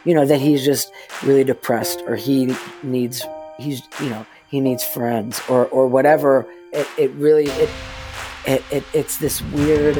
[0.03, 0.91] You know, that he's just
[1.23, 3.25] really depressed or he needs
[3.57, 6.45] he's you know, he needs friends or or whatever.
[6.73, 7.69] It it really it
[8.45, 9.97] it, it it's this weird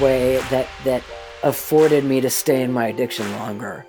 [0.00, 1.02] way that that
[1.42, 3.86] afforded me to stay in my addiction longer.